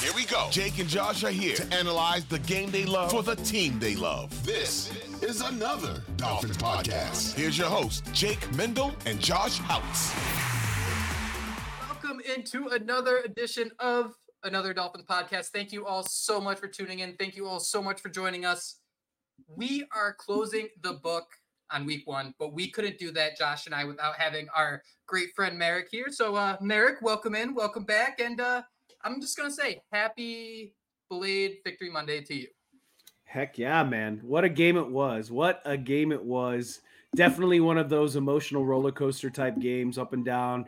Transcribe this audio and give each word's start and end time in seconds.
Here 0.00 0.12
we 0.14 0.24
go. 0.26 0.48
Jake 0.50 0.78
and 0.78 0.88
Josh 0.88 1.24
are 1.24 1.30
here 1.30 1.56
to 1.56 1.74
analyze 1.74 2.24
the 2.26 2.38
game 2.40 2.70
they 2.70 2.84
love 2.84 3.10
for 3.10 3.22
the 3.22 3.34
team 3.36 3.78
they 3.80 3.96
love. 3.96 4.30
This 4.46 4.92
is 5.22 5.40
another 5.40 6.02
Dolphins 6.16 6.56
podcast. 6.56 7.34
Here's 7.34 7.58
your 7.58 7.68
host, 7.68 8.04
Jake 8.12 8.52
Mendel 8.54 8.94
and 9.06 9.18
Josh 9.20 9.58
Houtz. 9.60 10.14
Welcome 11.88 12.20
into 12.36 12.68
another 12.68 13.18
edition 13.24 13.72
of 13.80 14.14
another 14.44 14.72
Dolphins 14.72 15.04
podcast. 15.04 15.46
Thank 15.46 15.72
you 15.72 15.84
all 15.84 16.04
so 16.04 16.40
much 16.40 16.58
for 16.58 16.68
tuning 16.68 17.00
in. 17.00 17.14
Thank 17.16 17.34
you 17.34 17.46
all 17.46 17.58
so 17.58 17.82
much 17.82 18.00
for 18.00 18.08
joining 18.08 18.44
us. 18.44 18.76
We 19.56 19.84
are 19.92 20.14
closing 20.14 20.68
the 20.82 20.94
book 20.94 21.26
on 21.70 21.84
week 21.84 22.06
one, 22.06 22.34
but 22.38 22.54
we 22.54 22.70
couldn't 22.70 22.98
do 22.98 23.10
that, 23.12 23.36
Josh 23.36 23.66
and 23.66 23.74
I, 23.74 23.84
without 23.84 24.14
having 24.16 24.46
our 24.56 24.82
great 25.06 25.30
friend 25.34 25.58
Marek 25.58 25.88
here. 25.90 26.06
So, 26.10 26.34
uh, 26.36 26.56
Marek, 26.60 27.02
welcome 27.02 27.34
in, 27.34 27.54
welcome 27.54 27.84
back, 27.84 28.20
and 28.20 28.40
uh, 28.40 28.62
I'm 29.08 29.22
just 29.22 29.38
gonna 29.38 29.50
say 29.50 29.80
happy 29.90 30.74
Blade 31.08 31.60
Victory 31.64 31.88
Monday 31.88 32.20
to 32.24 32.34
you. 32.34 32.48
Heck 33.24 33.56
yeah, 33.56 33.82
man. 33.82 34.20
What 34.22 34.44
a 34.44 34.50
game 34.50 34.76
it 34.76 34.86
was. 34.86 35.30
What 35.30 35.62
a 35.64 35.78
game 35.78 36.12
it 36.12 36.22
was. 36.22 36.82
Definitely 37.16 37.60
one 37.60 37.78
of 37.78 37.88
those 37.88 38.16
emotional 38.16 38.66
roller 38.66 38.92
coaster 38.92 39.30
type 39.30 39.58
games 39.60 39.96
up 39.96 40.12
and 40.12 40.26
down. 40.26 40.66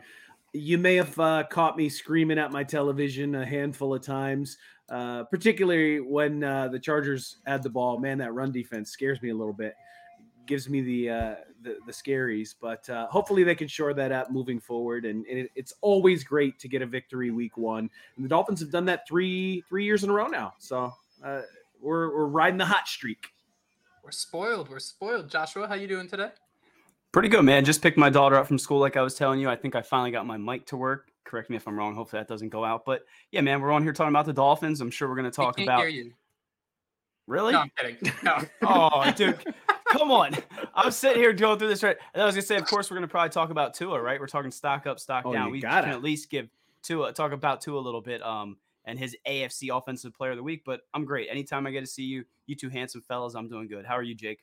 You 0.53 0.79
may 0.79 0.95
have 0.95 1.19
uh, 1.19 1.43
caught 1.51 1.77
me 1.77 1.87
screaming 1.87 2.39
at 2.39 2.51
my 2.51 2.63
television 2.63 3.35
a 3.35 3.45
handful 3.45 3.93
of 3.93 4.01
times, 4.01 4.57
uh, 4.89 5.23
particularly 5.25 5.99
when 5.99 6.43
uh, 6.43 6.69
the 6.69 6.79
Chargers 6.79 7.37
had 7.45 7.61
the 7.61 7.69
ball. 7.69 7.99
Man, 7.99 8.17
that 8.17 8.33
run 8.33 8.51
defense 8.51 8.89
scares 8.89 9.21
me 9.21 9.29
a 9.29 9.35
little 9.35 9.53
bit, 9.53 9.75
gives 10.45 10.69
me 10.69 10.81
the 10.81 11.09
uh, 11.09 11.35
the, 11.61 11.77
the 11.85 11.91
scaries. 11.91 12.55
But 12.59 12.89
uh, 12.89 13.07
hopefully 13.07 13.43
they 13.43 13.55
can 13.55 13.67
shore 13.67 13.93
that 13.93 14.11
up 14.11 14.31
moving 14.31 14.59
forward. 14.59 15.05
And, 15.05 15.25
and 15.25 15.39
it, 15.39 15.51
it's 15.55 15.73
always 15.81 16.23
great 16.23 16.59
to 16.59 16.67
get 16.67 16.81
a 16.81 16.85
victory 16.85 17.31
week 17.31 17.57
one. 17.57 17.89
And 18.15 18.25
the 18.25 18.29
Dolphins 18.29 18.59
have 18.59 18.71
done 18.71 18.85
that 18.85 19.07
three 19.07 19.63
three 19.67 19.85
years 19.85 20.03
in 20.03 20.09
a 20.09 20.13
row 20.13 20.27
now. 20.27 20.53
So 20.59 20.93
uh, 21.23 21.41
we're 21.81 22.15
we're 22.15 22.27
riding 22.27 22.57
the 22.57 22.65
hot 22.65 22.87
streak. 22.87 23.27
We're 24.03 24.11
spoiled. 24.11 24.69
We're 24.69 24.79
spoiled. 24.79 25.29
Joshua, 25.29 25.67
how 25.67 25.75
you 25.75 25.87
doing 25.87 26.07
today? 26.07 26.29
Pretty 27.11 27.29
good, 27.29 27.43
man. 27.43 27.65
Just 27.65 27.81
picked 27.81 27.97
my 27.97 28.09
daughter 28.09 28.35
up 28.35 28.47
from 28.47 28.57
school, 28.57 28.79
like 28.79 28.95
I 28.95 29.01
was 29.01 29.15
telling 29.15 29.39
you. 29.39 29.49
I 29.49 29.55
think 29.55 29.75
I 29.75 29.81
finally 29.81 30.11
got 30.11 30.25
my 30.25 30.37
mic 30.37 30.65
to 30.67 30.77
work. 30.77 31.11
Correct 31.23 31.49
me 31.49 31.55
if 31.55 31.67
I'm 31.67 31.77
wrong. 31.77 31.93
Hopefully 31.93 32.21
that 32.21 32.27
doesn't 32.27 32.49
go 32.49 32.63
out. 32.63 32.83
But 32.85 33.03
yeah, 33.31 33.41
man, 33.41 33.61
we're 33.61 33.71
on 33.71 33.83
here 33.83 33.93
talking 33.93 34.11
about 34.11 34.25
the 34.25 34.33
Dolphins. 34.33 34.81
I'm 34.81 34.89
sure 34.89 35.07
we're 35.07 35.15
going 35.15 35.29
to 35.29 35.31
talk 35.31 35.57
can't 35.57 35.67
about. 35.67 35.81
Hear 35.81 35.89
you. 35.89 36.13
Really? 37.27 37.51
No, 37.51 37.59
I'm 37.59 37.71
kidding. 37.77 38.13
No. 38.23 38.37
oh, 38.63 39.11
dude, 39.11 39.37
come 39.91 40.11
on! 40.11 40.35
I'm 40.73 40.91
sitting 40.91 41.21
here 41.21 41.33
going 41.33 41.59
through 41.59 41.67
this 41.69 41.83
right. 41.83 41.97
And 42.13 42.21
I 42.21 42.25
was 42.25 42.35
gonna 42.35 42.41
say, 42.45 42.57
of 42.57 42.65
course, 42.65 42.89
we're 42.89 42.97
gonna 42.97 43.07
probably 43.07 43.29
talk 43.29 43.49
about 43.49 43.73
Tua, 43.73 44.01
right? 44.01 44.19
We're 44.19 44.27
talking 44.27 44.51
stock 44.51 44.87
up, 44.87 44.99
stock 44.99 45.25
Oh, 45.25 45.33
down. 45.33 45.51
We 45.51 45.59
gotta. 45.61 45.87
can 45.87 45.91
at 45.95 46.01
least 46.03 46.29
give 46.29 46.49
Tua 46.83 47.13
talk 47.13 47.31
about 47.31 47.61
Tua 47.61 47.79
a 47.79 47.81
little 47.81 48.01
bit, 48.01 48.21
um, 48.23 48.57
and 48.85 48.97
his 48.97 49.15
AFC 49.27 49.69
Offensive 49.75 50.13
Player 50.13 50.31
of 50.31 50.37
the 50.37 50.43
Week. 50.43 50.63
But 50.65 50.81
I'm 50.93 51.05
great. 51.05 51.27
Anytime 51.29 51.67
I 51.67 51.71
get 51.71 51.81
to 51.81 51.87
see 51.87 52.03
you, 52.03 52.25
you 52.47 52.55
two 52.55 52.69
handsome 52.69 53.01
fellas, 53.01 53.35
I'm 53.35 53.47
doing 53.47 53.67
good. 53.67 53.85
How 53.85 53.95
are 53.97 54.03
you, 54.03 54.15
Jake? 54.15 54.39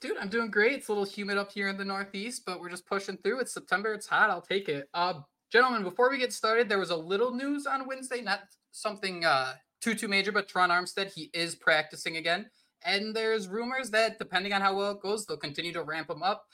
Dude, 0.00 0.16
I'm 0.16 0.28
doing 0.28 0.50
great. 0.50 0.72
It's 0.72 0.88
a 0.88 0.92
little 0.92 1.04
humid 1.04 1.36
up 1.36 1.52
here 1.52 1.68
in 1.68 1.76
the 1.76 1.84
Northeast, 1.84 2.44
but 2.46 2.58
we're 2.60 2.70
just 2.70 2.86
pushing 2.86 3.18
through. 3.18 3.40
It's 3.40 3.52
September. 3.52 3.92
It's 3.92 4.06
hot. 4.06 4.30
I'll 4.30 4.40
take 4.40 4.68
it. 4.70 4.88
Uh, 4.94 5.14
gentlemen, 5.52 5.82
before 5.82 6.08
we 6.10 6.16
get 6.18 6.32
started, 6.32 6.68
there 6.70 6.78
was 6.78 6.88
a 6.90 6.96
little 6.96 7.32
news 7.34 7.66
on 7.66 7.86
Wednesday, 7.86 8.22
not 8.22 8.40
something 8.72 9.24
uh, 9.26 9.54
too 9.82 9.94
too 9.94 10.08
major, 10.08 10.32
but 10.32 10.48
Terron 10.48 10.68
Armstead 10.68 11.12
he 11.12 11.30
is 11.34 11.54
practicing 11.54 12.16
again, 12.16 12.48
and 12.84 13.14
there's 13.14 13.48
rumors 13.48 13.90
that 13.90 14.18
depending 14.18 14.52
on 14.52 14.60
how 14.60 14.76
well 14.76 14.92
it 14.92 15.00
goes, 15.00 15.26
they'll 15.26 15.36
continue 15.36 15.72
to 15.72 15.82
ramp 15.82 16.10
him 16.10 16.22
up. 16.22 16.44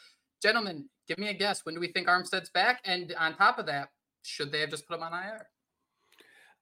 Gentlemen, 0.42 0.88
give 1.08 1.18
me 1.18 1.28
a 1.28 1.34
guess. 1.34 1.64
When 1.64 1.74
do 1.74 1.80
we 1.80 1.88
think 1.88 2.08
Armstead's 2.08 2.50
back? 2.50 2.80
And 2.84 3.14
on 3.18 3.36
top 3.36 3.58
of 3.58 3.66
that, 3.66 3.88
should 4.22 4.52
they 4.52 4.60
have 4.60 4.70
just 4.70 4.86
put 4.86 4.96
him 4.96 5.02
on 5.02 5.12
IR? 5.12 5.46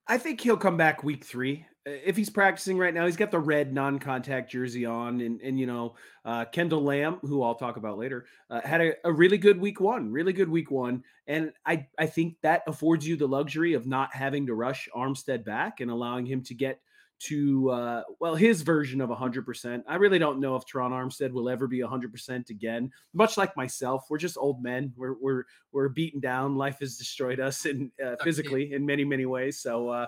I 0.07 0.19
think 0.19 0.41
he'll 0.41 0.57
come 0.57 0.77
back 0.77 1.03
week 1.03 1.25
three. 1.25 1.65
If 1.87 2.17
he's 2.17 2.31
practicing 2.31 2.79
right 2.79 2.93
now, 2.93 3.07
he's 3.07 3.17
got 3.17 3.31
the 3.31 3.39
red 3.39 3.73
non-contact 3.73 4.51
jersey 4.51 4.85
on, 4.85 5.21
and 5.21 5.41
and 5.41 5.59
you 5.59 5.67
know 5.67 5.95
uh, 6.25 6.45
Kendall 6.47 6.83
Lamm, 6.83 7.19
who 7.23 7.43
I'll 7.43 7.55
talk 7.55 7.77
about 7.77 7.99
later, 7.99 8.27
uh, 8.51 8.61
had 8.63 8.81
a, 8.81 8.93
a 9.05 9.13
really 9.13 9.39
good 9.39 9.59
week 9.59 9.81
one, 9.81 10.11
really 10.11 10.33
good 10.33 10.49
week 10.49 10.71
one, 10.71 11.03
and 11.27 11.53
I 11.67 11.87
I 11.99 12.07
think 12.07 12.37
that 12.43 12.63
affords 12.67 13.07
you 13.07 13.17
the 13.17 13.29
luxury 13.29 13.75
of 13.75 13.87
not 13.87 14.15
having 14.15 14.47
to 14.47 14.55
rush 14.55 14.89
Armstead 14.95 15.45
back 15.45 15.81
and 15.81 15.91
allowing 15.91 16.27
him 16.27 16.43
to 16.45 16.55
get 16.55 16.81
to 17.21 17.71
uh, 17.71 18.03
well 18.21 18.35
his 18.35 18.63
version 18.63 19.01
of 19.01 19.11
100%. 19.11 19.83
I 19.87 19.95
really 19.97 20.19
don't 20.19 20.41
know 20.41 20.57
if 20.57 20.65
Terron 20.67 20.91
Armstead 20.91 21.33
will 21.33 21.49
ever 21.49 21.67
be 21.67 21.79
100% 21.79 22.51
again. 22.51 22.91
Much 23.13 23.37
like 23.37 23.57
myself, 23.57 24.07
we're 24.11 24.19
just 24.19 24.37
old 24.37 24.63
men. 24.63 24.93
We're 24.97 25.15
we're 25.21 25.45
we're 25.73 25.89
beaten 25.89 26.21
down. 26.21 26.57
Life 26.57 26.79
has 26.81 26.97
destroyed 26.97 27.41
us 27.41 27.65
and 27.65 27.91
uh, 28.05 28.17
physically 28.23 28.73
in 28.73 28.85
many 28.85 29.05
many 29.05 29.27
ways. 29.27 29.61
So 29.61 29.89
uh, 29.89 30.07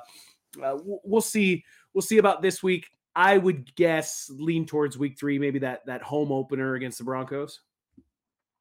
uh, 0.62 0.78
we'll 0.82 1.20
see. 1.20 1.64
We'll 1.94 2.02
see 2.02 2.18
about 2.18 2.42
this 2.42 2.62
week. 2.62 2.90
I 3.14 3.38
would 3.38 3.74
guess 3.76 4.30
lean 4.34 4.66
towards 4.66 4.98
week 4.98 5.18
three, 5.18 5.38
maybe 5.38 5.58
that 5.60 5.86
that 5.86 6.02
home 6.02 6.30
opener 6.30 6.74
against 6.74 6.98
the 6.98 7.04
Broncos. 7.04 7.60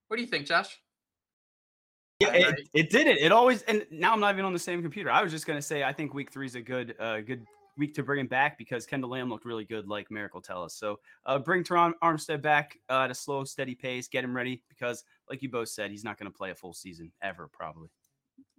What 0.08 0.18
do 0.18 0.24
you 0.24 0.30
think, 0.30 0.46
Josh? 0.46 0.80
Yeah, 2.22 2.32
it, 2.32 2.70
it 2.74 2.90
did 2.90 3.08
it. 3.08 3.18
It 3.18 3.34
always 3.34 3.64
and 3.64 3.86
now 3.92 4.14
I'm 4.14 4.22
not 4.22 4.34
even 4.34 4.46
on 4.46 4.54
the 4.54 4.60
same 4.60 4.82
computer. 4.82 5.12
I 5.12 5.22
was 5.22 5.34
just 5.34 5.46
gonna 5.46 5.62
say 5.62 5.84
I 5.84 5.92
think 5.92 6.14
week 6.14 6.32
three 6.32 6.46
is 6.46 6.56
a 6.56 6.62
good 6.62 6.96
uh 6.98 7.20
good 7.20 7.46
week 7.78 7.94
to 7.96 8.04
bring 8.04 8.20
him 8.20 8.28
back 8.28 8.58
because 8.58 8.86
Kendall 8.86 9.12
Lamm 9.12 9.30
looked 9.30 9.46
really 9.46 9.66
good, 9.66 9.88
like 9.88 10.10
Miracle 10.12 10.42
tell 10.42 10.64
us. 10.64 10.76
So 10.76 11.00
uh 11.26 11.40
bring 11.40 11.64
Terron 11.64 11.94
Armstead 12.04 12.42
back 12.42 12.78
uh, 12.90 13.02
at 13.02 13.12
a 13.12 13.16
slow, 13.16 13.44
steady 13.44 13.76
pace, 13.76 14.08
get 14.08 14.24
him 14.24 14.36
ready 14.36 14.64
because 14.70 15.04
like 15.30 15.42
you 15.42 15.50
both 15.50 15.70
said, 15.70 15.92
he's 15.92 16.04
not 16.04 16.18
gonna 16.18 16.32
play 16.32 16.52
a 16.52 16.56
full 16.56 16.74
season 16.74 17.12
ever, 17.22 17.50
probably. 17.52 17.90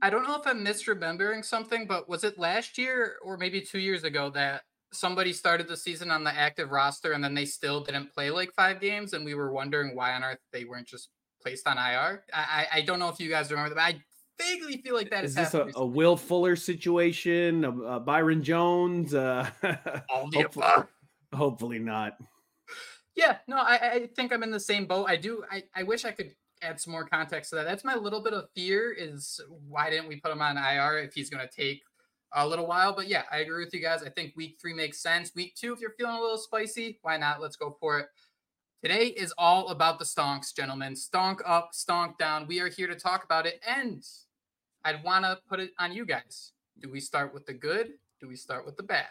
I 0.03 0.10
don't 0.10 0.25
know 0.25 0.38
if 0.38 0.47
I'm 0.47 0.65
misremembering 0.65 1.44
something, 1.44 1.87
but 1.87 2.09
was 2.09 2.25
it 2.25 2.38
last 2.38 2.78
year 2.78 3.16
or 3.22 3.37
maybe 3.37 3.60
two 3.60 3.78
years 3.78 4.05
ago 4.05 4.31
that 4.31 4.62
somebody 4.93 5.32
started 5.32 5.69
the 5.69 5.76
season 5.76 6.10
on 6.10 6.25
the 6.25 6.34
active 6.34 6.71
roster 6.71 7.12
and 7.12 7.22
then 7.22 7.34
they 7.34 7.44
still 7.44 7.82
didn't 7.82 8.12
play 8.12 8.31
like 8.31 8.53
five 8.55 8.81
games, 8.81 9.12
and 9.12 9.25
we 9.25 9.34
were 9.34 9.53
wondering 9.53 9.94
why 9.94 10.12
on 10.15 10.25
earth 10.25 10.38
they 10.53 10.65
weren't 10.65 10.87
just 10.87 11.09
placed 11.43 11.66
on 11.66 11.78
IR? 11.78 12.25
I 12.32 12.69
I, 12.72 12.78
I 12.78 12.81
don't 12.82 12.99
know 12.99 13.09
if 13.09 13.21
you 13.21 13.28
guys 13.28 13.50
remember 13.50 13.75
that. 13.75 13.81
I 13.81 14.03
vaguely 14.39 14.79
feel 14.79 14.95
like 14.95 15.11
that 15.11 15.25
Is 15.25 15.35
has 15.37 15.53
this 15.53 15.75
a, 15.75 15.79
a. 15.79 15.85
Will 15.87 16.17
Fuller 16.17 16.57
situation? 16.57 17.65
A, 17.65 17.71
a 17.71 18.01
Byron 18.01 18.43
Jones? 18.43 19.15
Uh, 19.15 19.49
All 20.11 20.29
the 20.31 20.38
hopefully, 20.38 20.67
above. 20.67 20.87
hopefully 21.35 21.79
not. 21.79 22.19
Yeah, 23.15 23.38
no, 23.49 23.56
I, 23.56 23.75
I 23.93 24.06
think 24.15 24.33
I'm 24.33 24.43
in 24.43 24.50
the 24.50 24.61
same 24.61 24.87
boat. 24.87 25.06
I 25.09 25.17
do. 25.17 25.43
I, 25.50 25.65
I 25.75 25.83
wish 25.83 26.05
I 26.05 26.12
could 26.12 26.35
add 26.62 26.81
some 26.81 26.93
more 26.93 27.06
context 27.06 27.50
to 27.50 27.56
that. 27.56 27.65
That's 27.65 27.85
my 27.85 27.94
little 27.94 28.23
bit 28.23 28.35
of 28.35 28.49
fear 28.55 28.93
is 28.93 29.41
why 29.69 29.91
didn't 29.91 30.09
we 30.09 30.17
put 30.17 30.33
him 30.33 30.43
on 30.43 30.56
IR 30.56 30.99
if 31.00 31.15
he's 31.15 31.31
going 31.31 31.47
to 31.47 31.55
take 31.55 31.82
a 32.32 32.47
little 32.47 32.67
while? 32.67 32.94
But 32.94 33.09
yeah, 33.09 33.23
I 33.31 33.39
agree 33.39 33.65
with 33.65 33.73
you 33.75 33.81
guys. 33.81 34.03
I 34.03 34.11
think 34.11 34.35
week 34.37 34.59
three 34.61 34.75
makes 34.75 35.00
sense. 35.00 35.32
Week 35.35 35.55
two, 35.55 35.73
if 35.73 35.81
you're 35.81 35.94
feeling 35.99 36.17
a 36.17 36.21
little 36.21 36.39
spicy, 36.39 36.99
why 37.03 37.17
not? 37.17 37.41
Let's 37.41 37.56
go 37.56 37.77
for 37.81 37.99
it. 38.00 38.06
Today 38.82 39.06
is 39.06 39.32
all 39.39 39.69
about 39.69 39.99
the 39.99 40.05
stonks, 40.05 40.55
gentlemen. 40.55 40.94
Stonk 40.94 41.41
up, 41.47 41.71
stonk 41.73 42.19
down. 42.19 42.47
We 42.47 42.61
are 42.61 42.69
here 42.69 42.87
to 42.87 42.94
talk 42.94 43.25
about 43.25 43.47
it. 43.47 43.61
And 43.67 44.05
I'd 44.87 45.03
want 45.03 45.25
to 45.25 45.38
put 45.49 45.59
it 45.59 45.73
on 45.81 45.93
you 45.93 46.06
guys. 46.06 46.53
Do 46.81 46.88
we 46.88 47.00
start 47.00 47.35
with 47.35 47.44
the 47.44 47.53
good? 47.53 47.94
Do 48.21 48.29
we 48.29 48.37
start 48.37 48.65
with 48.65 48.77
the 48.77 48.85
bad? 48.85 49.06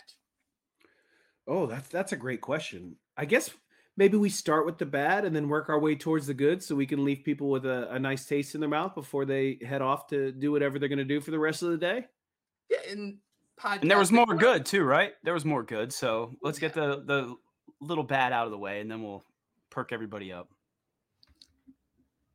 Oh, 1.47 1.65
that's 1.65 1.89
that's 1.89 2.13
a 2.13 2.17
great 2.17 2.39
question. 2.39 2.95
I 3.17 3.25
guess 3.25 3.49
maybe 3.97 4.17
we 4.17 4.29
start 4.29 4.65
with 4.65 4.77
the 4.77 4.85
bad 4.85 5.25
and 5.25 5.35
then 5.35 5.49
work 5.49 5.67
our 5.67 5.77
way 5.77 5.95
towards 5.95 6.27
the 6.27 6.33
good, 6.33 6.63
so 6.63 6.75
we 6.75 6.85
can 6.85 7.03
leave 7.03 7.23
people 7.25 7.49
with 7.49 7.65
a, 7.65 7.91
a 7.91 7.99
nice 7.99 8.25
taste 8.25 8.55
in 8.55 8.61
their 8.61 8.69
mouth 8.69 8.95
before 8.95 9.25
they 9.25 9.59
head 9.67 9.81
off 9.81 10.07
to 10.07 10.31
do 10.31 10.49
whatever 10.51 10.79
they're 10.79 10.89
going 10.89 10.97
to 10.97 11.03
do 11.03 11.19
for 11.19 11.31
the 11.31 11.39
rest 11.39 11.61
of 11.61 11.71
the 11.71 11.77
day. 11.77 12.05
Yeah, 12.69 12.77
and 12.89 13.17
podcast. 13.59 13.81
And 13.81 13.91
there 13.91 13.99
was 13.99 14.13
more 14.13 14.33
good 14.33 14.65
too, 14.65 14.83
right? 14.85 15.11
There 15.23 15.33
was 15.33 15.43
more 15.43 15.61
good. 15.61 15.91
So 15.91 16.31
oh, 16.31 16.35
let's 16.41 16.57
get 16.57 16.73
the 16.73 17.03
the 17.05 17.35
little 17.81 18.05
bad 18.05 18.31
out 18.31 18.45
of 18.45 18.51
the 18.51 18.57
way, 18.57 18.79
and 18.79 18.89
then 18.89 19.03
we'll 19.03 19.25
perk 19.69 19.91
everybody 19.91 20.31
up. 20.31 20.49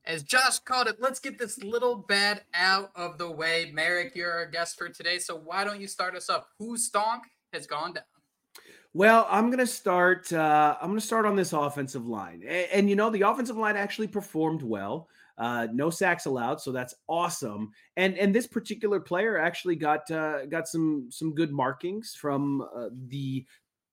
As 0.04 0.22
Josh 0.22 0.58
called 0.60 0.88
it, 0.88 0.96
let's 0.98 1.20
get 1.20 1.38
this 1.38 1.62
little 1.62 1.94
bad 1.94 2.42
out 2.54 2.90
of 2.96 3.18
the 3.18 3.30
way. 3.30 3.70
Marek, 3.72 4.16
you're 4.16 4.32
our 4.32 4.46
guest 4.46 4.78
for 4.78 4.88
today, 4.88 5.18
so 5.18 5.36
why 5.36 5.62
don't 5.62 5.80
you 5.80 5.86
start 5.86 6.16
us 6.16 6.30
up? 6.30 6.48
Whose 6.58 6.90
stonk 6.90 7.20
has 7.52 7.66
gone 7.66 7.92
down? 7.92 8.04
Well, 8.92 9.26
I'm 9.30 9.50
to 9.58 9.66
start. 9.66 10.32
Uh, 10.32 10.76
I'm 10.80 10.94
to 10.94 11.00
start 11.00 11.26
on 11.26 11.36
this 11.36 11.52
offensive 11.52 12.08
line, 12.08 12.42
and, 12.46 12.66
and, 12.72 12.90
you 12.90 12.96
know 12.96 13.08
the 13.10 13.22
offensive 13.22 13.56
line 13.56 13.76
actually 13.76 14.08
performed 14.08 14.62
well. 14.62 15.08
Uh, 15.38 15.68
no 15.72 15.90
sacks 15.90 16.26
allowed, 16.26 16.60
so 16.60 16.72
that's 16.72 16.94
awesome. 17.08 17.70
And 17.96 18.18
and 18.18 18.34
this 18.34 18.48
particular 18.48 18.98
player 18.98 19.38
actually 19.38 19.76
got 19.76 20.10
uh, 20.10 20.46
got 20.46 20.66
some 20.66 21.06
some 21.08 21.34
good 21.34 21.52
markings 21.52 22.16
from 22.18 22.62
uh, 22.62 22.88
the 23.08 23.46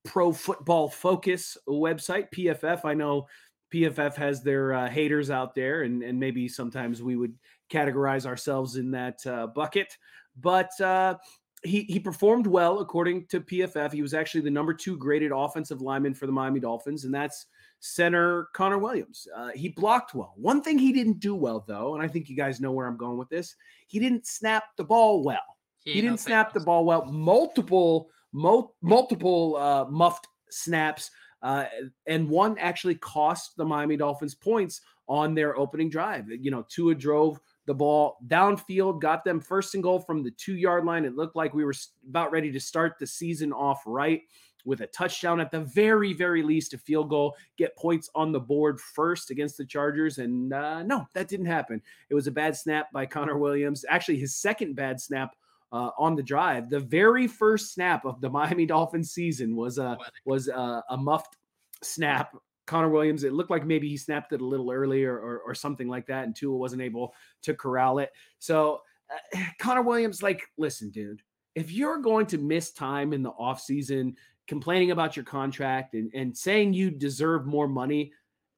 Pro 0.04 0.32
Football 0.32 0.88
Focus 0.88 1.56
website, 1.68 2.26
PFF. 2.34 2.84
I 2.84 2.94
know 2.94 3.26
PFF 3.72 4.14
has 4.16 4.42
their 4.42 4.72
uh, 4.72 4.88
haters 4.88 5.30
out 5.30 5.54
there, 5.54 5.82
and 5.82 6.02
and 6.02 6.18
maybe 6.18 6.48
sometimes 6.48 7.02
we 7.02 7.16
would 7.16 7.34
categorize 7.70 8.26
ourselves 8.26 8.76
in 8.76 8.90
that 8.92 9.24
uh, 9.26 9.46
bucket, 9.48 9.96
but 10.40 10.70
uh, 10.80 11.14
he 11.62 11.82
he 11.82 11.98
performed 11.98 12.46
well 12.46 12.80
according 12.80 13.26
to 13.26 13.40
PFF. 13.40 13.92
He 13.92 14.02
was 14.02 14.14
actually 14.14 14.42
the 14.42 14.50
number 14.50 14.72
two 14.72 14.96
graded 14.96 15.32
offensive 15.34 15.80
lineman 15.80 16.14
for 16.14 16.26
the 16.26 16.32
Miami 16.32 16.60
Dolphins, 16.60 17.04
and 17.04 17.14
that's 17.14 17.46
center 17.80 18.48
Connor 18.54 18.78
Williams. 18.78 19.26
Uh, 19.34 19.50
he 19.54 19.68
blocked 19.68 20.14
well. 20.14 20.34
One 20.36 20.62
thing 20.62 20.78
he 20.78 20.92
didn't 20.92 21.20
do 21.20 21.34
well, 21.34 21.64
though, 21.66 21.94
and 21.94 22.02
I 22.02 22.08
think 22.08 22.28
you 22.28 22.36
guys 22.36 22.60
know 22.60 22.72
where 22.72 22.86
I'm 22.86 22.96
going 22.96 23.18
with 23.18 23.28
this. 23.28 23.54
He 23.86 23.98
didn't 23.98 24.26
snap 24.26 24.64
the 24.76 24.84
ball 24.84 25.22
well. 25.22 25.56
He, 25.84 25.92
he 25.94 26.00
didn't 26.00 26.20
snap 26.20 26.52
the 26.52 26.60
ball 26.60 26.84
well. 26.84 27.04
Multiple 27.06 28.10
multiple 28.32 29.56
uh, 29.56 29.86
muffed 29.90 30.28
snaps, 30.50 31.10
uh, 31.42 31.64
and 32.06 32.28
one 32.28 32.58
actually 32.58 32.96
cost 32.96 33.56
the 33.56 33.64
Miami 33.64 33.96
Dolphins 33.96 34.34
points 34.34 34.80
on 35.08 35.34
their 35.34 35.58
opening 35.58 35.88
drive. 35.88 36.28
You 36.28 36.50
know, 36.50 36.64
Tua 36.68 36.94
drove 36.94 37.40
the 37.66 37.74
ball 37.74 38.18
downfield, 38.26 39.00
got 39.00 39.24
them 39.24 39.40
first 39.40 39.74
and 39.74 39.82
goal 39.82 40.00
from 40.00 40.22
the 40.22 40.30
two 40.32 40.56
yard 40.56 40.84
line. 40.84 41.04
It 41.04 41.16
looked 41.16 41.36
like 41.36 41.54
we 41.54 41.64
were 41.64 41.74
about 42.08 42.32
ready 42.32 42.50
to 42.52 42.60
start 42.60 42.94
the 42.98 43.06
season 43.06 43.52
off 43.52 43.82
right 43.86 44.22
with 44.64 44.80
a 44.82 44.86
touchdown 44.88 45.40
at 45.40 45.50
the 45.50 45.60
very, 45.60 46.12
very 46.12 46.42
least, 46.42 46.74
a 46.74 46.78
field 46.78 47.08
goal, 47.08 47.34
get 47.56 47.76
points 47.76 48.10
on 48.14 48.32
the 48.32 48.40
board 48.40 48.78
first 48.80 49.30
against 49.30 49.56
the 49.56 49.64
Chargers. 49.64 50.18
And 50.18 50.52
uh, 50.52 50.82
no, 50.82 51.06
that 51.14 51.28
didn't 51.28 51.46
happen. 51.46 51.80
It 52.10 52.14
was 52.14 52.26
a 52.26 52.32
bad 52.32 52.56
snap 52.56 52.92
by 52.92 53.06
Connor 53.06 53.38
Williams. 53.38 53.84
Actually, 53.88 54.18
his 54.18 54.36
second 54.36 54.74
bad 54.74 55.00
snap 55.00 55.34
uh, 55.72 55.90
on 55.98 56.16
the 56.16 56.22
drive. 56.22 56.70
The 56.70 56.80
very 56.80 57.26
first 57.26 57.72
snap 57.74 58.04
of 58.04 58.20
the 58.20 58.30
Miami 58.38 58.66
Dolphins 58.66 59.10
season 59.12 59.56
was 59.56 59.78
a 59.78 59.98
was 60.24 60.48
a, 60.48 60.82
a 60.90 60.96
muffed 60.96 61.36
snap. 61.82 62.36
Connor 62.66 62.90
Williams, 62.90 63.24
it 63.24 63.32
looked 63.32 63.50
like 63.50 63.64
maybe 63.64 63.88
he 63.88 63.96
snapped 63.96 64.34
it 64.34 64.42
a 64.42 64.46
little 64.46 64.70
earlier 64.70 65.14
or, 65.18 65.38
or 65.38 65.54
something 65.54 65.88
like 65.88 66.06
that, 66.06 66.24
and 66.24 66.36
Tua 66.36 66.54
wasn't 66.54 66.82
able 66.82 67.14
to 67.42 67.54
corral 67.54 67.98
it. 67.98 68.10
So 68.40 68.82
uh, 69.10 69.40
Connor 69.58 69.82
Williams, 69.82 70.22
like, 70.22 70.42
listen, 70.58 70.90
dude, 70.90 71.22
if 71.54 71.72
you're 71.72 71.98
going 71.98 72.26
to 72.26 72.38
miss 72.38 72.72
time 72.72 73.12
in 73.12 73.22
the 73.22 73.32
offseason 73.32 74.14
complaining 74.46 74.90
about 74.90 75.16
your 75.16 75.24
contract 75.24 75.94
and, 75.94 76.10
and 76.14 76.36
saying 76.36 76.72
you 76.72 76.90
deserve 76.90 77.46
more 77.46 77.68
money, 77.68 78.12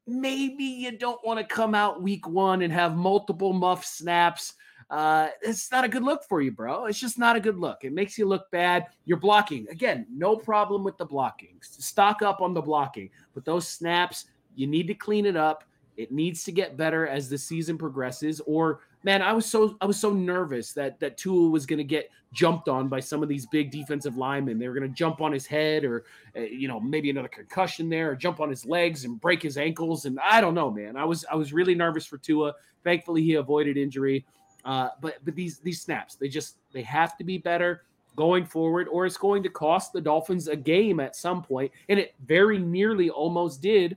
maybe 0.07 0.65
you 0.65 0.97
don't 0.97 1.25
want 1.25 1.39
to 1.39 1.55
come 1.55 1.75
out 1.75 2.03
week 2.03 2.27
one 2.29 2.62
and 2.62 2.73
have 2.73 2.97
multiple 2.97 3.53
muff 3.53 3.85
snaps 3.85 4.55
uh, 4.91 5.29
it's 5.41 5.71
not 5.71 5.85
a 5.85 5.89
good 5.89 6.03
look 6.03 6.25
for 6.25 6.43
you, 6.43 6.51
bro. 6.51 6.87
It's 6.87 6.99
just 6.99 7.19
not 7.19 7.37
a 7.37 7.41
good 7.41 7.57
look. 7.57 7.85
It 7.85 7.93
makes 7.93 8.19
you 8.19 8.27
look 8.27 8.51
bad. 8.51 8.87
You're 9.05 9.19
blocking. 9.19 9.69
Again, 9.71 10.07
no 10.11 10.37
problem 10.37 10.83
with 10.83 10.99
the 10.99 11.05
blocking. 11.05 11.59
Stock 11.61 12.23
up 12.23 12.41
on 12.41 12.55
the 12.55 12.61
blocking. 12.61 13.09
But 13.33 13.45
those 13.45 13.69
snaps, 13.69 14.27
you 14.57 14.67
need 14.67 14.89
to 14.89 14.95
clean 14.95 15.27
it 15.27 15.37
up. 15.37 15.65
It 15.97 16.11
needs 16.11 16.43
to 16.45 16.53
get 16.53 16.77
better 16.77 17.07
as 17.07 17.29
the 17.29 17.39
season 17.39 17.79
progresses. 17.79 18.41
Or 18.47 18.81
man, 19.05 19.23
I 19.23 19.33
was 19.33 19.47
so 19.47 19.77
I 19.81 19.87
was 19.87 19.99
so 19.99 20.13
nervous 20.13 20.73
that 20.73 20.99
that 21.01 21.17
Tua 21.17 21.51
was 21.51 21.67
going 21.67 21.79
to 21.79 21.85
get 21.85 22.11
jumped 22.33 22.69
on 22.69 22.89
by 22.89 23.01
some 23.01 23.23
of 23.23 23.29
these 23.29 23.47
big 23.47 23.71
defensive 23.71 24.17
linemen. 24.17 24.59
They 24.59 24.67
were 24.67 24.75
going 24.75 24.89
to 24.89 24.95
jump 24.95 25.21
on 25.21 25.31
his 25.31 25.47
head, 25.47 25.85
or 25.85 26.05
uh, 26.37 26.41
you 26.41 26.69
know 26.69 26.81
maybe 26.81 27.11
another 27.11 27.29
concussion 27.29 27.89
there, 27.89 28.11
or 28.11 28.17
jump 28.17 28.41
on 28.41 28.49
his 28.49 28.67
legs 28.67 29.05
and 29.05 29.21
break 29.21 29.43
his 29.43 29.57
ankles. 29.57 30.05
And 30.05 30.19
I 30.21 30.41
don't 30.41 30.55
know, 30.55 30.71
man. 30.71 30.97
I 30.97 31.05
was 31.05 31.25
I 31.31 31.37
was 31.37 31.53
really 31.53 31.75
nervous 31.75 32.07
for 32.07 32.19
Tua. 32.19 32.55
Thankfully, 32.83 33.23
he 33.23 33.35
avoided 33.35 33.77
injury. 33.77 34.25
Uh, 34.65 34.91
but 35.01 35.17
but 35.25 35.35
these 35.35 35.59
these 35.59 35.81
snaps, 35.81 36.17
they 36.17 36.29
just 36.29 36.57
they 36.73 36.83
have 36.83 37.17
to 37.19 37.25
be 37.25 37.39
better 37.39 37.85
going 38.17 38.45
forward, 38.45 38.89
or 38.89 39.07
it's 39.07 39.17
going 39.17 39.43
to 39.43 39.49
cost 39.49 39.93
the 39.93 40.01
Dolphins 40.01 40.49
a 40.49 40.57
game 40.57 41.01
at 41.01 41.17
some 41.17 41.43
point, 41.43 41.73
and 41.89 41.99
it 41.99 42.15
very 42.27 42.59
nearly 42.59 43.11
almost 43.11 43.62
did 43.62 43.97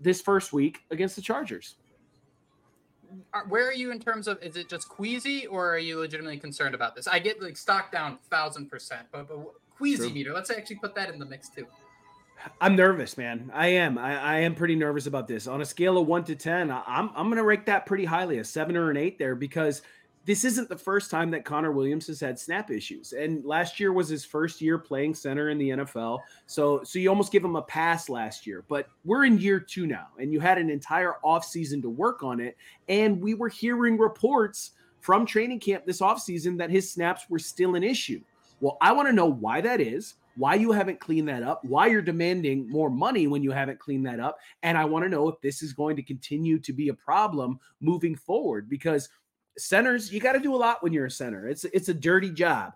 this 0.00 0.20
first 0.20 0.52
week 0.52 0.80
against 0.90 1.16
the 1.16 1.22
Chargers. 1.22 1.76
Where 3.48 3.68
are 3.68 3.74
you 3.74 3.90
in 3.92 4.00
terms 4.00 4.26
of 4.26 4.42
is 4.42 4.56
it 4.56 4.68
just 4.70 4.88
queasy 4.88 5.46
or 5.46 5.68
are 5.68 5.78
you 5.78 5.98
legitimately 5.98 6.38
concerned 6.38 6.74
about 6.74 6.94
this? 6.96 7.06
I 7.06 7.18
get 7.18 7.42
like 7.42 7.58
stock 7.58 7.92
down 7.92 8.18
thousand 8.30 8.70
percent, 8.70 9.06
but 9.12 9.28
but 9.28 9.38
queasy 9.76 10.04
True. 10.04 10.14
meter. 10.14 10.32
Let's 10.32 10.50
actually 10.50 10.76
put 10.76 10.94
that 10.94 11.10
in 11.10 11.18
the 11.18 11.26
mix 11.26 11.50
too. 11.50 11.66
I'm 12.60 12.76
nervous, 12.76 13.16
man. 13.16 13.50
I 13.54 13.68
am. 13.68 13.98
I, 13.98 14.20
I, 14.20 14.38
am 14.40 14.54
pretty 14.54 14.76
nervous 14.76 15.06
about 15.06 15.28
this. 15.28 15.46
On 15.46 15.60
a 15.60 15.64
scale 15.64 15.98
of 15.98 16.06
one 16.06 16.24
to 16.24 16.34
ten, 16.34 16.70
I, 16.70 16.82
I'm 16.86 17.10
I'm 17.14 17.28
gonna 17.28 17.44
rate 17.44 17.66
that 17.66 17.86
pretty 17.86 18.04
highly, 18.04 18.38
a 18.38 18.44
seven 18.44 18.76
or 18.76 18.90
an 18.90 18.96
eight 18.96 19.18
there, 19.18 19.34
because 19.34 19.82
this 20.24 20.44
isn't 20.44 20.68
the 20.68 20.76
first 20.76 21.10
time 21.10 21.30
that 21.32 21.44
Connor 21.44 21.72
Williams 21.72 22.06
has 22.06 22.20
had 22.20 22.38
snap 22.38 22.70
issues. 22.70 23.12
And 23.12 23.44
last 23.44 23.80
year 23.80 23.92
was 23.92 24.08
his 24.08 24.24
first 24.24 24.60
year 24.60 24.78
playing 24.78 25.14
center 25.14 25.50
in 25.50 25.58
the 25.58 25.70
NFL. 25.70 26.20
So 26.46 26.82
so 26.84 26.98
you 26.98 27.08
almost 27.08 27.32
give 27.32 27.44
him 27.44 27.56
a 27.56 27.62
pass 27.62 28.08
last 28.08 28.46
year. 28.46 28.64
But 28.68 28.88
we're 29.04 29.24
in 29.24 29.38
year 29.38 29.60
two 29.60 29.86
now, 29.86 30.08
and 30.18 30.32
you 30.32 30.40
had 30.40 30.58
an 30.58 30.70
entire 30.70 31.14
offseason 31.24 31.82
to 31.82 31.90
work 31.90 32.22
on 32.22 32.40
it. 32.40 32.56
And 32.88 33.20
we 33.20 33.34
were 33.34 33.48
hearing 33.48 33.98
reports 33.98 34.72
from 35.00 35.26
training 35.26 35.60
camp 35.60 35.84
this 35.84 36.00
offseason 36.00 36.58
that 36.58 36.70
his 36.70 36.90
snaps 36.90 37.26
were 37.28 37.40
still 37.40 37.74
an 37.74 37.82
issue. 37.82 38.20
Well, 38.60 38.78
I 38.80 38.92
want 38.92 39.08
to 39.08 39.12
know 39.12 39.26
why 39.26 39.60
that 39.60 39.80
is 39.80 40.14
why 40.36 40.54
you 40.54 40.72
haven't 40.72 41.00
cleaned 41.00 41.28
that 41.28 41.42
up, 41.42 41.64
why 41.64 41.86
you're 41.86 42.02
demanding 42.02 42.68
more 42.70 42.90
money 42.90 43.26
when 43.26 43.42
you 43.42 43.50
haven't 43.50 43.78
cleaned 43.78 44.06
that 44.06 44.20
up. 44.20 44.38
And 44.62 44.78
I 44.78 44.84
want 44.84 45.04
to 45.04 45.08
know 45.08 45.28
if 45.28 45.40
this 45.40 45.62
is 45.62 45.72
going 45.72 45.96
to 45.96 46.02
continue 46.02 46.58
to 46.60 46.72
be 46.72 46.88
a 46.88 46.94
problem 46.94 47.58
moving 47.80 48.16
forward 48.16 48.68
because 48.68 49.08
centers, 49.58 50.12
you 50.12 50.20
got 50.20 50.32
to 50.32 50.40
do 50.40 50.54
a 50.54 50.56
lot 50.56 50.82
when 50.82 50.92
you're 50.92 51.06
a 51.06 51.10
center. 51.10 51.48
It's 51.48 51.64
it's 51.64 51.88
a 51.88 51.94
dirty 51.94 52.30
job. 52.30 52.72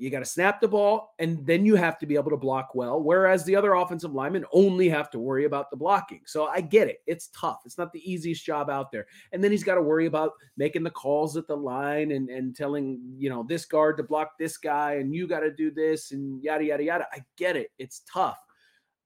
You 0.00 0.10
got 0.10 0.20
to 0.20 0.24
snap 0.24 0.60
the 0.60 0.68
ball, 0.68 1.14
and 1.18 1.44
then 1.46 1.66
you 1.66 1.76
have 1.76 1.98
to 1.98 2.06
be 2.06 2.14
able 2.14 2.30
to 2.30 2.36
block 2.36 2.74
well. 2.74 3.02
Whereas 3.02 3.44
the 3.44 3.54
other 3.54 3.74
offensive 3.74 4.14
linemen 4.14 4.44
only 4.52 4.88
have 4.88 5.10
to 5.10 5.18
worry 5.18 5.44
about 5.44 5.70
the 5.70 5.76
blocking. 5.76 6.22
So 6.26 6.46
I 6.46 6.62
get 6.62 6.88
it. 6.88 7.02
It's 7.06 7.28
tough. 7.28 7.60
It's 7.66 7.76
not 7.76 7.92
the 7.92 8.10
easiest 8.10 8.44
job 8.44 8.70
out 8.70 8.90
there. 8.90 9.06
And 9.32 9.44
then 9.44 9.50
he's 9.50 9.64
got 9.64 9.74
to 9.74 9.82
worry 9.82 10.06
about 10.06 10.32
making 10.56 10.84
the 10.84 10.90
calls 10.90 11.36
at 11.36 11.46
the 11.46 11.56
line 11.56 12.12
and, 12.12 12.30
and 12.30 12.56
telling, 12.56 13.00
you 13.18 13.28
know, 13.28 13.44
this 13.46 13.66
guard 13.66 13.98
to 13.98 14.02
block 14.02 14.38
this 14.38 14.56
guy, 14.56 14.94
and 14.94 15.14
you 15.14 15.26
got 15.26 15.40
to 15.40 15.52
do 15.52 15.70
this, 15.70 16.12
and 16.12 16.42
yada, 16.42 16.64
yada, 16.64 16.82
yada. 16.82 17.06
I 17.12 17.22
get 17.36 17.56
it. 17.56 17.70
It's 17.78 18.02
tough. 18.10 18.38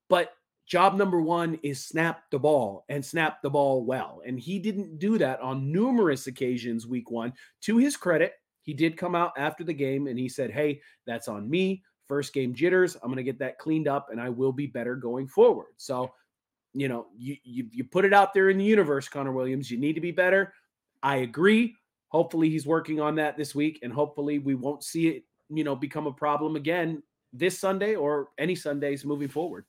But 0.08 0.32
job 0.66 0.94
number 0.94 1.20
one 1.20 1.58
is 1.62 1.84
snap 1.84 2.22
the 2.30 2.38
ball 2.38 2.84
and 2.88 3.04
snap 3.04 3.42
the 3.42 3.50
ball 3.50 3.84
well. 3.84 4.22
And 4.24 4.38
he 4.38 4.58
didn't 4.58 4.98
do 4.98 5.18
that 5.18 5.40
on 5.40 5.72
numerous 5.72 6.26
occasions 6.26 6.86
week 6.86 7.10
one. 7.10 7.32
To 7.62 7.78
his 7.78 7.96
credit, 7.96 8.32
he 8.64 8.72
did 8.72 8.96
come 8.96 9.14
out 9.14 9.32
after 9.36 9.62
the 9.62 9.72
game 9.72 10.06
and 10.06 10.18
he 10.18 10.28
said, 10.28 10.50
Hey, 10.50 10.80
that's 11.06 11.28
on 11.28 11.48
me. 11.48 11.82
First 12.08 12.32
game 12.32 12.54
jitters. 12.54 12.96
I'm 12.96 13.08
going 13.08 13.16
to 13.16 13.22
get 13.22 13.38
that 13.38 13.58
cleaned 13.58 13.88
up 13.88 14.08
and 14.10 14.20
I 14.20 14.30
will 14.30 14.52
be 14.52 14.66
better 14.66 14.96
going 14.96 15.28
forward. 15.28 15.68
So, 15.76 16.12
you 16.72 16.88
know, 16.88 17.06
you, 17.16 17.36
you, 17.44 17.68
you 17.70 17.84
put 17.84 18.04
it 18.04 18.12
out 18.12 18.34
there 18.34 18.50
in 18.50 18.58
the 18.58 18.64
universe, 18.64 19.08
Connor 19.08 19.32
Williams. 19.32 19.70
You 19.70 19.78
need 19.78 19.92
to 19.94 20.00
be 20.00 20.10
better. 20.10 20.52
I 21.02 21.16
agree. 21.16 21.76
Hopefully 22.08 22.48
he's 22.48 22.66
working 22.66 23.00
on 23.00 23.14
that 23.16 23.36
this 23.36 23.54
week 23.54 23.80
and 23.82 23.92
hopefully 23.92 24.38
we 24.38 24.54
won't 24.54 24.82
see 24.82 25.08
it, 25.08 25.24
you 25.50 25.62
know, 25.62 25.76
become 25.76 26.06
a 26.06 26.12
problem 26.12 26.56
again 26.56 27.02
this 27.32 27.58
Sunday 27.58 27.94
or 27.96 28.28
any 28.38 28.54
Sundays 28.54 29.04
moving 29.04 29.28
forward. 29.28 29.66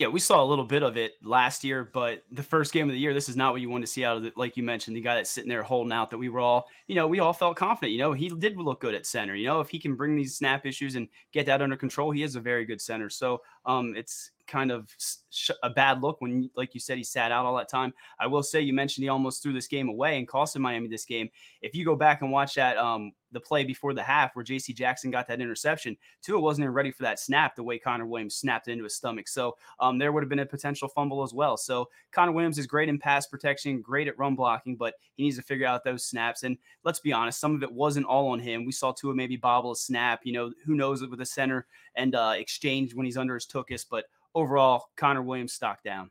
Yeah, 0.00 0.08
we 0.08 0.18
saw 0.18 0.42
a 0.42 0.46
little 0.46 0.64
bit 0.64 0.82
of 0.82 0.96
it 0.96 1.16
last 1.22 1.62
year, 1.62 1.84
but 1.92 2.24
the 2.32 2.42
first 2.42 2.72
game 2.72 2.88
of 2.88 2.94
the 2.94 2.98
year, 2.98 3.12
this 3.12 3.28
is 3.28 3.36
not 3.36 3.52
what 3.52 3.60
you 3.60 3.68
want 3.68 3.82
to 3.82 3.86
see 3.86 4.02
out 4.02 4.16
of 4.16 4.24
it. 4.24 4.34
Like 4.34 4.56
you 4.56 4.62
mentioned, 4.62 4.96
the 4.96 5.02
guy 5.02 5.16
that's 5.16 5.28
sitting 5.28 5.50
there 5.50 5.62
holding 5.62 5.92
out 5.92 6.08
that 6.08 6.16
we 6.16 6.30
were 6.30 6.40
all, 6.40 6.68
you 6.86 6.94
know, 6.94 7.06
we 7.06 7.20
all 7.20 7.34
felt 7.34 7.58
confident. 7.58 7.92
You 7.92 7.98
know, 7.98 8.14
he 8.14 8.30
did 8.30 8.56
look 8.56 8.80
good 8.80 8.94
at 8.94 9.04
center. 9.04 9.34
You 9.34 9.48
know, 9.48 9.60
if 9.60 9.68
he 9.68 9.78
can 9.78 9.96
bring 9.96 10.16
these 10.16 10.34
snap 10.34 10.64
issues 10.64 10.94
and 10.94 11.06
get 11.32 11.44
that 11.44 11.60
under 11.60 11.76
control, 11.76 12.12
he 12.12 12.22
is 12.22 12.34
a 12.34 12.40
very 12.40 12.64
good 12.64 12.80
center. 12.80 13.10
So 13.10 13.42
um, 13.66 13.94
it's 13.94 14.30
kind 14.50 14.72
of 14.72 14.94
sh- 15.30 15.50
a 15.62 15.70
bad 15.70 16.02
look 16.02 16.20
when, 16.20 16.50
like 16.56 16.74
you 16.74 16.80
said, 16.80 16.98
he 16.98 17.04
sat 17.04 17.32
out 17.32 17.46
all 17.46 17.56
that 17.56 17.68
time. 17.68 17.94
I 18.18 18.26
will 18.26 18.42
say 18.42 18.60
you 18.60 18.72
mentioned 18.72 19.04
he 19.04 19.08
almost 19.08 19.42
threw 19.42 19.52
this 19.52 19.68
game 19.68 19.88
away 19.88 20.18
and 20.18 20.28
costed 20.28 20.60
Miami 20.60 20.88
this 20.88 21.04
game. 21.04 21.30
If 21.62 21.74
you 21.74 21.84
go 21.84 21.96
back 21.96 22.22
and 22.22 22.32
watch 22.32 22.54
that 22.54 22.76
um, 22.76 23.12
the 23.32 23.40
play 23.40 23.64
before 23.64 23.94
the 23.94 24.02
half 24.02 24.34
where 24.34 24.42
J.C. 24.42 24.72
Jackson 24.72 25.10
got 25.10 25.28
that 25.28 25.40
interception, 25.40 25.96
Tua 26.22 26.40
wasn't 26.40 26.64
even 26.64 26.74
ready 26.74 26.90
for 26.90 27.04
that 27.04 27.20
snap 27.20 27.54
the 27.54 27.62
way 27.62 27.78
Connor 27.78 28.06
Williams 28.06 28.36
snapped 28.36 28.68
into 28.68 28.84
his 28.84 28.96
stomach. 28.96 29.28
So 29.28 29.56
um, 29.78 29.98
there 29.98 30.12
would 30.12 30.22
have 30.22 30.28
been 30.28 30.40
a 30.40 30.46
potential 30.46 30.88
fumble 30.88 31.22
as 31.22 31.32
well. 31.32 31.56
So 31.56 31.88
Connor 32.10 32.32
Williams 32.32 32.58
is 32.58 32.66
great 32.66 32.88
in 32.88 32.98
pass 32.98 33.26
protection, 33.26 33.80
great 33.80 34.08
at 34.08 34.18
run 34.18 34.34
blocking, 34.34 34.76
but 34.76 34.94
he 35.14 35.22
needs 35.22 35.36
to 35.36 35.42
figure 35.42 35.66
out 35.66 35.84
those 35.84 36.04
snaps. 36.04 36.42
And 36.42 36.58
let's 36.84 37.00
be 37.00 37.12
honest, 37.12 37.40
some 37.40 37.54
of 37.54 37.62
it 37.62 37.72
wasn't 37.72 38.06
all 38.06 38.28
on 38.28 38.40
him. 38.40 38.64
We 38.64 38.72
saw 38.72 38.92
Tua 38.92 39.14
maybe 39.14 39.36
bobble 39.36 39.72
a 39.72 39.76
snap. 39.76 40.20
You 40.24 40.32
know, 40.32 40.52
who 40.64 40.74
knows 40.74 41.02
it 41.02 41.10
with 41.10 41.20
a 41.20 41.26
center 41.26 41.66
and 41.94 42.14
uh, 42.14 42.34
exchange 42.36 42.94
when 42.94 43.06
he's 43.06 43.16
under 43.16 43.34
his 43.34 43.46
tuchus. 43.46 43.86
But 43.88 44.06
overall, 44.34 44.86
Connor 44.96 45.22
Williams 45.22 45.52
stock 45.52 45.82
down. 45.82 46.10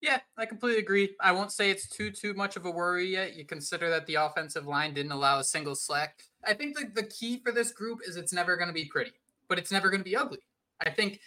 Yeah, 0.00 0.20
I 0.36 0.46
completely 0.46 0.78
agree. 0.78 1.16
I 1.20 1.32
won't 1.32 1.50
say 1.50 1.70
it's 1.70 1.88
too 1.88 2.10
too 2.10 2.32
much 2.34 2.56
of 2.56 2.64
a 2.66 2.70
worry 2.70 3.06
yet. 3.06 3.34
You 3.34 3.44
consider 3.44 3.90
that 3.90 4.06
the 4.06 4.14
offensive 4.14 4.66
line 4.66 4.94
didn't 4.94 5.12
allow 5.12 5.40
a 5.40 5.44
single 5.44 5.74
slack. 5.74 6.20
I 6.46 6.54
think 6.54 6.76
the, 6.76 6.86
the 6.94 7.08
key 7.08 7.40
for 7.40 7.50
this 7.50 7.72
group 7.72 8.00
is 8.06 8.16
it's 8.16 8.32
never 8.32 8.56
going 8.56 8.68
to 8.68 8.74
be 8.74 8.84
pretty, 8.84 9.12
but 9.48 9.58
it's 9.58 9.72
never 9.72 9.90
going 9.90 10.00
to 10.00 10.04
be 10.04 10.16
ugly. 10.16 10.38
I 10.80 10.90
think 10.90 11.20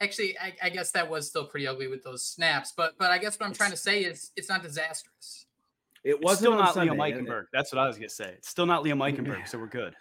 actually 0.00 0.36
I, 0.38 0.54
I, 0.60 0.70
guess 0.70 0.90
that 0.90 1.08
was 1.08 1.28
still 1.28 1.46
pretty 1.46 1.68
ugly 1.68 1.86
with 1.86 2.02
those 2.02 2.24
snaps, 2.24 2.72
but 2.76 2.98
but 2.98 3.12
I 3.12 3.18
guess 3.18 3.38
what 3.38 3.46
I'm 3.46 3.54
trying 3.54 3.70
to 3.70 3.76
say 3.76 4.02
is 4.02 4.32
it's 4.34 4.48
not 4.48 4.62
disastrous. 4.62 5.46
It 6.02 6.20
was 6.20 6.38
still 6.38 6.56
not 6.56 6.74
Sunday, 6.74 6.92
Liam 6.92 6.98
Eichenberg. 6.98 7.44
That's 7.52 7.72
what 7.72 7.80
I 7.80 7.86
was 7.86 7.96
gonna 7.96 8.08
say. 8.08 8.32
It's 8.36 8.48
still 8.48 8.66
not 8.66 8.82
Liam 8.82 8.98
Eichenberg, 9.16 9.46
so 9.46 9.58
we're 9.58 9.66
good. 9.66 9.94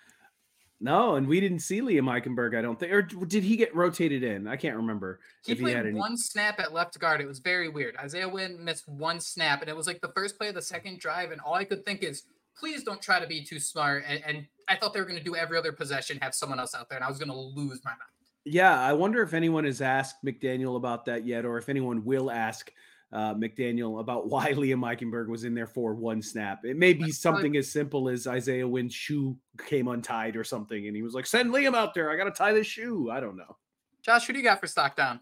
No, 0.81 1.15
and 1.15 1.25
we 1.27 1.39
didn't 1.39 1.59
see 1.59 1.79
Liam 1.81 2.05
Eichenberg, 2.05 2.57
I 2.57 2.61
don't 2.61 2.77
think. 2.77 2.91
Or 2.91 3.01
did 3.01 3.43
he 3.43 3.55
get 3.55 3.73
rotated 3.73 4.23
in? 4.23 4.47
I 4.47 4.57
can't 4.57 4.75
remember. 4.75 5.19
He 5.45 5.55
played 5.55 5.75
he 5.75 5.79
any... 5.79 5.93
one 5.93 6.17
snap 6.17 6.59
at 6.59 6.73
left 6.73 6.99
guard. 6.99 7.21
It 7.21 7.27
was 7.27 7.39
very 7.39 7.69
weird. 7.69 7.95
Isaiah 7.97 8.27
Wynn 8.27 8.63
missed 8.63 8.87
one 8.87 9.19
snap, 9.21 9.61
and 9.61 9.69
it 9.69 9.75
was 9.75 9.87
like 9.87 10.01
the 10.01 10.11
first 10.15 10.37
play 10.37 10.49
of 10.49 10.55
the 10.55 10.61
second 10.61 10.99
drive. 10.99 11.31
And 11.31 11.39
all 11.41 11.53
I 11.53 11.63
could 11.63 11.85
think 11.85 12.03
is, 12.03 12.23
please 12.59 12.83
don't 12.83 13.01
try 13.01 13.19
to 13.19 13.27
be 13.27 13.43
too 13.43 13.59
smart. 13.59 14.03
And, 14.05 14.21
and 14.25 14.47
I 14.67 14.75
thought 14.75 14.93
they 14.93 14.99
were 14.99 15.05
going 15.05 15.17
to 15.17 15.23
do 15.23 15.35
every 15.35 15.57
other 15.57 15.71
possession, 15.71 16.19
have 16.21 16.35
someone 16.35 16.59
else 16.59 16.75
out 16.75 16.89
there, 16.89 16.97
and 16.97 17.05
I 17.05 17.09
was 17.09 17.19
going 17.19 17.31
to 17.31 17.35
lose 17.35 17.81
my 17.85 17.91
mind. 17.91 18.01
Yeah, 18.43 18.79
I 18.79 18.93
wonder 18.93 19.23
if 19.23 19.33
anyone 19.33 19.63
has 19.63 19.81
asked 19.81 20.23
McDaniel 20.23 20.75
about 20.75 21.05
that 21.05 21.25
yet, 21.25 21.45
or 21.45 21.57
if 21.57 21.69
anyone 21.69 22.03
will 22.03 22.29
ask 22.29 22.71
uh, 23.11 23.33
McDaniel 23.33 23.99
about 23.99 24.29
why 24.29 24.53
Liam 24.53 24.81
Eichenberg 24.81 25.27
was 25.27 25.43
in 25.43 25.53
there 25.53 25.67
for 25.67 25.93
one 25.93 26.21
snap. 26.21 26.65
It 26.65 26.77
may 26.77 26.93
be 26.93 27.11
something 27.11 27.55
as 27.57 27.71
simple 27.71 28.09
as 28.09 28.27
Isaiah 28.27 28.67
Wynn's 28.67 28.93
shoe 28.93 29.37
came 29.65 29.87
untied 29.87 30.35
or 30.35 30.43
something, 30.43 30.87
and 30.87 30.95
he 30.95 31.01
was 31.01 31.13
like, 31.13 31.25
"Send 31.25 31.51
Liam 31.51 31.75
out 31.75 31.93
there. 31.93 32.09
I 32.09 32.17
got 32.17 32.25
to 32.25 32.31
tie 32.31 32.53
this 32.53 32.67
shoe." 32.67 33.09
I 33.11 33.19
don't 33.19 33.37
know. 33.37 33.57
Josh, 34.01 34.27
who 34.27 34.33
do 34.33 34.39
you 34.39 34.45
got 34.45 34.59
for 34.59 34.67
stock 34.67 34.95
down? 34.95 35.19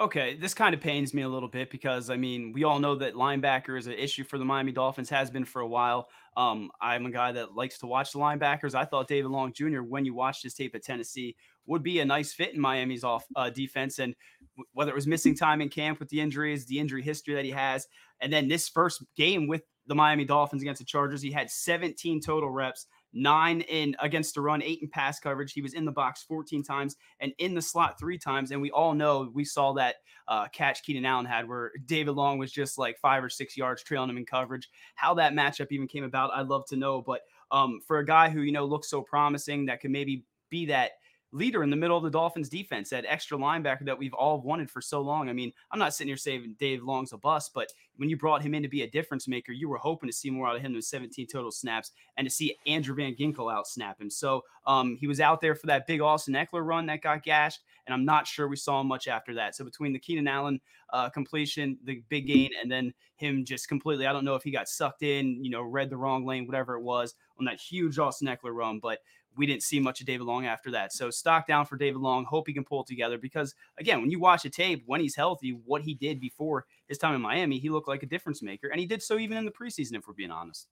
Okay, 0.00 0.34
this 0.34 0.54
kind 0.54 0.74
of 0.74 0.80
pains 0.80 1.12
me 1.12 1.20
a 1.20 1.28
little 1.28 1.48
bit 1.48 1.70
because 1.70 2.08
I 2.08 2.16
mean, 2.16 2.52
we 2.54 2.64
all 2.64 2.78
know 2.78 2.94
that 2.94 3.12
linebacker 3.12 3.78
is 3.78 3.86
an 3.86 3.92
issue 3.92 4.24
for 4.24 4.38
the 4.38 4.46
Miami 4.46 4.72
Dolphins, 4.72 5.10
has 5.10 5.30
been 5.30 5.44
for 5.44 5.60
a 5.60 5.68
while. 5.68 6.08
Um, 6.38 6.70
I'm 6.80 7.04
a 7.04 7.10
guy 7.10 7.32
that 7.32 7.54
likes 7.54 7.76
to 7.80 7.86
watch 7.86 8.12
the 8.12 8.18
linebackers. 8.18 8.74
I 8.74 8.86
thought 8.86 9.08
David 9.08 9.30
Long 9.30 9.52
Jr., 9.52 9.82
when 9.82 10.06
you 10.06 10.14
watched 10.14 10.42
his 10.42 10.54
tape 10.54 10.74
at 10.74 10.82
Tennessee, 10.82 11.36
would 11.66 11.82
be 11.82 12.00
a 12.00 12.04
nice 12.06 12.32
fit 12.32 12.54
in 12.54 12.60
Miami's 12.62 13.04
off 13.04 13.26
uh, 13.36 13.50
defense. 13.50 13.98
And 13.98 14.14
w- 14.56 14.66
whether 14.72 14.90
it 14.90 14.94
was 14.94 15.06
missing 15.06 15.36
time 15.36 15.60
in 15.60 15.68
camp 15.68 16.00
with 16.00 16.08
the 16.08 16.20
injuries, 16.20 16.64
the 16.64 16.78
injury 16.78 17.02
history 17.02 17.34
that 17.34 17.44
he 17.44 17.50
has, 17.50 17.86
and 18.22 18.32
then 18.32 18.48
this 18.48 18.70
first 18.70 19.04
game 19.18 19.48
with 19.48 19.64
the 19.86 19.94
Miami 19.94 20.24
Dolphins 20.24 20.62
against 20.62 20.78
the 20.78 20.86
Chargers, 20.86 21.20
he 21.20 21.30
had 21.30 21.50
17 21.50 22.22
total 22.22 22.48
reps 22.48 22.86
nine 23.12 23.62
in 23.62 23.96
against 24.00 24.34
the 24.34 24.40
run, 24.40 24.62
eight 24.62 24.80
in 24.82 24.88
pass 24.88 25.18
coverage. 25.18 25.52
He 25.52 25.62
was 25.62 25.74
in 25.74 25.84
the 25.84 25.92
box 25.92 26.22
14 26.22 26.62
times 26.62 26.96
and 27.20 27.32
in 27.38 27.54
the 27.54 27.62
slot 27.62 27.98
three 27.98 28.18
times. 28.18 28.50
And 28.50 28.60
we 28.60 28.70
all 28.70 28.94
know 28.94 29.30
we 29.34 29.44
saw 29.44 29.72
that 29.74 29.96
uh, 30.28 30.48
catch 30.48 30.82
Keenan 30.82 31.04
Allen 31.04 31.26
had 31.26 31.48
where 31.48 31.72
David 31.86 32.12
Long 32.12 32.38
was 32.38 32.52
just 32.52 32.78
like 32.78 32.98
five 32.98 33.24
or 33.24 33.28
six 33.28 33.56
yards 33.56 33.82
trailing 33.82 34.10
him 34.10 34.16
in 34.16 34.26
coverage. 34.26 34.68
How 34.94 35.14
that 35.14 35.32
matchup 35.32 35.68
even 35.70 35.88
came 35.88 36.04
about, 36.04 36.32
I'd 36.32 36.48
love 36.48 36.66
to 36.66 36.76
know. 36.76 37.02
But 37.02 37.22
um, 37.50 37.80
for 37.86 37.98
a 37.98 38.06
guy 38.06 38.28
who, 38.28 38.42
you 38.42 38.52
know, 38.52 38.64
looks 38.64 38.88
so 38.88 39.02
promising 39.02 39.66
that 39.66 39.80
could 39.80 39.90
maybe 39.90 40.24
be 40.50 40.66
that 40.66 40.92
leader 41.32 41.62
in 41.62 41.70
the 41.70 41.76
middle 41.76 41.96
of 41.96 42.02
the 42.02 42.10
Dolphins 42.10 42.48
defense, 42.48 42.90
that 42.90 43.04
extra 43.08 43.38
linebacker 43.38 43.84
that 43.84 43.98
we've 43.98 44.14
all 44.14 44.40
wanted 44.40 44.70
for 44.70 44.80
so 44.80 45.00
long. 45.00 45.28
I 45.28 45.32
mean, 45.32 45.52
I'm 45.70 45.78
not 45.78 45.94
sitting 45.94 46.08
here 46.08 46.16
saying 46.16 46.56
Dave 46.58 46.82
Long's 46.82 47.12
a 47.12 47.18
bust, 47.18 47.52
but 47.54 47.72
when 47.96 48.08
you 48.08 48.16
brought 48.16 48.42
him 48.42 48.54
in 48.54 48.62
to 48.62 48.68
be 48.68 48.82
a 48.82 48.90
difference 48.90 49.28
maker, 49.28 49.52
you 49.52 49.68
were 49.68 49.76
hoping 49.76 50.08
to 50.08 50.12
see 50.12 50.30
more 50.30 50.48
out 50.48 50.56
of 50.56 50.62
him 50.62 50.72
than 50.72 50.82
17 50.82 51.26
total 51.26 51.50
snaps 51.50 51.92
and 52.16 52.26
to 52.26 52.30
see 52.30 52.56
Andrew 52.66 52.94
Van 52.94 53.14
Ginkel 53.14 53.52
out 53.52 53.66
snap 53.66 54.00
him. 54.00 54.10
So 54.10 54.42
um, 54.66 54.96
he 54.96 55.06
was 55.06 55.20
out 55.20 55.40
there 55.40 55.54
for 55.54 55.66
that 55.66 55.86
big 55.86 56.00
Austin 56.00 56.34
Ekeler 56.34 56.66
run 56.66 56.86
that 56.86 57.02
got 57.02 57.22
gashed, 57.22 57.60
and 57.86 57.94
I'm 57.94 58.04
not 58.04 58.26
sure 58.26 58.48
we 58.48 58.56
saw 58.56 58.82
much 58.82 59.08
after 59.08 59.34
that. 59.34 59.54
So 59.54 59.64
between 59.64 59.92
the 59.92 59.98
Keenan 59.98 60.28
Allen 60.28 60.60
uh, 60.92 61.08
completion, 61.10 61.78
the 61.84 62.02
big 62.08 62.26
gain, 62.26 62.50
and 62.60 62.70
then 62.70 62.92
him 63.16 63.44
just 63.44 63.68
completely, 63.68 64.06
I 64.06 64.12
don't 64.12 64.24
know 64.24 64.34
if 64.34 64.42
he 64.42 64.50
got 64.50 64.68
sucked 64.68 65.02
in, 65.02 65.44
you 65.44 65.50
know, 65.50 65.62
read 65.62 65.90
the 65.90 65.96
wrong 65.96 66.26
lane, 66.26 66.46
whatever 66.46 66.74
it 66.74 66.82
was 66.82 67.14
on 67.38 67.44
that 67.46 67.60
huge 67.60 67.98
Austin 67.98 68.28
Ekeler 68.28 68.54
run, 68.54 68.78
but 68.78 68.98
we 69.36 69.46
didn't 69.46 69.62
see 69.62 69.80
much 69.80 70.00
of 70.00 70.06
David 70.06 70.24
Long 70.24 70.46
after 70.46 70.70
that. 70.72 70.92
So 70.92 71.10
stock 71.10 71.46
down 71.46 71.66
for 71.66 71.76
David 71.76 72.00
Long. 72.00 72.24
Hope 72.24 72.46
he 72.46 72.54
can 72.54 72.64
pull 72.64 72.84
together 72.84 73.18
because 73.18 73.54
again, 73.78 74.00
when 74.00 74.10
you 74.10 74.18
watch 74.18 74.44
a 74.44 74.50
tape 74.50 74.82
when 74.86 75.00
he's 75.00 75.14
healthy, 75.14 75.58
what 75.64 75.82
he 75.82 75.94
did 75.94 76.20
before 76.20 76.66
his 76.88 76.98
time 76.98 77.14
in 77.14 77.20
Miami, 77.20 77.58
he 77.58 77.70
looked 77.70 77.88
like 77.88 78.02
a 78.02 78.06
difference 78.06 78.42
maker, 78.42 78.68
and 78.68 78.80
he 78.80 78.86
did 78.86 79.02
so 79.02 79.18
even 79.18 79.36
in 79.36 79.44
the 79.44 79.50
preseason. 79.50 79.94
If 79.94 80.06
we're 80.06 80.14
being 80.14 80.30
honest. 80.30 80.68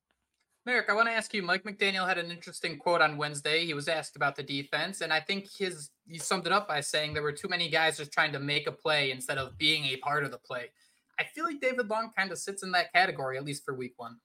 Marek, 0.67 0.91
I 0.91 0.93
want 0.93 1.09
to 1.09 1.15
ask 1.15 1.33
you. 1.33 1.43
Mike 1.43 1.65
McDaniel 1.65 2.07
had 2.07 2.19
an 2.19 2.31
interesting 2.31 2.77
quote 2.77 3.01
on 3.01 3.17
Wednesday. 3.17 3.65
He 3.65 3.73
was 3.73 3.89
asked 3.89 4.17
about 4.17 4.37
the 4.37 4.43
defense, 4.43 5.01
and 5.01 5.13
I 5.13 5.21
think 5.21 5.49
his 5.57 5.91
he 6.07 6.19
summed 6.19 6.47
it 6.47 6.53
up 6.53 6.69
by 6.69 6.81
saying 6.81 7.15
there 7.15 7.23
were 7.23 7.33
too 7.33 7.49
many 7.49 7.71
guys 7.71 7.97
just 7.97 8.13
trying 8.13 8.33
to 8.33 8.39
make 8.39 8.67
a 8.67 8.73
play 8.73 9.11
instead 9.11 9.39
of 9.39 9.57
being 9.57 9.87
a 9.87 9.97
part 9.97 10.25
of 10.25 10.31
the 10.31 10.39
play. 10.39 10.71
I 11.19 11.25
feel 11.25 11.45
like 11.45 11.61
David 11.61 11.89
Long 11.89 12.11
kind 12.17 12.31
of 12.33 12.39
sits 12.39 12.63
in 12.63 12.73
that 12.73 12.93
category, 12.93 13.39
at 13.39 13.45
least 13.45 13.65
for 13.65 13.75
Week 13.75 13.95
One. 13.97 14.19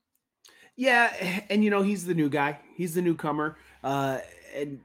Yeah, 0.75 1.13
and 1.50 1.63
you 1.63 1.70
know 1.70 1.82
he's 1.82 2.06
the 2.06 2.15
new 2.15 2.30
guy. 2.30 2.60
He's 2.75 2.96
the 2.96 3.01
newcomer. 3.01 3.58
Uh, 3.84 4.20
and 4.56 4.80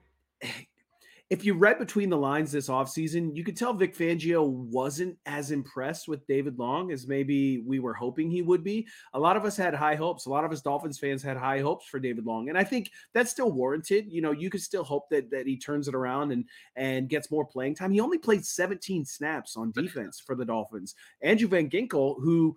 if 1.30 1.44
you 1.44 1.52
read 1.52 1.78
between 1.78 2.08
the 2.08 2.16
lines 2.16 2.50
this 2.50 2.68
offseason, 2.68 3.36
you 3.36 3.44
could 3.44 3.56
tell 3.56 3.74
Vic 3.74 3.94
Fangio 3.94 4.48
wasn't 4.48 5.18
as 5.26 5.50
impressed 5.50 6.08
with 6.08 6.26
David 6.26 6.58
Long 6.58 6.90
as 6.90 7.06
maybe 7.06 7.58
we 7.58 7.80
were 7.80 7.92
hoping 7.92 8.30
he 8.30 8.40
would 8.40 8.64
be. 8.64 8.86
A 9.12 9.20
lot 9.20 9.36
of 9.36 9.44
us 9.44 9.56
had 9.56 9.74
high 9.74 9.94
hopes. 9.94 10.24
A 10.24 10.30
lot 10.30 10.44
of 10.44 10.52
us 10.52 10.62
Dolphins 10.62 10.98
fans 10.98 11.22
had 11.22 11.36
high 11.36 11.60
hopes 11.60 11.86
for 11.86 12.00
David 12.00 12.24
Long. 12.24 12.48
And 12.48 12.56
I 12.56 12.64
think 12.64 12.90
that's 13.12 13.30
still 13.30 13.52
warranted. 13.52 14.06
You 14.08 14.22
know, 14.22 14.32
you 14.32 14.48
could 14.48 14.62
still 14.62 14.84
hope 14.84 15.10
that 15.10 15.30
that 15.30 15.46
he 15.46 15.58
turns 15.58 15.86
it 15.86 15.94
around 15.94 16.32
and 16.32 16.46
and 16.76 17.10
gets 17.10 17.30
more 17.30 17.44
playing 17.44 17.74
time. 17.74 17.92
He 17.92 18.00
only 18.00 18.18
played 18.18 18.44
17 18.46 19.04
snaps 19.04 19.54
on 19.56 19.72
defense 19.72 20.22
for 20.24 20.34
the 20.34 20.46
Dolphins. 20.46 20.94
Andrew 21.22 21.48
Van 21.48 21.68
Ginkel, 21.68 22.16
who 22.22 22.56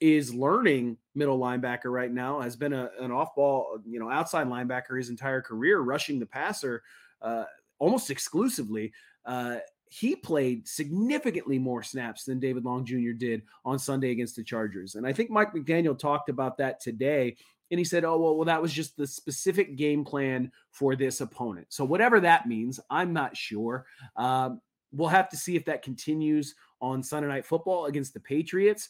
is 0.00 0.34
learning 0.34 0.96
middle 1.14 1.38
linebacker 1.38 1.92
right 1.92 2.12
now, 2.12 2.40
has 2.40 2.56
been 2.56 2.72
a, 2.72 2.90
an 3.00 3.10
off 3.10 3.34
ball, 3.34 3.78
you 3.86 4.00
know, 4.00 4.10
outside 4.10 4.46
linebacker 4.46 4.96
his 4.96 5.10
entire 5.10 5.42
career, 5.42 5.80
rushing 5.80 6.18
the 6.18 6.26
passer 6.26 6.82
uh, 7.22 7.44
almost 7.78 8.10
exclusively. 8.10 8.92
Uh, 9.24 9.56
he 9.90 10.14
played 10.14 10.66
significantly 10.68 11.58
more 11.58 11.82
snaps 11.82 12.24
than 12.24 12.38
David 12.38 12.64
Long 12.64 12.84
Jr. 12.84 13.12
did 13.16 13.42
on 13.64 13.78
Sunday 13.78 14.12
against 14.12 14.36
the 14.36 14.44
Chargers. 14.44 14.94
And 14.94 15.06
I 15.06 15.12
think 15.12 15.30
Mike 15.30 15.52
McDaniel 15.52 15.98
talked 15.98 16.28
about 16.28 16.56
that 16.58 16.80
today. 16.80 17.36
And 17.72 17.78
he 17.78 17.84
said, 17.84 18.04
Oh, 18.04 18.16
well, 18.16 18.36
well, 18.36 18.44
that 18.46 18.62
was 18.62 18.72
just 18.72 18.96
the 18.96 19.06
specific 19.06 19.76
game 19.76 20.04
plan 20.04 20.50
for 20.70 20.96
this 20.96 21.20
opponent. 21.20 21.66
So, 21.70 21.84
whatever 21.84 22.20
that 22.20 22.46
means, 22.46 22.80
I'm 22.88 23.12
not 23.12 23.36
sure. 23.36 23.84
Um, 24.16 24.60
we'll 24.92 25.08
have 25.08 25.28
to 25.30 25.36
see 25.36 25.56
if 25.56 25.64
that 25.66 25.82
continues 25.82 26.54
on 26.80 27.02
Sunday 27.02 27.28
Night 27.28 27.44
Football 27.44 27.86
against 27.86 28.14
the 28.14 28.20
Patriots. 28.20 28.88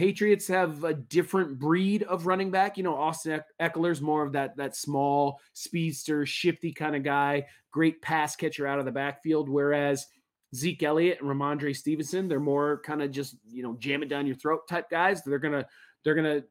Patriots 0.00 0.48
have 0.48 0.82
a 0.84 0.94
different 0.94 1.58
breed 1.58 2.04
of 2.04 2.24
running 2.24 2.50
back. 2.50 2.78
You 2.78 2.84
know, 2.84 2.96
Austin 2.96 3.42
Ekeler's 3.60 4.00
more 4.00 4.24
of 4.24 4.32
that 4.32 4.56
that 4.56 4.74
small 4.74 5.38
speedster, 5.52 6.24
shifty 6.24 6.72
kind 6.72 6.96
of 6.96 7.02
guy, 7.02 7.44
great 7.70 8.00
pass 8.00 8.34
catcher 8.34 8.66
out 8.66 8.78
of 8.78 8.86
the 8.86 8.92
backfield. 8.92 9.50
Whereas 9.50 10.06
Zeke 10.54 10.84
Elliott 10.84 11.20
and 11.20 11.28
Rhamondre 11.28 11.76
Stevenson, 11.76 12.28
they're 12.28 12.40
more 12.40 12.80
kind 12.82 13.02
of 13.02 13.10
just 13.10 13.36
you 13.46 13.62
know 13.62 13.76
jam 13.78 14.02
it 14.02 14.08
down 14.08 14.26
your 14.26 14.36
throat 14.36 14.66
type 14.66 14.88
guys. 14.88 15.22
They're 15.22 15.38
gonna 15.38 15.66
they're 16.02 16.14
gonna 16.14 16.44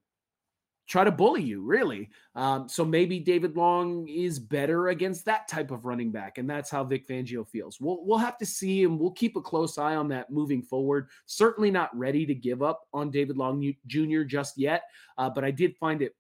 try 0.90 1.04
to 1.04 1.12
bully 1.12 1.44
you, 1.44 1.62
really. 1.62 2.10
Um, 2.36 2.68
so 2.68 2.84
maybe 2.84 3.20
David 3.20 3.56
Long 3.56 4.08
is 4.08 4.40
better 4.40 4.88
against 4.90 5.24
that 5.26 5.48
type 5.48 5.70
of 5.70 5.86
running 5.86 6.12
back, 6.12 6.40
and 6.40 6.50
that's 6.50 6.70
how 6.70 6.84
Vic 6.84 7.08
Fangio 7.08 7.48
feels. 7.48 7.80
We'll 7.80 8.04
we'll 8.04 8.18
have 8.18 8.38
to 8.40 8.46
see, 8.46 8.84
and 8.84 9.00
we'll 9.00 9.12
keep 9.12 9.36
a 9.36 9.42
close 9.42 9.78
eye 9.78 9.96
on 9.96 10.10
that 10.10 10.32
moving 10.32 10.64
forward. 10.64 11.08
Certainly 11.28 11.72
not 11.72 11.96
ready 11.98 12.26
to 12.26 12.36
give 12.36 12.64
up 12.64 12.82
on 12.92 13.12
David 13.12 13.38
Long 13.38 13.74
Jr. 13.86 14.24
just 14.24 14.58
yet, 14.58 14.84
uh, 15.18 15.30
but 15.30 15.46
I 15.46 15.52
did 15.52 15.78
find 15.78 16.02
it 16.02 16.16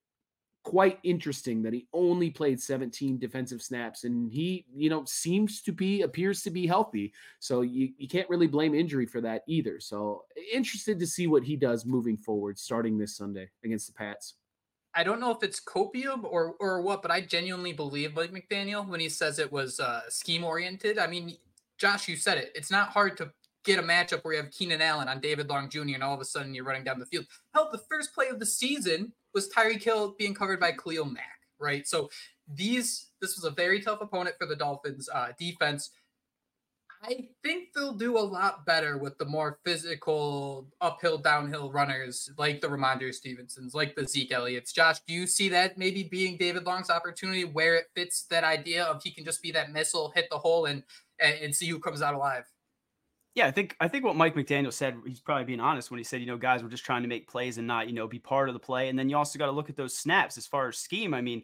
quite 0.63 0.99
interesting 1.03 1.63
that 1.63 1.73
he 1.73 1.87
only 1.93 2.29
played 2.29 2.61
17 2.61 3.17
defensive 3.17 3.61
snaps 3.61 4.03
and 4.03 4.31
he 4.31 4.65
you 4.75 4.89
know 4.89 5.03
seems 5.05 5.61
to 5.61 5.71
be 5.71 6.01
appears 6.01 6.43
to 6.43 6.51
be 6.51 6.67
healthy 6.67 7.13
so 7.39 7.61
you, 7.61 7.89
you 7.97 8.09
can't 8.09 8.29
really 8.29 8.45
blame 8.45 8.75
injury 8.75 9.05
for 9.05 9.21
that 9.21 9.41
either 9.47 9.79
so 9.79 10.23
interested 10.53 10.99
to 10.99 11.07
see 11.07 11.27
what 11.27 11.45
he 11.45 11.55
does 11.55 11.85
moving 11.85 12.17
forward 12.17 12.59
starting 12.59 12.97
this 12.97 13.15
sunday 13.15 13.49
against 13.63 13.87
the 13.87 13.93
pats 13.93 14.35
I 14.95 15.03
don't 15.03 15.19
know 15.19 15.31
if 15.31 15.43
it's 15.43 15.61
copium 15.61 16.23
or 16.23 16.55
or 16.59 16.81
what, 16.81 17.01
but 17.01 17.11
I 17.11 17.21
genuinely 17.21 17.73
believe 17.73 18.17
like 18.17 18.31
McDaniel 18.31 18.87
when 18.87 18.99
he 18.99 19.09
says 19.09 19.39
it 19.39 19.51
was 19.51 19.79
uh, 19.79 20.01
scheme 20.09 20.43
oriented. 20.43 20.97
I 20.97 21.07
mean, 21.07 21.37
Josh, 21.77 22.07
you 22.07 22.15
said 22.15 22.37
it. 22.37 22.51
It's 22.55 22.71
not 22.71 22.89
hard 22.89 23.15
to 23.17 23.31
get 23.63 23.79
a 23.79 23.83
matchup 23.83 24.23
where 24.23 24.33
you 24.33 24.41
have 24.41 24.51
Keenan 24.51 24.81
Allen 24.81 25.07
on 25.07 25.19
David 25.19 25.49
Long 25.49 25.69
Jr. 25.69 25.81
and 25.93 26.03
all 26.03 26.13
of 26.13 26.21
a 26.21 26.25
sudden 26.25 26.53
you're 26.53 26.63
running 26.63 26.83
down 26.83 26.99
the 26.99 27.05
field. 27.05 27.25
Hell, 27.53 27.69
the 27.71 27.81
first 27.89 28.13
play 28.13 28.27
of 28.27 28.39
the 28.39 28.45
season 28.45 29.11
was 29.33 29.49
Tyreek 29.49 29.83
Hill 29.83 30.15
being 30.17 30.33
covered 30.33 30.59
by 30.59 30.71
Khalil 30.71 31.05
Mack, 31.05 31.39
right? 31.59 31.87
So 31.87 32.09
these 32.47 33.07
this 33.21 33.35
was 33.35 33.45
a 33.45 33.51
very 33.51 33.81
tough 33.81 34.01
opponent 34.01 34.35
for 34.39 34.47
the 34.47 34.55
Dolphins 34.55 35.09
uh, 35.13 35.29
defense. 35.37 35.91
I 37.01 37.29
think 37.43 37.69
they'll 37.73 37.93
do 37.93 38.17
a 38.17 38.19
lot 38.19 38.65
better 38.65 38.97
with 38.97 39.17
the 39.17 39.25
more 39.25 39.59
physical 39.63 40.67
uphill, 40.81 41.17
downhill 41.17 41.71
runners 41.71 42.29
like 42.37 42.59
the 42.59 42.67
Rhamondre 42.67 43.13
Stevensons, 43.13 43.73
like 43.73 43.95
the 43.95 44.05
Zeke 44.05 44.33
Elliott's. 44.33 44.73
Josh, 44.73 44.99
do 45.07 45.13
you 45.13 45.25
see 45.25 45.47
that 45.49 45.77
maybe 45.77 46.03
being 46.03 46.35
David 46.35 46.65
Long's 46.65 46.89
opportunity 46.89 47.45
where 47.45 47.75
it 47.75 47.85
fits 47.95 48.23
that 48.23 48.43
idea 48.43 48.83
of 48.83 49.01
he 49.01 49.11
can 49.11 49.23
just 49.23 49.41
be 49.41 49.51
that 49.51 49.71
missile, 49.71 50.11
hit 50.13 50.27
the 50.29 50.37
hole, 50.37 50.65
and, 50.65 50.83
and 51.19 51.55
see 51.55 51.67
who 51.67 51.79
comes 51.79 52.01
out 52.01 52.15
alive? 52.15 52.43
Yeah, 53.35 53.47
I 53.47 53.51
think 53.51 53.77
I 53.79 53.87
think 53.87 54.03
what 54.03 54.17
Mike 54.17 54.35
McDaniel 54.35 54.73
said, 54.73 54.97
he's 55.05 55.21
probably 55.21 55.45
being 55.45 55.61
honest 55.61 55.91
when 55.91 55.99
he 55.99 56.03
said, 56.03 56.19
you 56.19 56.25
know, 56.25 56.35
guys, 56.35 56.61
we're 56.61 56.69
just 56.69 56.83
trying 56.83 57.03
to 57.03 57.07
make 57.07 57.29
plays 57.29 57.57
and 57.57 57.65
not, 57.65 57.87
you 57.87 57.93
know, 57.93 58.07
be 58.07 58.19
part 58.19 58.49
of 58.49 58.53
the 58.53 58.59
play. 58.59 58.89
And 58.89 58.99
then 58.99 59.07
you 59.07 59.15
also 59.15 59.39
got 59.39 59.45
to 59.45 59.51
look 59.51 59.69
at 59.69 59.77
those 59.77 59.95
snaps 59.95 60.37
as 60.37 60.47
far 60.47 60.67
as 60.67 60.77
scheme. 60.77 61.13
I 61.13 61.21
mean, 61.21 61.43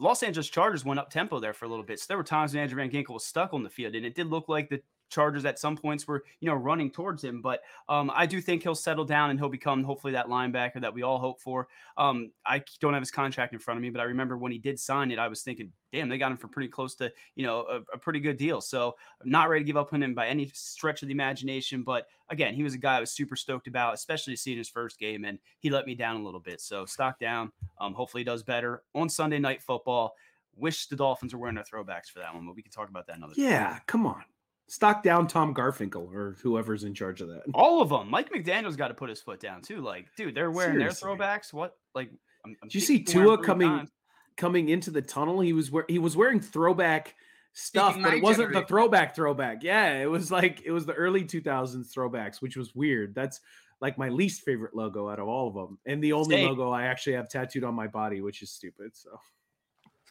Los 0.00 0.22
Angeles 0.22 0.48
Chargers 0.48 0.84
went 0.84 0.98
up 0.98 1.10
tempo 1.10 1.38
there 1.40 1.52
for 1.52 1.66
a 1.66 1.68
little 1.68 1.84
bit. 1.84 2.00
So 2.00 2.06
there 2.08 2.16
were 2.16 2.24
times 2.24 2.54
when 2.54 2.62
Andrew 2.62 2.76
Van 2.76 2.90
Ginkel 2.90 3.10
was 3.10 3.26
stuck 3.26 3.52
on 3.52 3.62
the 3.62 3.68
field, 3.68 3.94
and 3.94 4.06
it 4.06 4.14
did 4.14 4.28
look 4.28 4.48
like 4.48 4.70
the 4.70 4.80
Chargers 5.10 5.44
at 5.44 5.58
some 5.58 5.76
points 5.76 6.06
were, 6.08 6.24
you 6.40 6.48
know, 6.48 6.54
running 6.54 6.90
towards 6.90 7.22
him. 7.22 7.42
But 7.42 7.62
um, 7.88 8.10
I 8.14 8.26
do 8.26 8.40
think 8.40 8.62
he'll 8.62 8.74
settle 8.74 9.04
down 9.04 9.30
and 9.30 9.38
he'll 9.38 9.48
become 9.48 9.84
hopefully 9.84 10.12
that 10.14 10.28
linebacker 10.28 10.80
that 10.80 10.94
we 10.94 11.02
all 11.02 11.18
hope 11.18 11.40
for. 11.40 11.68
Um, 11.98 12.30
I 12.46 12.62
don't 12.80 12.94
have 12.94 13.02
his 13.02 13.10
contract 13.10 13.52
in 13.52 13.58
front 13.58 13.76
of 13.76 13.82
me, 13.82 13.90
but 13.90 14.00
I 14.00 14.04
remember 14.04 14.38
when 14.38 14.52
he 14.52 14.58
did 14.58 14.78
sign 14.80 15.10
it, 15.10 15.18
I 15.18 15.28
was 15.28 15.42
thinking, 15.42 15.72
damn, 15.92 16.08
they 16.08 16.16
got 16.16 16.30
him 16.30 16.38
for 16.38 16.48
pretty 16.48 16.68
close 16.68 16.94
to, 16.96 17.12
you 17.34 17.44
know, 17.44 17.66
a, 17.68 17.76
a 17.94 17.98
pretty 17.98 18.20
good 18.20 18.36
deal. 18.36 18.60
So 18.60 18.96
I'm 19.22 19.30
not 19.30 19.48
ready 19.48 19.64
to 19.64 19.66
give 19.66 19.76
up 19.76 19.92
on 19.92 20.02
him 20.02 20.14
by 20.14 20.28
any 20.28 20.50
stretch 20.54 21.02
of 21.02 21.08
the 21.08 21.12
imagination. 21.14 21.82
But 21.82 22.06
again, 22.28 22.54
he 22.54 22.62
was 22.62 22.74
a 22.74 22.78
guy 22.78 22.96
I 22.96 23.00
was 23.00 23.10
super 23.10 23.34
stoked 23.36 23.66
about, 23.66 23.94
especially 23.94 24.36
seeing 24.36 24.58
his 24.58 24.68
first 24.68 24.98
game, 24.98 25.24
and 25.24 25.38
he 25.58 25.70
let 25.70 25.86
me 25.86 25.94
down 25.96 26.20
a 26.20 26.24
little 26.24 26.40
bit. 26.40 26.60
So 26.60 26.86
stock 26.86 27.18
down. 27.18 27.50
Um, 27.80 27.94
hopefully 27.94 28.20
he 28.20 28.24
does 28.24 28.42
better 28.44 28.82
on 28.94 29.08
Sunday 29.08 29.40
night 29.40 29.60
football. 29.60 30.14
Wish 30.56 30.86
the 30.86 30.96
Dolphins 30.96 31.32
were 31.32 31.40
wearing 31.40 31.54
their 31.54 31.64
throwbacks 31.64 32.06
for 32.06 32.18
that 32.18 32.34
one, 32.34 32.44
but 32.46 32.54
we 32.54 32.62
can 32.62 32.70
talk 32.72 32.88
about 32.88 33.06
that 33.06 33.16
another 33.16 33.32
Yeah, 33.36 33.70
time. 33.70 33.80
come 33.86 34.06
on. 34.06 34.24
Stock 34.70 35.02
down 35.02 35.26
Tom 35.26 35.52
Garfinkel 35.52 36.14
or 36.14 36.36
whoever's 36.44 36.84
in 36.84 36.94
charge 36.94 37.20
of 37.20 37.26
that. 37.26 37.42
All 37.54 37.82
of 37.82 37.88
them. 37.88 38.08
Mike 38.08 38.30
McDaniel's 38.30 38.76
got 38.76 38.86
to 38.88 38.94
put 38.94 39.08
his 39.10 39.20
foot 39.20 39.40
down 39.40 39.62
too. 39.62 39.80
Like, 39.80 40.06
dude, 40.16 40.32
they're 40.32 40.48
wearing 40.52 40.78
Seriously. 40.78 41.08
their 41.08 41.16
throwbacks. 41.16 41.52
What? 41.52 41.76
Like, 41.92 42.10
I'm, 42.44 42.56
I'm 42.62 42.68
Did 42.68 42.76
you 42.76 42.80
see 42.80 42.98
people 43.00 43.24
Tua 43.24 43.42
coming 43.42 43.68
times. 43.68 43.90
coming 44.36 44.68
into 44.68 44.92
the 44.92 45.02
tunnel? 45.02 45.40
He 45.40 45.52
was 45.52 45.72
wear, 45.72 45.84
he 45.88 45.98
was 45.98 46.16
wearing 46.16 46.38
throwback 46.38 47.16
stuff, 47.52 47.94
Speaking 47.94 48.02
but 48.04 48.14
it 48.14 48.22
wasn't 48.22 48.52
the 48.52 48.62
throwback 48.62 49.16
throwback. 49.16 49.64
Yeah, 49.64 49.94
it 49.94 50.06
was 50.08 50.30
like 50.30 50.62
it 50.64 50.70
was 50.70 50.86
the 50.86 50.94
early 50.94 51.24
2000s 51.24 51.92
throwbacks, 51.92 52.40
which 52.40 52.56
was 52.56 52.72
weird. 52.72 53.12
That's 53.12 53.40
like 53.80 53.98
my 53.98 54.08
least 54.08 54.42
favorite 54.44 54.76
logo 54.76 55.08
out 55.08 55.18
of 55.18 55.26
all 55.26 55.48
of 55.48 55.54
them, 55.54 55.78
and 55.84 56.00
the 56.00 56.12
only 56.12 56.36
Same. 56.36 56.48
logo 56.48 56.70
I 56.70 56.84
actually 56.84 57.14
have 57.14 57.28
tattooed 57.28 57.64
on 57.64 57.74
my 57.74 57.88
body, 57.88 58.20
which 58.20 58.40
is 58.40 58.52
stupid. 58.52 58.92
So 58.94 59.18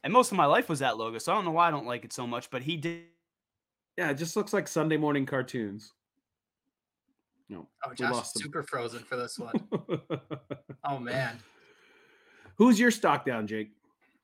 And 0.03 0.11
most 0.11 0.33
of 0.33 0.37
my 0.37 0.47
life 0.47 0.67
was 0.67 0.79
that 0.79 0.97
logo, 0.97 1.17
so 1.17 1.31
I 1.31 1.35
don't 1.35 1.45
know 1.45 1.51
why 1.51 1.69
I 1.69 1.71
don't 1.71 1.85
like 1.87 2.03
it 2.03 2.11
so 2.11 2.27
much. 2.27 2.49
But 2.49 2.63
he 2.63 2.75
did. 2.75 3.03
Yeah, 3.99 4.11
it 4.11 4.13
just 4.13 4.37
looks 4.37 4.53
like 4.53 4.65
Sunday 4.65 4.95
morning 4.95 5.25
cartoons. 5.25 5.91
No, 7.49 7.67
Oh, 7.85 7.93
Josh 7.93 8.29
super 8.33 8.63
frozen 8.63 8.99
for 8.99 9.17
this 9.17 9.37
one. 9.37 9.51
oh 10.85 10.99
man. 10.99 11.37
Who's 12.55 12.79
your 12.79 12.91
stock 12.91 13.25
down, 13.25 13.45
Jake? 13.45 13.71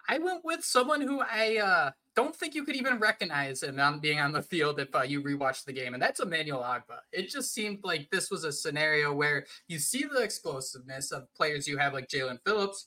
I 0.07 0.17
went 0.17 0.45
with 0.45 0.63
someone 0.63 1.01
who 1.01 1.19
I 1.19 1.57
uh, 1.57 1.91
don't 2.15 2.33
think 2.33 2.55
you 2.55 2.63
could 2.63 2.77
even 2.77 2.99
recognize 2.99 3.63
him 3.63 3.77
on 3.77 3.99
being 3.99 4.21
on 4.21 4.31
the 4.31 4.41
field 4.41 4.79
if 4.79 4.95
uh, 4.95 5.01
you 5.01 5.21
rewatch 5.21 5.65
the 5.65 5.73
game, 5.73 5.93
and 5.93 6.01
that's 6.01 6.21
Emmanuel 6.21 6.61
Ogbah. 6.61 6.99
It 7.11 7.29
just 7.29 7.53
seemed 7.53 7.79
like 7.83 8.09
this 8.11 8.31
was 8.31 8.45
a 8.45 8.53
scenario 8.53 9.13
where 9.13 9.45
you 9.67 9.77
see 9.77 10.05
the 10.05 10.21
explosiveness 10.21 11.11
of 11.11 11.27
players 11.33 11.67
you 11.67 11.77
have 11.79 11.91
like 11.91 12.07
Jaelan 12.07 12.39
Phillips. 12.45 12.85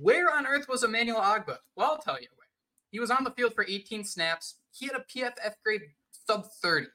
Where 0.00 0.34
on 0.34 0.46
earth 0.46 0.66
was 0.66 0.82
Emmanuel 0.82 1.20
Ogbah? 1.20 1.58
Well, 1.76 1.90
I'll 1.90 1.98
tell 1.98 2.18
you 2.18 2.28
where. 2.36 2.48
He 2.90 3.00
was 3.00 3.10
on 3.10 3.22
the 3.22 3.32
field 3.32 3.54
for 3.54 3.66
18 3.68 4.02
snaps. 4.04 4.54
He 4.70 4.86
had 4.86 4.96
a 4.96 5.04
PFF 5.14 5.56
grade 5.62 5.82
sub 6.28 6.46
30. 6.62 6.86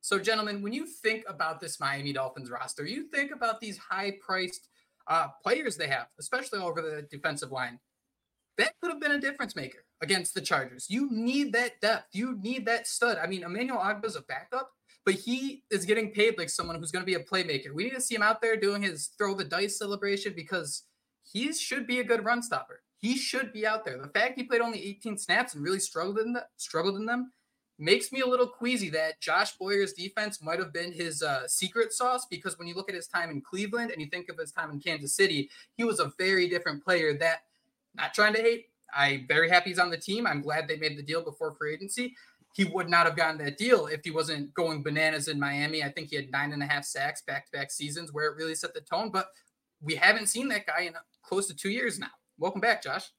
So, 0.00 0.18
gentlemen, 0.18 0.62
when 0.62 0.72
you 0.72 0.86
think 0.86 1.24
about 1.28 1.60
this 1.60 1.80
Miami 1.80 2.12
Dolphins 2.12 2.50
roster, 2.50 2.86
you 2.86 3.08
think 3.08 3.32
about 3.32 3.60
these 3.60 3.78
high 3.78 4.16
priced 4.24 4.68
uh, 5.08 5.28
players 5.42 5.76
they 5.76 5.88
have, 5.88 6.06
especially 6.18 6.60
over 6.60 6.80
the 6.80 7.06
defensive 7.10 7.50
line 7.50 7.78
that 8.58 8.72
could 8.80 8.90
have 8.90 9.00
been 9.00 9.12
a 9.12 9.20
difference 9.20 9.54
maker 9.54 9.84
against 10.02 10.34
the 10.34 10.40
Chargers. 10.40 10.86
You 10.88 11.08
need 11.10 11.52
that 11.52 11.80
depth. 11.80 12.08
You 12.12 12.38
need 12.40 12.66
that 12.66 12.86
stud. 12.86 13.18
I 13.18 13.26
mean, 13.26 13.42
Emmanuel 13.42 13.78
Ogbah's 13.78 14.16
a 14.16 14.22
backup, 14.22 14.70
but 15.04 15.14
he 15.14 15.64
is 15.70 15.84
getting 15.84 16.10
paid 16.10 16.38
like 16.38 16.50
someone 16.50 16.76
who's 16.76 16.90
going 16.90 17.04
to 17.04 17.06
be 17.06 17.14
a 17.14 17.24
playmaker. 17.24 17.74
We 17.74 17.84
need 17.84 17.94
to 17.94 18.00
see 18.00 18.14
him 18.14 18.22
out 18.22 18.40
there 18.40 18.56
doing 18.56 18.82
his 18.82 19.10
throw 19.18 19.34
the 19.34 19.44
dice 19.44 19.78
celebration 19.78 20.32
because 20.34 20.84
he 21.22 21.52
should 21.52 21.86
be 21.86 22.00
a 22.00 22.04
good 22.04 22.24
run 22.24 22.42
stopper. 22.42 22.82
He 22.98 23.16
should 23.16 23.52
be 23.52 23.66
out 23.66 23.84
there. 23.84 24.00
The 24.00 24.08
fact 24.08 24.38
he 24.38 24.44
played 24.44 24.62
only 24.62 24.82
18 24.82 25.18
snaps 25.18 25.54
and 25.54 25.62
really 25.62 25.80
struggled 25.80 26.18
in 26.18 26.32
the, 26.32 26.46
struggled 26.56 26.96
in 26.96 27.04
them 27.04 27.32
makes 27.78 28.10
me 28.10 28.20
a 28.20 28.26
little 28.26 28.46
queasy 28.46 28.88
that 28.90 29.20
Josh 29.20 29.56
Boyer's 29.56 29.92
defense 29.92 30.42
might 30.42 30.58
have 30.58 30.72
been 30.72 30.92
his 30.92 31.22
uh, 31.22 31.46
secret 31.46 31.92
sauce 31.92 32.26
because 32.30 32.58
when 32.58 32.66
you 32.66 32.74
look 32.74 32.88
at 32.88 32.94
his 32.94 33.06
time 33.06 33.30
in 33.30 33.40
Cleveland 33.42 33.90
and 33.90 34.00
you 34.00 34.08
think 34.08 34.28
of 34.28 34.38
his 34.38 34.52
time 34.52 34.70
in 34.70 34.80
Kansas 34.80 35.14
City, 35.14 35.50
he 35.76 35.84
was 35.84 36.00
a 36.00 36.12
very 36.18 36.48
different 36.48 36.82
player 36.82 37.14
that 37.18 37.40
not 37.94 38.14
trying 38.14 38.34
to 38.34 38.40
hate. 38.40 38.66
I'm 38.94 39.26
very 39.28 39.50
happy 39.50 39.70
he's 39.70 39.78
on 39.78 39.90
the 39.90 39.98
team. 39.98 40.26
I'm 40.26 40.40
glad 40.40 40.68
they 40.68 40.76
made 40.76 40.96
the 40.96 41.02
deal 41.02 41.22
before 41.22 41.54
free 41.54 41.74
agency. 41.74 42.14
He 42.54 42.64
would 42.64 42.88
not 42.88 43.04
have 43.04 43.16
gotten 43.16 43.36
that 43.44 43.58
deal 43.58 43.86
if 43.86 44.00
he 44.02 44.10
wasn't 44.10 44.54
going 44.54 44.82
bananas 44.82 45.28
in 45.28 45.38
Miami. 45.38 45.82
I 45.82 45.90
think 45.90 46.08
he 46.08 46.16
had 46.16 46.30
nine 46.30 46.52
and 46.52 46.62
a 46.62 46.66
half 46.66 46.84
sacks 46.84 47.20
back 47.20 47.46
to 47.46 47.52
back 47.52 47.70
seasons 47.70 48.12
where 48.12 48.30
it 48.30 48.36
really 48.36 48.54
set 48.54 48.72
the 48.72 48.80
tone. 48.80 49.10
But 49.10 49.28
we 49.82 49.94
haven't 49.94 50.28
seen 50.28 50.48
that 50.48 50.66
guy 50.66 50.82
in 50.82 50.94
close 51.22 51.46
to 51.48 51.54
two 51.54 51.68
years 51.68 51.98
now. 51.98 52.06
Welcome 52.38 52.62
back, 52.62 52.82
Josh. 52.82 53.10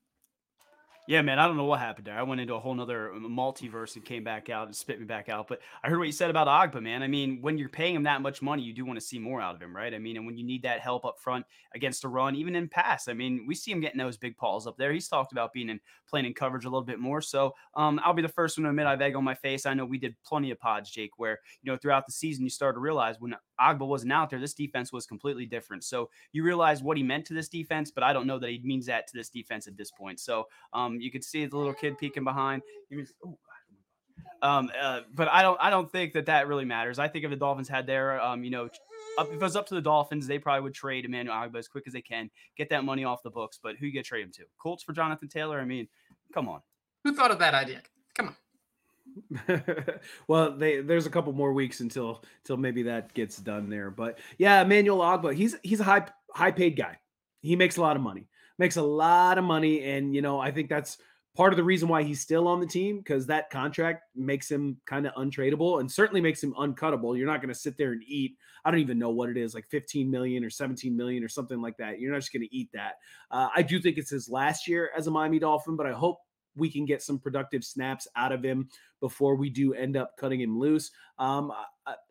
Yeah, 1.10 1.22
man, 1.22 1.40
I 1.40 1.48
don't 1.48 1.56
know 1.56 1.64
what 1.64 1.80
happened 1.80 2.06
there. 2.06 2.20
I 2.20 2.24
went 2.24 2.42
into 2.42 2.54
a 2.56 2.60
whole 2.60 2.76
nother 2.76 3.14
um, 3.14 3.24
multiverse 3.30 3.96
and 3.96 4.04
came 4.04 4.26
back 4.26 4.50
out 4.50 4.68
and 4.68 4.76
spit 4.76 5.00
me 5.00 5.06
back 5.06 5.30
out. 5.30 5.48
But 5.48 5.62
I 5.82 5.88
heard 5.88 6.00
what 6.00 6.06
you 6.08 6.12
said 6.12 6.30
about 6.30 6.48
Ogbah, 6.48 6.84
man. 6.84 7.02
I 7.02 7.08
mean, 7.08 7.42
when 7.42 7.58
you're 7.58 7.70
paying 7.70 7.96
him 7.96 8.04
that 8.04 8.22
much 8.22 8.42
money, 8.42 8.62
you 8.62 8.74
do 8.74 8.84
want 8.84 9.00
to 9.00 9.06
see 9.06 9.18
more 9.18 9.40
out 9.40 9.56
of 9.56 9.62
him, 9.62 9.74
right? 9.74 9.94
I 9.94 10.00
mean, 10.00 10.18
and 10.18 10.26
when 10.26 10.38
you 10.38 10.44
need 10.44 10.64
that 10.64 10.82
help 10.82 11.06
up 11.06 11.16
front 11.18 11.46
against 11.74 12.04
a 12.04 12.10
run, 12.10 12.36
even 12.36 12.58
in 12.58 12.68
pass, 12.68 13.08
I 13.08 13.14
mean, 13.14 13.46
we 13.48 13.56
see 13.56 13.72
him 13.72 13.80
getting 13.80 13.98
those 14.00 14.18
big 14.18 14.36
balls 14.36 14.68
up 14.68 14.76
there. 14.78 14.92
He's 14.92 15.08
talked 15.08 15.32
about 15.32 15.54
being 15.54 15.70
in 15.70 15.80
playing 16.10 16.26
in 16.26 16.34
coverage 16.34 16.66
a 16.66 16.70
little 16.70 16.84
bit 16.84 17.00
more. 17.00 17.22
So 17.22 17.54
um, 17.76 18.02
I'll 18.04 18.14
be 18.14 18.22
the 18.22 18.28
first 18.28 18.58
one 18.58 18.66
to 18.66 18.70
admit 18.70 18.86
I've 18.86 19.02
egg 19.02 19.16
on 19.16 19.24
my 19.24 19.36
face. 19.36 19.66
I 19.66 19.74
know 19.76 19.86
we 19.86 19.98
did 20.00 20.14
plenty 20.26 20.52
of 20.52 20.60
pods, 20.60 20.92
Jake, 20.92 21.12
where 21.16 21.40
you 21.64 21.72
know 21.72 21.78
throughout 21.78 22.06
the 22.06 22.12
season 22.12 22.44
you 22.44 22.50
start 22.50 22.76
to 22.76 22.80
realize 22.82 23.16
when 23.20 23.34
Ogbah 23.60 23.88
wasn't 23.88 24.12
out 24.12 24.30
there, 24.30 24.40
this 24.40 24.54
defense 24.54 24.92
was 24.92 25.06
completely 25.06 25.46
different. 25.46 25.84
So 25.84 26.10
you 26.32 26.44
realize 26.44 26.82
what 26.84 26.98
he 26.98 27.04
meant 27.04 27.26
to 27.26 27.34
this 27.34 27.50
defense, 27.50 27.92
but 27.92 28.04
I 28.04 28.14
don't 28.14 28.28
know 28.28 28.40
that 28.40 28.50
he 28.50 28.60
means 28.64 28.86
that 28.88 29.08
to 29.08 29.18
this 29.18 29.30
defense 29.30 29.68
at 29.68 29.78
this 29.78 29.92
point. 29.92 30.20
So 30.20 30.48
um, 30.74 31.00
you 31.00 31.12
could 31.12 31.24
see 31.24 31.46
the 31.46 31.58
little 31.58 31.74
kid 31.74 31.98
peeking 31.98 32.24
behind. 32.24 32.62
Was, 32.92 33.14
oh, 33.26 33.38
um, 34.42 34.72
uh, 34.80 35.02
but 35.14 35.28
I 35.30 35.42
don't, 35.42 35.58
I 35.62 35.70
don't 35.70 35.92
think 35.92 36.14
that 36.14 36.28
that 36.28 36.48
really 36.48 36.66
matters. 36.66 37.00
I 37.00 37.08
think 37.08 37.26
if 37.26 37.32
the 37.32 37.38
Dolphins 37.38 37.68
had 37.68 37.88
their, 37.88 38.22
um, 38.22 38.44
you 38.44 38.52
know, 38.52 38.70
up, 39.18 39.28
if 39.28 39.34
it 39.34 39.42
was 39.42 39.56
up 39.56 39.66
to 39.68 39.76
the 39.76 39.82
Dolphins, 39.82 40.28
they 40.28 40.38
probably 40.38 40.62
would 40.62 40.74
trade 40.74 41.06
Emmanuel 41.06 41.36
Ogbah 41.36 41.58
as 41.58 41.68
quick 41.68 41.86
as 41.88 41.94
they 41.94 42.02
can, 42.02 42.30
get 42.56 42.70
that 42.70 42.84
money 42.84 43.04
off 43.04 43.24
the 43.24 43.32
books. 43.32 43.60
But 43.62 43.78
who 43.78 43.88
you 43.88 43.92
get 43.92 44.06
trade 44.06 44.24
him 44.24 44.32
to? 44.34 44.44
Colts 44.62 44.84
for 44.84 44.94
Jonathan 44.94 45.28
Taylor? 45.28 45.60
I 45.60 45.66
mean, 45.66 45.88
come 46.34 46.48
on. 46.48 46.62
Who 47.04 47.16
thought 47.16 47.32
of 47.32 47.40
that 47.40 47.54
idea? 47.54 47.82
Come 48.16 48.28
on. 48.28 48.36
well, 50.28 50.52
they, 50.58 50.82
there's 50.82 51.06
a 51.06 51.10
couple 51.10 51.34
more 51.34 51.54
weeks 51.54 51.80
until 51.80 52.24
until 52.44 52.58
maybe 52.58 52.84
that 52.84 53.14
gets 53.14 53.38
done 53.38 53.70
there. 53.70 53.90
But 53.90 54.20
yeah, 54.38 54.62
Emmanuel 54.62 55.00
Ogbah, 55.00 55.36
he's 55.36 55.56
he's 55.64 55.80
a 55.80 55.84
high 55.84 56.06
high 56.34 56.52
paid 56.52 56.76
guy. 56.76 56.98
He 57.42 57.56
makes 57.56 57.78
a 57.78 57.82
lot 57.82 57.96
of 57.96 58.02
money. 58.02 58.28
Makes 58.60 58.78
a 58.78 58.82
lot 58.82 59.38
of 59.38 59.44
money, 59.44 59.84
and 59.84 60.16
you 60.16 60.22
know 60.22 60.40
I 60.40 60.52
think 60.52 60.70
that's 60.70 60.98
part 61.38 61.54
of 61.54 61.58
the 61.58 61.64
reason 61.64 61.88
why 61.88 62.02
he's 62.02 62.20
still 62.20 62.48
on 62.48 62.60
the 62.60 62.66
team 62.66 62.98
because 62.98 63.28
that 63.28 63.52
contract 63.52 64.04
makes 64.16 64.50
him 64.50 64.76
kind 64.88 65.06
of 65.06 65.14
untradeable 65.14 65.80
and 65.80 65.90
certainly 65.90 66.20
makes 66.20 66.42
him 66.42 66.52
uncuttable. 66.56 67.16
You're 67.16 67.28
not 67.28 67.42
going 67.42 67.54
to 67.54 67.60
sit 67.60 67.78
there 67.78 67.92
and 67.92 68.02
eat. 68.08 68.36
I 68.66 68.72
don't 68.72 68.80
even 68.80 68.98
know 68.98 69.12
what 69.12 69.30
it 69.30 69.38
is, 69.38 69.54
like 69.54 69.68
15 69.70 70.10
million 70.10 70.44
or 70.44 70.50
17 70.50 70.98
million 70.98 71.24
or 71.24 71.30
something 71.30 71.62
like 71.62 71.78
that. 71.78 72.00
You're 72.00 72.12
not 72.12 72.22
just 72.22 72.34
going 72.34 72.42
to 72.42 72.56
eat 72.56 72.70
that. 72.74 72.96
Uh, 73.30 73.50
I 73.56 73.62
do 73.62 73.80
think 73.80 74.00
it's 74.00 74.10
his 74.10 74.28
last 74.28 74.68
year 74.68 74.90
as 74.98 75.06
a 75.06 75.12
Miami 75.12 75.38
Dolphin, 75.38 75.76
but 75.76 75.86
I 75.86 75.92
hope 75.92 76.18
we 76.58 76.70
can 76.70 76.86
get 76.86 77.02
some 77.02 77.20
productive 77.20 77.64
snaps 77.64 78.08
out 78.16 78.32
of 78.32 78.44
him 78.44 78.70
before 79.00 79.36
we 79.36 79.50
do 79.50 79.74
end 79.74 79.96
up 79.96 80.18
cutting 80.18 80.42
him 80.42 80.58
loose. 80.60 80.92
Um, 81.20 81.52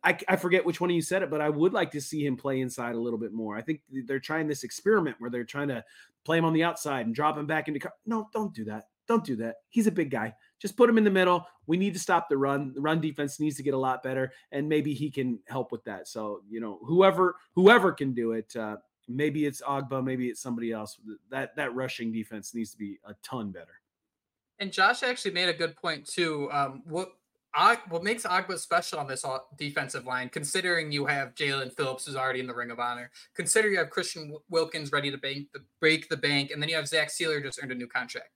I, 0.04 0.18
I, 0.28 0.36
forget 0.36 0.64
which 0.64 0.80
one 0.80 0.90
of 0.90 0.96
you 0.96 1.02
said 1.02 1.22
it, 1.22 1.30
but 1.30 1.40
I 1.40 1.50
would 1.50 1.72
like 1.72 1.90
to 1.92 2.00
see 2.00 2.24
him 2.24 2.36
play 2.36 2.60
inside 2.60 2.94
a 2.94 3.00
little 3.00 3.18
bit 3.18 3.32
more. 3.32 3.56
I 3.56 3.60
think 3.60 3.80
they're 3.90 4.20
trying 4.20 4.46
this 4.46 4.64
experiment 4.64 5.16
where 5.18 5.30
they're 5.30 5.44
trying 5.44 5.68
to 5.68 5.84
play 6.24 6.38
him 6.38 6.44
on 6.44 6.52
the 6.52 6.64
outside 6.64 7.06
and 7.06 7.14
drop 7.14 7.36
him 7.36 7.46
back 7.46 7.68
into. 7.68 7.80
Co- 7.80 7.90
no, 8.06 8.28
don't 8.32 8.54
do 8.54 8.64
that. 8.64 8.84
Don't 9.06 9.24
do 9.24 9.36
that. 9.36 9.56
He's 9.68 9.86
a 9.86 9.92
big 9.92 10.10
guy. 10.10 10.34
Just 10.58 10.76
put 10.76 10.88
him 10.88 10.98
in 10.98 11.04
the 11.04 11.10
middle. 11.10 11.46
We 11.66 11.76
need 11.76 11.92
to 11.94 12.00
stop 12.00 12.28
the 12.28 12.38
run. 12.38 12.72
The 12.74 12.80
run 12.80 13.00
defense 13.00 13.38
needs 13.38 13.56
to 13.56 13.62
get 13.62 13.74
a 13.74 13.78
lot 13.78 14.02
better, 14.02 14.32
and 14.50 14.68
maybe 14.68 14.94
he 14.94 15.10
can 15.10 15.38
help 15.46 15.70
with 15.72 15.84
that. 15.84 16.08
So 16.08 16.40
you 16.48 16.60
know, 16.60 16.78
whoever 16.82 17.36
whoever 17.54 17.92
can 17.92 18.14
do 18.14 18.32
it. 18.32 18.54
Uh, 18.56 18.76
maybe 19.08 19.46
it's 19.46 19.60
Ogbah. 19.62 20.04
Maybe 20.04 20.28
it's 20.28 20.40
somebody 20.40 20.72
else. 20.72 20.98
That 21.30 21.54
that 21.56 21.74
rushing 21.74 22.12
defense 22.12 22.54
needs 22.54 22.70
to 22.72 22.78
be 22.78 22.98
a 23.04 23.14
ton 23.22 23.50
better. 23.52 23.80
And 24.58 24.72
Josh 24.72 25.02
actually 25.02 25.32
made 25.32 25.48
a 25.48 25.54
good 25.54 25.76
point 25.76 26.06
too. 26.06 26.50
Um, 26.50 26.82
what 26.86 27.12
what 27.88 28.04
makes 28.04 28.24
Ogbah 28.24 28.58
special 28.58 28.98
on 28.98 29.06
this 29.06 29.24
defensive 29.56 30.04
line, 30.04 30.28
considering 30.28 30.92
you 30.92 31.06
have 31.06 31.34
Jaelan 31.34 31.74
Phillips 31.74 32.04
who's 32.04 32.16
already 32.16 32.40
in 32.40 32.46
the 32.46 32.54
Ring 32.54 32.70
of 32.70 32.78
Honor, 32.78 33.10
consider 33.34 33.68
you 33.70 33.78
have 33.78 33.88
Christian 33.88 34.36
Wilkins 34.50 34.92
ready 34.92 35.10
to 35.10 35.16
bank 35.16 35.48
the, 35.54 35.60
break 35.80 36.08
the 36.08 36.18
bank, 36.18 36.50
and 36.50 36.60
then 36.60 36.68
you 36.68 36.76
have 36.76 36.86
Zach 36.86 37.08
Sieler 37.08 37.42
just 37.42 37.58
earned 37.62 37.72
a 37.72 37.74
new 37.74 37.86
contract. 37.86 38.28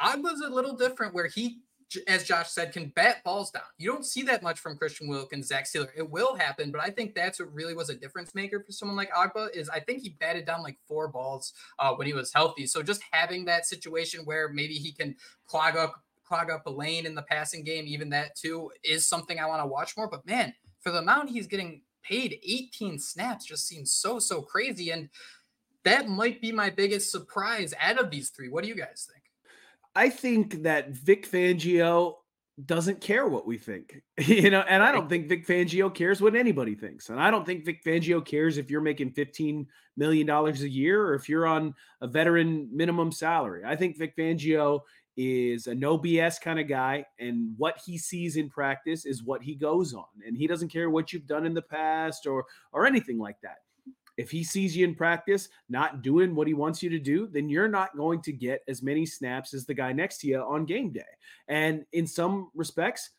Ogbah's 0.00 0.40
a 0.40 0.48
little 0.48 0.74
different 0.74 1.12
where 1.14 1.26
he, 1.26 1.58
as 2.06 2.24
Josh 2.24 2.50
said, 2.50 2.72
can 2.72 2.92
bat 2.94 3.22
balls 3.24 3.50
down. 3.50 3.62
You 3.78 3.90
don't 3.90 4.06
see 4.06 4.22
that 4.22 4.42
much 4.42 4.60
from 4.60 4.76
Christian 4.76 5.08
Wilkins, 5.08 5.48
Zach 5.48 5.64
Sieler. 5.64 5.88
It 5.96 6.08
will 6.08 6.34
happen, 6.34 6.70
but 6.70 6.80
I 6.80 6.90
think 6.90 7.14
that's 7.14 7.40
what 7.40 7.52
really 7.52 7.74
was 7.74 7.90
a 7.90 7.94
difference 7.94 8.34
maker 8.34 8.62
for 8.64 8.72
someone 8.72 8.96
like 8.96 9.12
Ogbah 9.12 9.54
is 9.54 9.68
I 9.68 9.80
think 9.80 10.02
he 10.02 10.10
batted 10.20 10.46
down 10.46 10.62
like 10.62 10.78
four 10.86 11.08
balls 11.08 11.52
uh, 11.78 11.94
when 11.94 12.06
he 12.06 12.12
was 12.12 12.32
healthy. 12.32 12.66
So 12.66 12.82
just 12.82 13.02
having 13.10 13.44
that 13.46 13.66
situation 13.66 14.24
where 14.24 14.48
maybe 14.48 14.74
he 14.74 14.92
can 14.92 15.16
clog 15.46 15.76
up 15.76 15.94
clog 16.24 16.50
up 16.50 16.66
a 16.66 16.70
lane 16.70 17.04
in 17.04 17.14
the 17.14 17.22
passing 17.22 17.62
game, 17.62 17.84
even 17.86 18.08
that 18.08 18.34
too 18.36 18.70
is 18.82 19.06
something 19.06 19.38
I 19.38 19.46
want 19.46 19.62
to 19.62 19.66
watch 19.66 19.96
more. 19.96 20.08
But 20.08 20.26
man, 20.26 20.54
for 20.80 20.90
the 20.90 21.00
amount 21.00 21.28
he's 21.28 21.46
getting 21.46 21.82
paid, 22.02 22.38
18 22.42 22.98
snaps 22.98 23.44
just 23.44 23.68
seems 23.68 23.92
so, 23.92 24.18
so 24.18 24.40
crazy. 24.40 24.90
And 24.90 25.08
that 25.84 26.08
might 26.08 26.40
be 26.40 26.52
my 26.52 26.70
biggest 26.70 27.10
surprise 27.10 27.74
out 27.80 27.98
of 27.98 28.10
these 28.10 28.30
three. 28.30 28.48
What 28.48 28.62
do 28.62 28.68
you 28.68 28.76
guys 28.76 29.08
think? 29.12 29.21
I 29.94 30.08
think 30.08 30.62
that 30.62 30.90
Vic 30.90 31.30
Fangio 31.30 32.14
doesn't 32.64 33.00
care 33.00 33.26
what 33.26 33.46
we 33.46 33.58
think, 33.58 34.02
you 34.18 34.50
know, 34.50 34.60
and 34.60 34.82
I 34.82 34.92
don't 34.92 35.08
think 35.08 35.28
Vic 35.28 35.46
Fangio 35.46 35.92
cares 35.92 36.20
what 36.20 36.34
anybody 36.34 36.74
thinks. 36.74 37.08
And 37.08 37.20
I 37.20 37.30
don't 37.30 37.46
think 37.46 37.64
Vic 37.64 37.82
Fangio 37.84 38.24
cares 38.24 38.58
if 38.58 38.70
you're 38.70 38.80
making 38.80 39.12
$15 39.12 39.66
million 39.96 40.28
a 40.28 40.52
year 40.52 41.02
or 41.02 41.14
if 41.14 41.28
you're 41.28 41.46
on 41.46 41.74
a 42.00 42.06
veteran 42.06 42.68
minimum 42.72 43.12
salary. 43.12 43.62
I 43.64 43.76
think 43.76 43.98
Vic 43.98 44.16
Fangio 44.16 44.80
is 45.16 45.66
a 45.66 45.74
no 45.74 45.98
BS 45.98 46.40
kind 46.40 46.58
of 46.58 46.68
guy, 46.68 47.04
and 47.18 47.54
what 47.58 47.78
he 47.84 47.98
sees 47.98 48.36
in 48.36 48.48
practice 48.48 49.04
is 49.04 49.22
what 49.22 49.42
he 49.42 49.54
goes 49.54 49.92
on, 49.92 50.06
and 50.26 50.36
he 50.36 50.46
doesn't 50.46 50.70
care 50.70 50.88
what 50.88 51.12
you've 51.12 51.26
done 51.26 51.44
in 51.44 51.52
the 51.52 51.62
past 51.62 52.26
or 52.26 52.46
or 52.72 52.86
anything 52.86 53.18
like 53.18 53.36
that. 53.42 53.58
If 54.16 54.30
he 54.30 54.44
sees 54.44 54.76
you 54.76 54.84
in 54.86 54.94
practice 54.94 55.48
not 55.68 56.02
doing 56.02 56.34
what 56.34 56.46
he 56.46 56.54
wants 56.54 56.82
you 56.82 56.90
to 56.90 56.98
do, 56.98 57.26
then 57.26 57.48
you're 57.48 57.68
not 57.68 57.96
going 57.96 58.20
to 58.22 58.32
get 58.32 58.62
as 58.68 58.82
many 58.82 59.06
snaps 59.06 59.54
as 59.54 59.64
the 59.64 59.74
guy 59.74 59.92
next 59.92 60.18
to 60.18 60.26
you 60.26 60.40
on 60.40 60.66
game 60.66 60.92
day. 60.92 61.00
And 61.48 61.84
in 61.92 62.06
some 62.06 62.50
respects, 62.54 63.10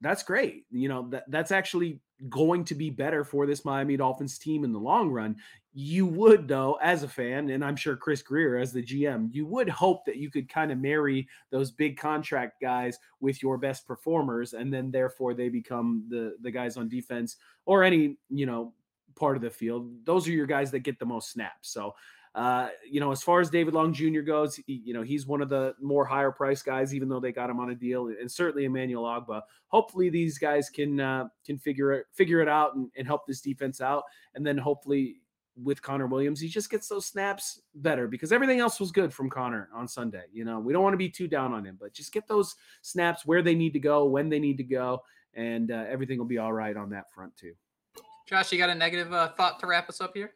that's 0.00 0.22
great. 0.22 0.64
You 0.70 0.88
know, 0.88 1.08
that, 1.10 1.24
that's 1.28 1.50
actually 1.50 2.00
going 2.28 2.64
to 2.64 2.74
be 2.74 2.90
better 2.90 3.24
for 3.24 3.46
this 3.46 3.64
Miami 3.64 3.96
Dolphins 3.96 4.38
team 4.38 4.64
in 4.64 4.72
the 4.72 4.78
long 4.78 5.10
run. 5.10 5.36
You 5.72 6.06
would, 6.06 6.46
though, 6.46 6.78
as 6.80 7.02
a 7.02 7.08
fan, 7.08 7.50
and 7.50 7.64
I'm 7.64 7.74
sure 7.74 7.96
Chris 7.96 8.22
Grier 8.22 8.56
as 8.56 8.72
the 8.72 8.82
GM, 8.82 9.30
you 9.32 9.44
would 9.46 9.68
hope 9.68 10.04
that 10.04 10.16
you 10.16 10.30
could 10.30 10.48
kind 10.48 10.70
of 10.70 10.78
marry 10.78 11.26
those 11.50 11.72
big 11.72 11.96
contract 11.96 12.60
guys 12.62 12.96
with 13.20 13.42
your 13.42 13.58
best 13.58 13.86
performers, 13.86 14.52
and 14.52 14.72
then 14.72 14.92
therefore 14.92 15.34
they 15.34 15.48
become 15.48 16.04
the 16.08 16.36
the 16.42 16.50
guys 16.50 16.76
on 16.76 16.88
defense 16.88 17.36
or 17.66 17.82
any 17.82 18.16
you 18.30 18.46
know 18.46 18.72
part 19.16 19.36
of 19.36 19.42
the 19.42 19.50
field. 19.50 19.90
Those 20.04 20.28
are 20.28 20.32
your 20.32 20.46
guys 20.46 20.70
that 20.72 20.80
get 20.80 20.98
the 20.98 21.06
most 21.06 21.30
snaps. 21.30 21.70
So 21.70 21.94
uh, 22.34 22.68
you 22.88 22.98
know, 22.98 23.12
as 23.12 23.22
far 23.22 23.40
as 23.40 23.48
David 23.48 23.74
Long 23.74 23.92
Jr. 23.92 24.20
goes, 24.20 24.56
he, 24.56 24.82
you 24.84 24.92
know, 24.92 25.02
he's 25.02 25.24
one 25.24 25.40
of 25.40 25.48
the 25.48 25.74
more 25.80 26.04
higher 26.04 26.32
price 26.32 26.62
guys, 26.62 26.92
even 26.92 27.08
though 27.08 27.20
they 27.20 27.30
got 27.30 27.48
him 27.48 27.60
on 27.60 27.70
a 27.70 27.74
deal, 27.76 28.08
and 28.08 28.30
certainly 28.30 28.64
Emmanuel 28.64 29.04
Ogbah. 29.04 29.42
Hopefully, 29.68 30.10
these 30.10 30.36
guys 30.36 30.68
can 30.68 30.98
uh, 30.98 31.28
can 31.46 31.58
figure 31.58 31.92
it 31.92 32.06
figure 32.12 32.40
it 32.40 32.48
out 32.48 32.74
and, 32.74 32.90
and 32.96 33.06
help 33.06 33.24
this 33.26 33.40
defense 33.40 33.80
out, 33.80 34.02
and 34.34 34.44
then 34.44 34.58
hopefully 34.58 35.20
with 35.62 35.80
Connor 35.80 36.08
Williams, 36.08 36.40
he 36.40 36.48
just 36.48 36.68
gets 36.68 36.88
those 36.88 37.06
snaps 37.06 37.60
better 37.76 38.08
because 38.08 38.32
everything 38.32 38.58
else 38.58 38.80
was 38.80 38.90
good 38.90 39.14
from 39.14 39.30
Connor 39.30 39.68
on 39.72 39.86
Sunday. 39.86 40.24
You 40.32 40.44
know, 40.44 40.58
we 40.58 40.72
don't 40.72 40.82
want 40.82 40.94
to 40.94 40.98
be 40.98 41.08
too 41.08 41.28
down 41.28 41.52
on 41.52 41.64
him, 41.64 41.78
but 41.80 41.92
just 41.92 42.12
get 42.12 42.26
those 42.26 42.56
snaps 42.82 43.24
where 43.24 43.42
they 43.42 43.54
need 43.54 43.72
to 43.74 43.78
go, 43.78 44.06
when 44.06 44.28
they 44.28 44.40
need 44.40 44.56
to 44.56 44.64
go, 44.64 45.04
and 45.34 45.70
uh, 45.70 45.84
everything 45.88 46.18
will 46.18 46.24
be 46.24 46.38
all 46.38 46.52
right 46.52 46.76
on 46.76 46.90
that 46.90 47.12
front 47.12 47.36
too. 47.36 47.52
Josh, 48.26 48.52
you 48.52 48.58
got 48.58 48.70
a 48.70 48.74
negative 48.74 49.12
uh, 49.12 49.28
thought 49.28 49.60
to 49.60 49.66
wrap 49.66 49.88
us 49.88 50.00
up 50.00 50.14
here? 50.14 50.32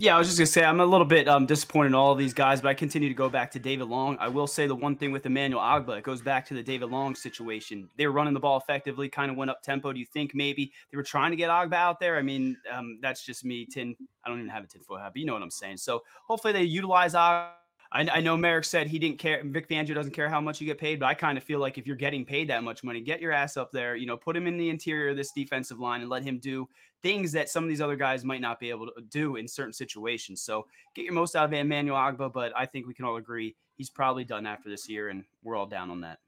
Yeah, 0.00 0.14
I 0.14 0.18
was 0.18 0.28
just 0.28 0.38
gonna 0.38 0.46
say 0.46 0.64
I'm 0.64 0.78
a 0.78 0.86
little 0.86 1.04
bit 1.04 1.26
um, 1.26 1.44
disappointed 1.44 1.88
in 1.88 1.94
all 1.96 2.12
of 2.12 2.18
these 2.18 2.32
guys, 2.32 2.60
but 2.60 2.68
I 2.68 2.74
continue 2.74 3.08
to 3.08 3.14
go 3.14 3.28
back 3.28 3.50
to 3.50 3.58
David 3.58 3.88
Long. 3.88 4.16
I 4.20 4.28
will 4.28 4.46
say 4.46 4.68
the 4.68 4.74
one 4.74 4.94
thing 4.94 5.10
with 5.10 5.26
Emmanuel 5.26 5.60
Ogbah, 5.60 5.98
it 5.98 6.04
goes 6.04 6.22
back 6.22 6.46
to 6.46 6.54
the 6.54 6.62
David 6.62 6.88
Long 6.88 7.16
situation. 7.16 7.88
They 7.96 8.06
were 8.06 8.12
running 8.12 8.32
the 8.32 8.38
ball 8.38 8.58
effectively, 8.58 9.08
kind 9.08 9.28
of 9.28 9.36
went 9.36 9.50
up 9.50 9.60
tempo. 9.60 9.92
Do 9.92 9.98
you 9.98 10.06
think 10.06 10.36
maybe 10.36 10.72
they 10.90 10.96
were 10.96 11.02
trying 11.02 11.32
to 11.32 11.36
get 11.36 11.50
Ogbah 11.50 11.74
out 11.74 11.98
there? 11.98 12.16
I 12.16 12.22
mean, 12.22 12.56
um, 12.72 13.00
that's 13.02 13.26
just 13.26 13.44
me. 13.44 13.66
Tin, 13.66 13.96
I 14.24 14.28
don't 14.28 14.38
even 14.38 14.50
have 14.50 14.62
a 14.62 14.68
tinfoil 14.68 14.98
hat, 14.98 15.10
but 15.14 15.20
you 15.20 15.26
know 15.26 15.32
what 15.32 15.42
I'm 15.42 15.50
saying. 15.50 15.78
So 15.78 16.04
hopefully 16.28 16.52
they 16.52 16.62
utilize 16.62 17.14
Ogbah 17.14 17.50
I, 17.90 18.06
I, 18.12 18.20
know 18.20 18.36
Marek 18.36 18.64
said 18.64 18.86
he 18.86 18.98
didn't 18.98 19.18
care. 19.18 19.40
Vic 19.42 19.68
Fangio 19.68 19.94
doesn't 19.94 20.12
care 20.12 20.28
how 20.28 20.40
much 20.40 20.60
you 20.60 20.66
get 20.66 20.78
paid, 20.78 21.00
but 21.00 21.06
I 21.06 21.14
kind 21.14 21.38
of 21.38 21.44
feel 21.44 21.58
like 21.58 21.78
if 21.78 21.86
you're 21.86 21.96
getting 21.96 22.24
paid 22.24 22.50
that 22.50 22.62
much 22.62 22.84
money, 22.84 23.00
get 23.00 23.20
your 23.20 23.32
ass 23.32 23.56
up 23.56 23.72
there. 23.72 23.96
You 23.96 24.06
know, 24.06 24.16
put 24.16 24.36
him 24.36 24.46
in 24.46 24.58
the 24.58 24.68
interior 24.68 25.10
of 25.10 25.16
this 25.16 25.32
defensive 25.32 25.78
line 25.78 26.02
and 26.02 26.10
let 26.10 26.22
him 26.22 26.38
do 26.38 26.68
things 27.02 27.32
that 27.32 27.48
some 27.48 27.64
of 27.64 27.70
these 27.70 27.80
other 27.80 27.96
guys 27.96 28.24
might 28.24 28.42
not 28.42 28.60
be 28.60 28.68
able 28.68 28.86
to 28.86 29.00
do 29.08 29.36
in 29.36 29.48
certain 29.48 29.72
situations. 29.72 30.42
So 30.42 30.66
get 30.94 31.04
your 31.04 31.14
most 31.14 31.34
out 31.34 31.46
of 31.46 31.52
Emmanuel 31.52 31.96
Ogbah, 31.96 32.32
but 32.32 32.52
I 32.54 32.66
think 32.66 32.86
we 32.86 32.94
can 32.94 33.06
all 33.06 33.16
agree 33.16 33.56
he's 33.76 33.90
probably 33.90 34.24
done 34.24 34.46
after 34.46 34.68
this 34.68 34.88
year, 34.88 35.08
and 35.08 35.24
we're 35.42 35.56
all 35.56 35.66
down 35.66 35.90
on 35.90 36.02
that. 36.02 36.18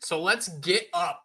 So 0.00 0.20
let's 0.20 0.48
get 0.48 0.88
up. 0.92 1.24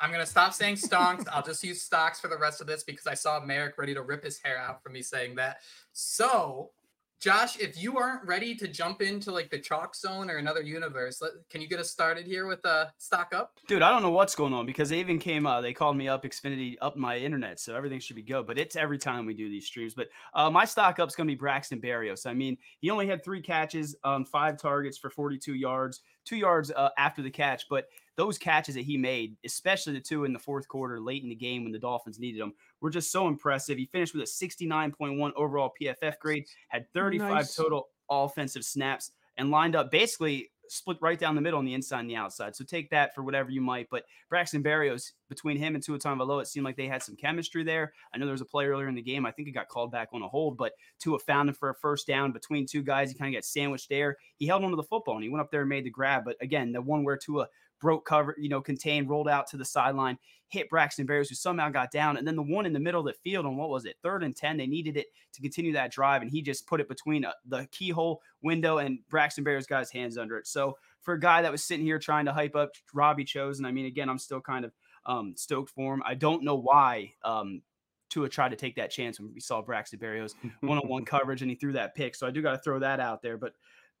I'm 0.00 0.10
gonna 0.10 0.26
stop 0.26 0.52
saying 0.52 0.76
stonks. 0.76 1.26
I'll 1.32 1.44
just 1.44 1.62
use 1.62 1.80
stocks 1.80 2.18
for 2.18 2.28
the 2.28 2.36
rest 2.36 2.60
of 2.60 2.66
this 2.66 2.82
because 2.82 3.06
I 3.06 3.14
saw 3.14 3.40
Marek 3.40 3.78
ready 3.78 3.94
to 3.94 4.02
rip 4.02 4.24
his 4.24 4.38
hair 4.38 4.58
out 4.58 4.82
for 4.82 4.88
me 4.88 5.00
saying 5.00 5.36
that. 5.36 5.58
So 5.92 6.70
Josh, 7.18 7.58
if 7.58 7.80
you 7.80 7.96
aren't 7.96 8.24
ready 8.26 8.54
to 8.56 8.68
jump 8.68 9.00
into 9.00 9.32
like 9.32 9.48
the 9.50 9.58
chalk 9.58 9.96
zone 9.96 10.30
or 10.30 10.36
another 10.36 10.60
universe, 10.60 11.22
let, 11.22 11.32
can 11.48 11.62
you 11.62 11.68
get 11.68 11.80
us 11.80 11.90
started 11.90 12.26
here 12.26 12.46
with 12.46 12.60
a 12.64 12.68
uh, 12.68 12.86
stock 12.98 13.32
up? 13.34 13.58
Dude, 13.66 13.80
I 13.80 13.90
don't 13.90 14.02
know 14.02 14.10
what's 14.10 14.34
going 14.34 14.52
on 14.52 14.66
because 14.66 14.90
they 14.90 15.00
even 15.00 15.18
came. 15.18 15.46
Uh, 15.46 15.62
they 15.62 15.72
called 15.72 15.96
me 15.96 16.08
up, 16.08 16.24
Xfinity 16.24 16.76
up 16.82 16.96
my 16.96 17.16
internet, 17.16 17.58
so 17.58 17.74
everything 17.74 18.00
should 18.00 18.16
be 18.16 18.22
good. 18.22 18.46
But 18.46 18.58
it's 18.58 18.76
every 18.76 18.98
time 18.98 19.24
we 19.24 19.32
do 19.32 19.48
these 19.48 19.66
streams. 19.66 19.94
But 19.94 20.08
uh, 20.34 20.50
my 20.50 20.66
stock 20.66 20.98
up's 20.98 21.14
going 21.14 21.26
to 21.26 21.32
be 21.32 21.38
Braxton 21.38 21.80
Berrios. 21.80 22.26
I 22.26 22.34
mean, 22.34 22.58
he 22.80 22.90
only 22.90 23.06
had 23.06 23.24
three 23.24 23.40
catches, 23.40 23.96
um, 24.04 24.26
five 24.26 24.58
targets 24.58 24.98
for 24.98 25.08
42 25.08 25.54
yards, 25.54 26.02
two 26.26 26.36
yards 26.36 26.70
uh, 26.70 26.90
after 26.98 27.22
the 27.22 27.30
catch, 27.30 27.66
but 27.70 27.86
those 28.16 28.38
catches 28.38 28.74
that 28.74 28.84
he 28.84 28.96
made, 28.96 29.36
especially 29.44 29.92
the 29.92 30.00
two 30.00 30.24
in 30.24 30.32
the 30.32 30.38
fourth 30.38 30.66
quarter 30.68 31.00
late 31.00 31.22
in 31.22 31.28
the 31.28 31.34
game 31.34 31.62
when 31.62 31.72
the 31.72 31.78
Dolphins 31.78 32.18
needed 32.18 32.40
them, 32.40 32.54
were 32.80 32.90
just 32.90 33.12
so 33.12 33.28
impressive. 33.28 33.78
He 33.78 33.86
finished 33.86 34.14
with 34.14 34.22
a 34.22 34.26
69.1 34.26 35.32
overall 35.36 35.72
PFF 35.80 36.18
grade, 36.18 36.44
had 36.68 36.86
35 36.92 37.30
nice. 37.30 37.54
total 37.54 37.88
offensive 38.10 38.64
snaps, 38.64 39.12
and 39.36 39.50
lined 39.50 39.76
up 39.76 39.90
basically 39.90 40.50
split 40.68 40.98
right 41.00 41.18
down 41.18 41.34
the 41.34 41.40
middle 41.40 41.58
on 41.58 41.64
the 41.64 41.74
inside 41.74 42.00
and 42.00 42.10
the 42.10 42.16
outside. 42.16 42.56
So 42.56 42.64
take 42.64 42.90
that 42.90 43.14
for 43.14 43.22
whatever 43.22 43.50
you 43.50 43.60
might. 43.60 43.88
But 43.90 44.04
Braxton 44.28 44.62
Berrios, 44.62 45.12
between 45.28 45.56
him 45.56 45.74
and 45.74 45.84
Tua 45.84 45.98
Tagovailoa, 45.98 46.42
it 46.42 46.48
seemed 46.48 46.64
like 46.64 46.76
they 46.76 46.88
had 46.88 47.02
some 47.02 47.16
chemistry 47.16 47.64
there. 47.64 47.92
I 48.12 48.18
know 48.18 48.26
there 48.26 48.32
was 48.32 48.40
a 48.40 48.46
play 48.46 48.66
earlier 48.66 48.88
in 48.88 48.94
the 48.94 49.02
game. 49.02 49.26
I 49.26 49.30
think 49.30 49.48
it 49.48 49.52
got 49.52 49.68
called 49.68 49.92
back 49.92 50.08
on 50.12 50.22
a 50.22 50.28
hold, 50.28 50.56
but 50.56 50.72
Tua 50.98 51.18
found 51.18 51.48
him 51.48 51.54
for 51.54 51.70
a 51.70 51.74
first 51.74 52.06
down 52.06 52.32
between 52.32 52.66
two 52.66 52.82
guys. 52.82 53.10
He 53.10 53.18
kind 53.18 53.34
of 53.34 53.38
got 53.38 53.44
sandwiched 53.44 53.88
there. 53.88 54.16
He 54.36 54.46
held 54.46 54.64
onto 54.64 54.76
the 54.76 54.82
football 54.82 55.14
and 55.14 55.24
he 55.24 55.30
went 55.30 55.40
up 55.40 55.50
there 55.50 55.62
and 55.62 55.68
made 55.68 55.84
the 55.84 55.90
grab. 55.90 56.24
But 56.24 56.36
again, 56.40 56.72
the 56.72 56.82
one 56.82 57.04
where 57.04 57.16
Tua 57.16 57.48
broke 57.80 58.06
cover, 58.06 58.34
you 58.38 58.48
know, 58.48 58.60
contained, 58.60 59.08
rolled 59.08 59.28
out 59.28 59.46
to 59.48 59.56
the 59.56 59.64
sideline, 59.64 60.18
hit 60.48 60.70
Braxton 60.70 61.06
Berrios, 61.06 61.28
who 61.28 61.34
somehow 61.34 61.68
got 61.68 61.90
down. 61.90 62.16
And 62.16 62.26
then 62.26 62.36
the 62.36 62.42
one 62.42 62.66
in 62.66 62.72
the 62.72 62.80
middle 62.80 63.00
of 63.00 63.06
the 63.06 63.30
field 63.30 63.46
on 63.46 63.56
what 63.56 63.70
was 63.70 63.84
it, 63.84 63.96
third 64.02 64.22
and 64.22 64.34
10, 64.34 64.56
they 64.56 64.66
needed 64.66 64.96
it 64.96 65.06
to 65.32 65.42
continue 65.42 65.72
that 65.72 65.92
drive. 65.92 66.22
And 66.22 66.30
he 66.30 66.42
just 66.42 66.66
put 66.66 66.80
it 66.80 66.88
between 66.88 67.24
a, 67.24 67.28
uh, 67.28 67.32
the 67.46 67.68
keyhole 67.72 68.22
window 68.42 68.78
and 68.78 68.98
Braxton 69.08 69.44
Berrios 69.44 69.68
got 69.68 69.80
his 69.80 69.90
hands 69.90 70.18
under 70.18 70.38
it. 70.38 70.46
So 70.46 70.76
for 71.02 71.14
a 71.14 71.20
guy 71.20 71.42
that 71.42 71.52
was 71.52 71.62
sitting 71.62 71.84
here 71.84 71.98
trying 71.98 72.26
to 72.26 72.32
hype 72.32 72.56
up 72.56 72.70
Robbie 72.94 73.24
Chosen, 73.24 73.64
I 73.64 73.72
mean, 73.72 73.86
again, 73.86 74.08
I'm 74.08 74.18
still 74.18 74.40
kind 74.40 74.64
of 74.64 74.72
um, 75.04 75.34
stoked 75.36 75.70
for 75.70 75.94
him. 75.94 76.02
I 76.04 76.14
don't 76.14 76.42
know 76.42 76.56
why 76.56 77.12
um, 77.24 77.62
Tua 78.10 78.28
tried 78.28 78.50
to 78.50 78.56
take 78.56 78.76
that 78.76 78.90
chance 78.90 79.18
when 79.18 79.32
we 79.32 79.40
saw 79.40 79.62
Braxton 79.62 79.98
Berrios 79.98 80.34
one 80.60 80.78
on 80.78 80.88
one 80.88 81.04
coverage 81.04 81.42
and 81.42 81.50
he 81.50 81.56
threw 81.56 81.72
that 81.72 81.94
pick. 81.94 82.14
So 82.14 82.26
I 82.26 82.30
do 82.30 82.42
got 82.42 82.52
to 82.52 82.58
throw 82.58 82.78
that 82.80 83.00
out 83.00 83.22
there. 83.22 83.36
But 83.36 83.52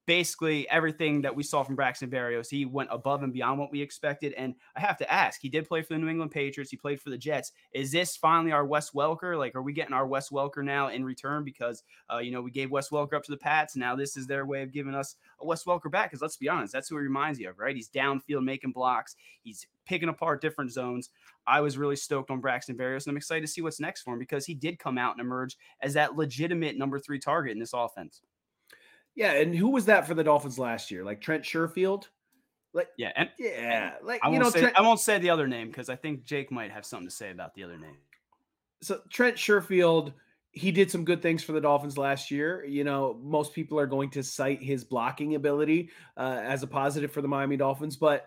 basically 0.06 0.68
everything 0.70 1.20
that 1.22 1.34
we 1.34 1.42
saw 1.42 1.62
from 1.62 1.74
Braxton 1.74 2.08
Berrios. 2.08 2.48
He 2.48 2.64
went 2.64 2.88
above 2.92 3.22
and 3.24 3.32
beyond 3.32 3.58
what 3.58 3.72
we 3.72 3.82
expected. 3.82 4.32
And 4.34 4.54
I 4.76 4.80
have 4.80 4.96
to 4.98 5.12
ask, 5.12 5.40
he 5.40 5.48
did 5.48 5.68
play 5.68 5.82
for 5.82 5.94
the 5.94 5.98
New 5.98 6.08
England 6.08 6.30
Patriots. 6.30 6.70
He 6.70 6.76
played 6.76 7.00
for 7.00 7.10
the 7.10 7.18
Jets. 7.18 7.52
Is 7.72 7.90
this 7.90 8.16
finally 8.16 8.52
our 8.52 8.64
Wes 8.64 8.90
Welker? 8.90 9.36
Like, 9.36 9.56
are 9.56 9.62
we 9.62 9.72
getting 9.72 9.92
our 9.92 10.06
Wes 10.06 10.30
Welker 10.30 10.64
now 10.64 10.88
in 10.88 11.04
return? 11.04 11.44
Because, 11.44 11.82
uh, 12.12 12.18
you 12.18 12.30
know, 12.30 12.40
we 12.40 12.52
gave 12.52 12.70
Wes 12.70 12.90
Welker 12.90 13.14
up 13.14 13.24
to 13.24 13.32
the 13.32 13.36
Pats. 13.36 13.76
Now 13.76 13.96
this 13.96 14.16
is 14.16 14.26
their 14.26 14.46
way 14.46 14.62
of 14.62 14.72
giving 14.72 14.94
us 14.94 15.16
a 15.40 15.46
Wes 15.46 15.64
Welker 15.64 15.90
back. 15.90 16.10
Because 16.10 16.22
let's 16.22 16.36
be 16.36 16.48
honest, 16.48 16.72
that's 16.72 16.88
who 16.88 16.96
he 16.96 17.02
reminds 17.02 17.40
you 17.40 17.50
of, 17.50 17.58
right? 17.58 17.74
He's 17.74 17.90
downfield 17.90 18.44
making 18.44 18.72
blocks. 18.72 19.16
He's 19.42 19.66
picking 19.86 20.08
apart 20.08 20.40
different 20.40 20.72
zones. 20.72 21.10
I 21.48 21.60
was 21.60 21.78
really 21.78 21.96
stoked 21.96 22.30
on 22.30 22.40
Braxton 22.40 22.76
Berrios, 22.76 23.06
and 23.06 23.12
I'm 23.12 23.16
excited 23.16 23.42
to 23.42 23.52
see 23.52 23.62
what's 23.62 23.80
next 23.80 24.02
for 24.02 24.14
him 24.14 24.18
because 24.18 24.46
he 24.46 24.54
did 24.54 24.78
come 24.78 24.98
out 24.98 25.12
and 25.12 25.20
emerge 25.20 25.56
as 25.80 25.94
that 25.94 26.16
legitimate 26.16 26.76
number 26.76 26.98
three 26.98 27.20
target 27.20 27.52
in 27.52 27.60
this 27.60 27.72
offense. 27.72 28.22
Yeah, 29.16 29.32
and 29.32 29.54
who 29.54 29.70
was 29.70 29.86
that 29.86 30.06
for 30.06 30.14
the 30.14 30.22
Dolphins 30.22 30.58
last 30.58 30.90
year? 30.90 31.02
Like 31.02 31.20
Trent 31.20 31.42
Sherfield? 31.42 32.04
Like 32.74 32.88
yeah, 32.98 33.12
and 33.16 33.30
yeah, 33.38 33.94
like 34.02 34.20
I 34.22 34.30
you 34.30 34.38
know, 34.38 34.50
say, 34.50 34.60
Trent, 34.60 34.78
I 34.78 34.82
won't 34.82 35.00
say 35.00 35.18
the 35.18 35.30
other 35.30 35.48
name 35.48 35.68
because 35.68 35.88
I 35.88 35.96
think 35.96 36.24
Jake 36.24 36.52
might 36.52 36.70
have 36.70 36.84
something 36.84 37.08
to 37.08 37.14
say 37.14 37.30
about 37.30 37.54
the 37.54 37.64
other 37.64 37.78
name. 37.78 37.96
So 38.82 39.00
Trent 39.10 39.36
Sherfield, 39.36 40.12
he 40.52 40.70
did 40.70 40.90
some 40.90 41.02
good 41.02 41.22
things 41.22 41.42
for 41.42 41.52
the 41.52 41.60
Dolphins 41.60 41.96
last 41.96 42.30
year. 42.30 42.62
You 42.66 42.84
know, 42.84 43.18
most 43.22 43.54
people 43.54 43.78
are 43.78 43.86
going 43.86 44.10
to 44.10 44.22
cite 44.22 44.62
his 44.62 44.84
blocking 44.84 45.34
ability 45.36 45.88
uh, 46.18 46.40
as 46.44 46.62
a 46.62 46.66
positive 46.66 47.10
for 47.10 47.22
the 47.22 47.28
Miami 47.28 47.56
Dolphins, 47.56 47.96
but 47.96 48.26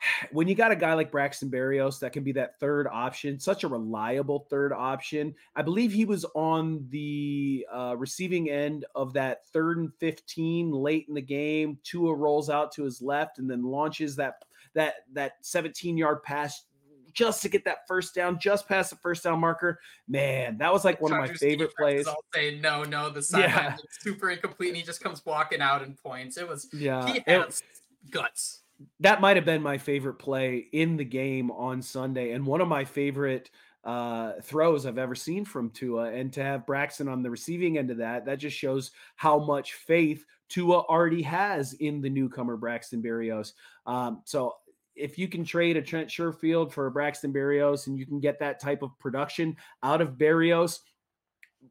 when 0.32 0.48
you 0.48 0.54
got 0.54 0.72
a 0.72 0.76
guy 0.76 0.94
like 0.94 1.10
Braxton 1.10 1.50
Berrios 1.50 1.98
that 2.00 2.12
can 2.12 2.22
be 2.22 2.32
that 2.32 2.58
third 2.58 2.86
option, 2.86 3.38
such 3.38 3.64
a 3.64 3.68
reliable 3.68 4.46
third 4.50 4.72
option. 4.72 5.34
I 5.54 5.62
believe 5.62 5.92
he 5.92 6.04
was 6.04 6.24
on 6.34 6.86
the 6.90 7.66
uh, 7.72 7.94
receiving 7.96 8.50
end 8.50 8.84
of 8.94 9.12
that 9.14 9.46
third 9.48 9.78
and 9.78 9.92
15 9.94 10.70
late 10.70 11.06
in 11.08 11.14
the 11.14 11.22
game. 11.22 11.78
Tua 11.82 12.14
rolls 12.14 12.50
out 12.50 12.72
to 12.72 12.84
his 12.84 13.00
left 13.00 13.38
and 13.38 13.50
then 13.50 13.62
launches 13.62 14.16
that 14.16 14.44
that 14.74 14.94
that 15.12 15.32
17 15.40 15.96
yard 15.96 16.22
pass 16.22 16.64
just 17.12 17.40
to 17.40 17.48
get 17.48 17.64
that 17.64 17.88
first 17.88 18.14
down, 18.14 18.38
just 18.38 18.68
past 18.68 18.90
the 18.90 18.96
first 18.96 19.24
down 19.24 19.40
marker. 19.40 19.80
Man, 20.06 20.58
that 20.58 20.70
was 20.70 20.84
like 20.84 21.00
one 21.00 21.12
of 21.12 21.18
my 21.18 21.28
favorite 21.28 21.74
plays. 21.74 22.06
I'll 22.06 22.22
say 22.34 22.58
no, 22.60 22.84
no, 22.84 23.08
the 23.08 23.22
sideline 23.22 23.54
yeah. 23.54 23.76
super 24.00 24.30
incomplete, 24.30 24.68
and 24.68 24.76
he 24.76 24.82
just 24.82 25.00
comes 25.00 25.24
walking 25.24 25.62
out 25.62 25.82
and 25.82 25.96
points. 25.96 26.36
It 26.36 26.46
was 26.46 26.68
yeah, 26.74 27.06
he 27.10 27.22
has 27.26 27.62
it, 27.62 28.10
guts 28.10 28.60
that 29.00 29.20
might 29.20 29.36
have 29.36 29.44
been 29.44 29.62
my 29.62 29.78
favorite 29.78 30.14
play 30.14 30.68
in 30.72 30.96
the 30.96 31.04
game 31.04 31.50
on 31.50 31.80
Sunday 31.82 32.32
and 32.32 32.44
one 32.44 32.60
of 32.60 32.68
my 32.68 32.84
favorite 32.84 33.50
uh, 33.84 34.32
throws 34.42 34.84
I've 34.84 34.98
ever 34.98 35.14
seen 35.14 35.44
from 35.44 35.70
Tua. 35.70 36.12
And 36.12 36.32
to 36.32 36.42
have 36.42 36.66
Braxton 36.66 37.08
on 37.08 37.22
the 37.22 37.30
receiving 37.30 37.78
end 37.78 37.90
of 37.90 37.98
that, 37.98 38.26
that 38.26 38.38
just 38.38 38.56
shows 38.56 38.90
how 39.14 39.38
much 39.38 39.74
faith 39.74 40.24
Tua 40.48 40.80
already 40.80 41.22
has 41.22 41.74
in 41.74 42.00
the 42.00 42.10
newcomer 42.10 42.56
Braxton 42.56 43.02
Berrios. 43.02 43.52
Um, 43.86 44.22
so 44.24 44.54
if 44.96 45.18
you 45.18 45.28
can 45.28 45.44
trade 45.44 45.76
a 45.76 45.82
Trent 45.82 46.08
Sherfield 46.08 46.72
for 46.72 46.86
a 46.86 46.90
Braxton 46.90 47.32
Berrios 47.32 47.86
and 47.86 47.98
you 47.98 48.06
can 48.06 48.18
get 48.18 48.40
that 48.40 48.60
type 48.60 48.82
of 48.82 48.98
production 48.98 49.56
out 49.82 50.00
of 50.00 50.18
Berrios, 50.18 50.80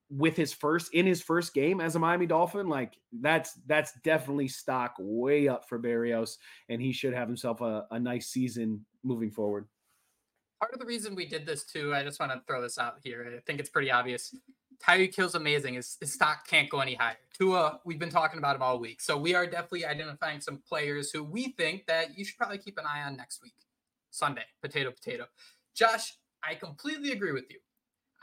with 0.10 0.36
his 0.36 0.53
first 0.53 0.93
in 0.93 1.05
his 1.05 1.21
first 1.21 1.53
game 1.53 1.81
as 1.81 1.95
a 1.95 1.99
Miami 1.99 2.25
Dolphin, 2.25 2.67
like 2.67 2.97
that's 3.21 3.53
that's 3.65 3.93
definitely 4.03 4.47
stock 4.47 4.95
way 4.99 5.47
up 5.47 5.67
for 5.67 5.79
Berrios, 5.79 6.38
and 6.69 6.81
he 6.81 6.91
should 6.91 7.13
have 7.13 7.27
himself 7.27 7.62
a, 7.62 7.86
a 7.91 7.99
nice 7.99 8.27
season 8.27 8.86
moving 9.03 9.31
forward. 9.31 9.67
Part 10.60 10.73
of 10.73 10.79
the 10.79 10.86
reason 10.86 11.15
we 11.15 11.25
did 11.25 11.45
this 11.45 11.63
too, 11.65 11.93
I 11.93 12.03
just 12.03 12.19
want 12.19 12.31
to 12.31 12.41
throw 12.47 12.62
this 12.62 12.77
out 12.77 12.95
here. 13.03 13.34
I 13.38 13.41
think 13.45 13.60
it's 13.60 13.69
pretty 13.69 13.91
obvious. 13.91 14.34
Tyreek 14.84 15.15
Hill's 15.15 15.36
amazing. 15.36 15.75
His, 15.75 15.97
his 15.99 16.13
stock 16.13 16.47
can't 16.47 16.69
go 16.69 16.79
any 16.79 16.95
higher. 16.95 17.17
Tua, 17.38 17.79
we've 17.86 17.99
been 17.99 18.10
talking 18.10 18.39
about 18.39 18.55
him 18.55 18.62
all 18.62 18.79
week. 18.79 19.01
So 19.01 19.17
we 19.17 19.34
are 19.34 19.45
definitely 19.45 19.86
identifying 19.86 20.41
some 20.41 20.62
players 20.67 21.12
who 21.12 21.23
we 21.23 21.49
think 21.53 21.86
that 21.88 22.17
you 22.17 22.25
should 22.25 22.38
probably 22.38 22.58
keep 22.58 22.77
an 22.77 22.86
eye 22.86 23.03
on 23.03 23.15
next 23.15 23.41
week. 23.41 23.55
Sunday, 24.12 24.43
potato, 24.62 24.91
potato. 24.91 25.25
Josh, 25.75 26.13
I 26.43 26.55
completely 26.55 27.12
agree 27.12 27.31
with 27.31 27.45
you. 27.49 27.60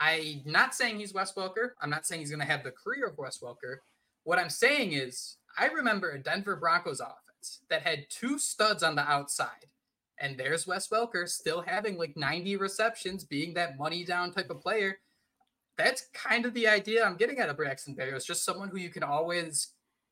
I'm 0.03 0.41
not 0.45 0.75
saying 0.75 0.99
he's 0.99 1.13
Wes 1.13 1.33
Welker. 1.33 1.69
I'm 1.81 1.89
not 1.89 2.05
saying 2.05 2.19
he's 2.19 2.29
going 2.29 2.41
to 2.41 2.51
have 2.51 2.63
the 2.63 2.71
career 2.71 3.07
of 3.07 3.17
Wes 3.17 3.39
Welker. 3.39 3.77
What 4.25 4.37
I'm 4.37 4.49
saying 4.49 4.93
is, 4.93 5.37
I 5.57 5.67
remember 5.67 6.11
a 6.11 6.19
Denver 6.19 6.57
Broncos 6.57 6.99
offense 6.99 7.61
that 7.69 7.83
had 7.83 8.05
two 8.09 8.37
studs 8.37 8.83
on 8.83 8.95
the 8.95 9.09
outside. 9.09 9.67
And 10.19 10.37
there's 10.37 10.67
Wes 10.67 10.89
Welker 10.89 11.27
still 11.27 11.61
having 11.61 11.97
like 11.97 12.17
90 12.17 12.57
receptions, 12.57 13.23
being 13.23 13.53
that 13.53 13.77
money 13.77 14.03
down 14.03 14.31
type 14.31 14.49
of 14.49 14.61
player. 14.61 14.99
That's 15.77 16.07
kind 16.13 16.45
of 16.45 16.53
the 16.53 16.67
idea 16.67 17.03
I'm 17.03 17.17
getting 17.17 17.39
at 17.39 17.49
a 17.49 17.53
Braxton 17.53 17.95
Berrios, 17.95 18.25
just 18.25 18.45
someone 18.45 18.69
who 18.69 18.77
you 18.77 18.89
can 18.89 19.03
always 19.03 19.69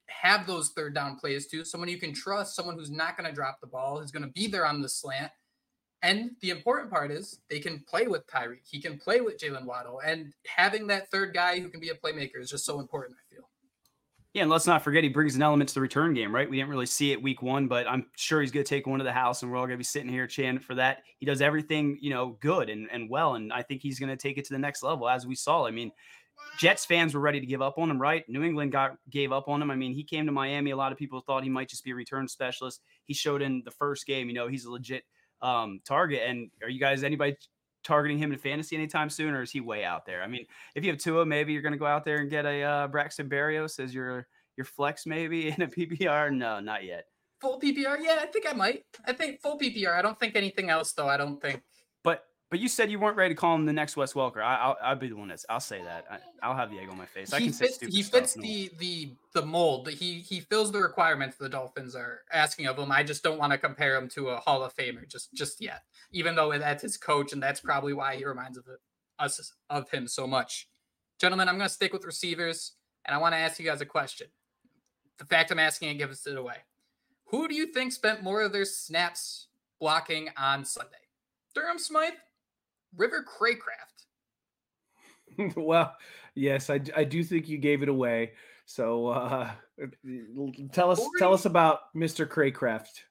have 0.07 0.47
those 0.47 0.69
third 0.69 0.95
down 0.95 1.17
plays 1.17 1.47
to, 1.47 1.65
someone 1.65 1.89
you 1.89 1.99
can 1.99 2.13
trust, 2.13 2.55
someone 2.55 2.75
who's 2.77 2.91
not 2.91 3.17
going 3.17 3.29
to 3.29 3.35
drop 3.35 3.59
the 3.59 3.67
ball, 3.67 3.99
who's 3.99 4.11
going 4.11 4.25
to 4.25 4.31
be 4.31 4.47
there 4.47 4.65
on 4.65 4.81
the 4.81 4.89
slant, 4.89 5.31
and 6.01 6.31
the 6.41 6.49
important 6.49 6.89
part 6.89 7.11
is 7.11 7.39
they 7.49 7.59
can 7.59 7.83
play 7.87 8.07
with 8.07 8.25
Tyreek. 8.25 8.67
He 8.67 8.81
can 8.81 8.97
play 8.97 9.21
with 9.21 9.37
Jaylen 9.37 9.65
Waddle. 9.65 10.01
And 10.03 10.33
having 10.47 10.87
that 10.87 11.11
third 11.11 11.33
guy 11.33 11.59
who 11.59 11.69
can 11.69 11.79
be 11.79 11.89
a 11.89 11.93
playmaker 11.93 12.39
is 12.39 12.49
just 12.49 12.65
so 12.65 12.79
important, 12.79 13.17
I 13.19 13.33
feel. 13.33 13.47
Yeah, 14.33 14.43
and 14.43 14.51
let's 14.51 14.65
not 14.65 14.81
forget 14.81 15.03
he 15.03 15.09
brings 15.09 15.35
an 15.35 15.41
element 15.41 15.67
to 15.69 15.73
the 15.75 15.81
return 15.81 16.13
game, 16.13 16.33
right? 16.33 16.49
We 16.49 16.57
didn't 16.57 16.69
really 16.69 16.85
see 16.85 17.11
it 17.11 17.21
week 17.21 17.41
one, 17.41 17.67
but 17.67 17.85
I'm 17.85 18.07
sure 18.15 18.41
he's 18.41 18.51
going 18.51 18.63
to 18.63 18.69
take 18.69 18.87
one 18.87 18.99
to 18.99 19.03
the 19.03 19.11
house, 19.11 19.43
and 19.43 19.51
we're 19.51 19.57
all 19.57 19.65
going 19.65 19.75
to 19.75 19.77
be 19.77 19.83
sitting 19.83 20.09
here 20.09 20.25
chanting 20.25 20.63
for 20.63 20.73
that. 20.75 20.99
He 21.19 21.25
does 21.25 21.41
everything, 21.41 21.99
you 22.01 22.11
know, 22.11 22.37
good 22.39 22.69
and, 22.69 22.87
and 22.91 23.09
well, 23.09 23.35
and 23.35 23.51
I 23.51 23.61
think 23.61 23.81
he's 23.81 23.99
going 23.99 24.09
to 24.09 24.15
take 24.15 24.37
it 24.37 24.45
to 24.45 24.53
the 24.53 24.59
next 24.59 24.83
level, 24.83 25.09
as 25.09 25.27
we 25.27 25.35
saw. 25.35 25.67
I 25.67 25.71
mean, 25.71 25.91
Jets 26.57 26.85
fans 26.85 27.13
were 27.13 27.19
ready 27.19 27.41
to 27.41 27.45
give 27.45 27.61
up 27.61 27.77
on 27.77 27.91
him, 27.91 28.01
right? 28.01 28.23
New 28.29 28.43
England 28.43 28.71
got 28.71 28.95
gave 29.09 29.33
up 29.33 29.49
on 29.49 29.61
him. 29.61 29.69
I 29.69 29.75
mean, 29.75 29.93
he 29.93 30.03
came 30.03 30.25
to 30.25 30.31
Miami. 30.31 30.71
A 30.71 30.77
lot 30.77 30.93
of 30.93 30.97
people 30.97 31.19
thought 31.19 31.43
he 31.43 31.49
might 31.49 31.69
just 31.69 31.83
be 31.83 31.91
a 31.91 31.95
return 31.95 32.27
specialist. 32.27 32.79
He 33.03 33.13
showed 33.13 33.41
in 33.41 33.61
the 33.65 33.71
first 33.71 34.07
game, 34.07 34.29
you 34.29 34.33
know, 34.33 34.47
he's 34.47 34.65
a 34.65 34.71
legit– 34.71 35.03
um, 35.41 35.79
target. 35.85 36.21
And 36.25 36.49
are 36.61 36.69
you 36.69 36.79
guys 36.79 37.03
anybody 37.03 37.35
targeting 37.83 38.17
him 38.17 38.31
in 38.31 38.37
fantasy 38.37 38.75
anytime 38.75 39.09
soon, 39.09 39.33
or 39.33 39.41
is 39.41 39.51
he 39.51 39.59
way 39.59 39.83
out 39.83 40.05
there? 40.05 40.21
I 40.21 40.27
mean, 40.27 40.45
if 40.75 40.83
you 40.83 40.91
have 40.91 40.99
Tua, 40.99 41.25
maybe 41.25 41.53
you're 41.53 41.61
going 41.61 41.73
to 41.73 41.79
go 41.79 41.85
out 41.85 42.05
there 42.05 42.17
and 42.17 42.29
get 42.29 42.45
a 42.45 42.63
uh, 42.63 42.87
Braxton 42.87 43.29
Berrios 43.29 43.79
as 43.79 43.93
your 43.93 44.27
your 44.57 44.65
flex, 44.65 45.05
maybe 45.05 45.47
in 45.55 45.61
a 45.61 45.67
PPR. 45.67 46.31
No, 46.31 46.59
not 46.59 46.83
yet. 46.83 47.05
Full 47.39 47.59
PPR, 47.59 47.97
yeah, 47.99 48.19
I 48.21 48.27
think 48.27 48.47
I 48.47 48.53
might. 48.53 48.83
I 49.05 49.13
think 49.13 49.41
full 49.41 49.57
PPR. 49.57 49.97
I 49.97 50.03
don't 50.03 50.19
think 50.19 50.35
anything 50.35 50.69
else 50.69 50.93
though. 50.93 51.07
I 51.07 51.17
don't 51.17 51.41
think. 51.41 51.61
But 52.51 52.59
you 52.59 52.67
said 52.67 52.91
you 52.91 52.99
weren't 52.99 53.15
ready 53.15 53.33
to 53.33 53.39
call 53.39 53.55
him 53.55 53.65
the 53.65 53.71
next 53.71 53.95
Wes 53.95 54.11
Welker. 54.11 54.43
I, 54.43 54.67
will 54.67 54.75
I'll 54.83 54.95
be 54.97 55.07
the 55.07 55.15
one 55.15 55.29
that's. 55.29 55.45
I'll 55.49 55.61
say 55.61 55.81
that. 55.81 56.21
I, 56.43 56.49
will 56.49 56.55
have 56.55 56.69
the 56.69 56.79
egg 56.79 56.89
on 56.89 56.97
my 56.97 57.05
face. 57.05 57.31
I 57.31 57.39
he 57.39 57.45
can 57.45 57.53
fits, 57.53 57.79
He 57.79 58.03
fits 58.03 58.33
the 58.33 58.69
the 58.77 59.13
the 59.33 59.45
mold. 59.45 59.89
He 59.89 60.15
he 60.15 60.41
fills 60.41 60.69
the 60.69 60.79
requirements 60.79 61.37
the 61.37 61.47
Dolphins 61.47 61.95
are 61.95 62.19
asking 62.29 62.67
of 62.67 62.77
him. 62.77 62.91
I 62.91 63.03
just 63.03 63.23
don't 63.23 63.39
want 63.39 63.53
to 63.53 63.57
compare 63.57 63.95
him 63.95 64.09
to 64.09 64.29
a 64.29 64.37
Hall 64.41 64.63
of 64.63 64.75
Famer 64.75 65.07
just 65.07 65.33
just 65.33 65.61
yet. 65.61 65.83
Even 66.11 66.35
though 66.35 66.51
that's 66.57 66.83
his 66.83 66.97
coach, 66.97 67.31
and 67.31 67.41
that's 67.41 67.61
probably 67.61 67.93
why 67.93 68.17
he 68.17 68.25
reminds 68.25 68.57
of 68.57 68.65
it, 68.67 68.79
us 69.17 69.53
of 69.69 69.89
him 69.89 70.05
so 70.05 70.27
much. 70.27 70.67
Gentlemen, 71.21 71.47
I'm 71.47 71.55
going 71.55 71.69
to 71.69 71.73
stick 71.73 71.93
with 71.93 72.03
receivers, 72.03 72.73
and 73.05 73.15
I 73.15 73.19
want 73.19 73.33
to 73.33 73.37
ask 73.37 73.59
you 73.59 73.65
guys 73.65 73.79
a 73.79 73.85
question. 73.85 74.27
The 75.19 75.25
fact 75.25 75.51
I'm 75.51 75.59
asking 75.59 75.87
it 75.87 75.99
gives 75.99 76.27
it 76.27 76.35
away. 76.35 76.57
Who 77.27 77.47
do 77.47 77.55
you 77.55 77.67
think 77.67 77.93
spent 77.93 78.23
more 78.23 78.41
of 78.41 78.51
their 78.51 78.65
snaps 78.65 79.47
blocking 79.79 80.31
on 80.35 80.65
Sunday? 80.65 80.97
Durham 81.55 81.79
Smythe 81.79 82.13
River 82.95 83.25
Cracraft. 83.25 84.05
well, 85.55 85.95
yes, 86.35 86.69
I, 86.69 86.79
I 86.95 87.03
do 87.03 87.23
think 87.23 87.47
you 87.47 87.57
gave 87.57 87.83
it 87.83 87.89
away. 87.89 88.33
So 88.65 89.07
uh, 89.07 89.51
tell 90.71 90.91
us 90.91 90.99
40, 90.99 91.09
tell 91.17 91.33
us 91.33 91.45
about 91.45 91.93
Mr. 91.95 92.27
Cracraft. 92.27 93.03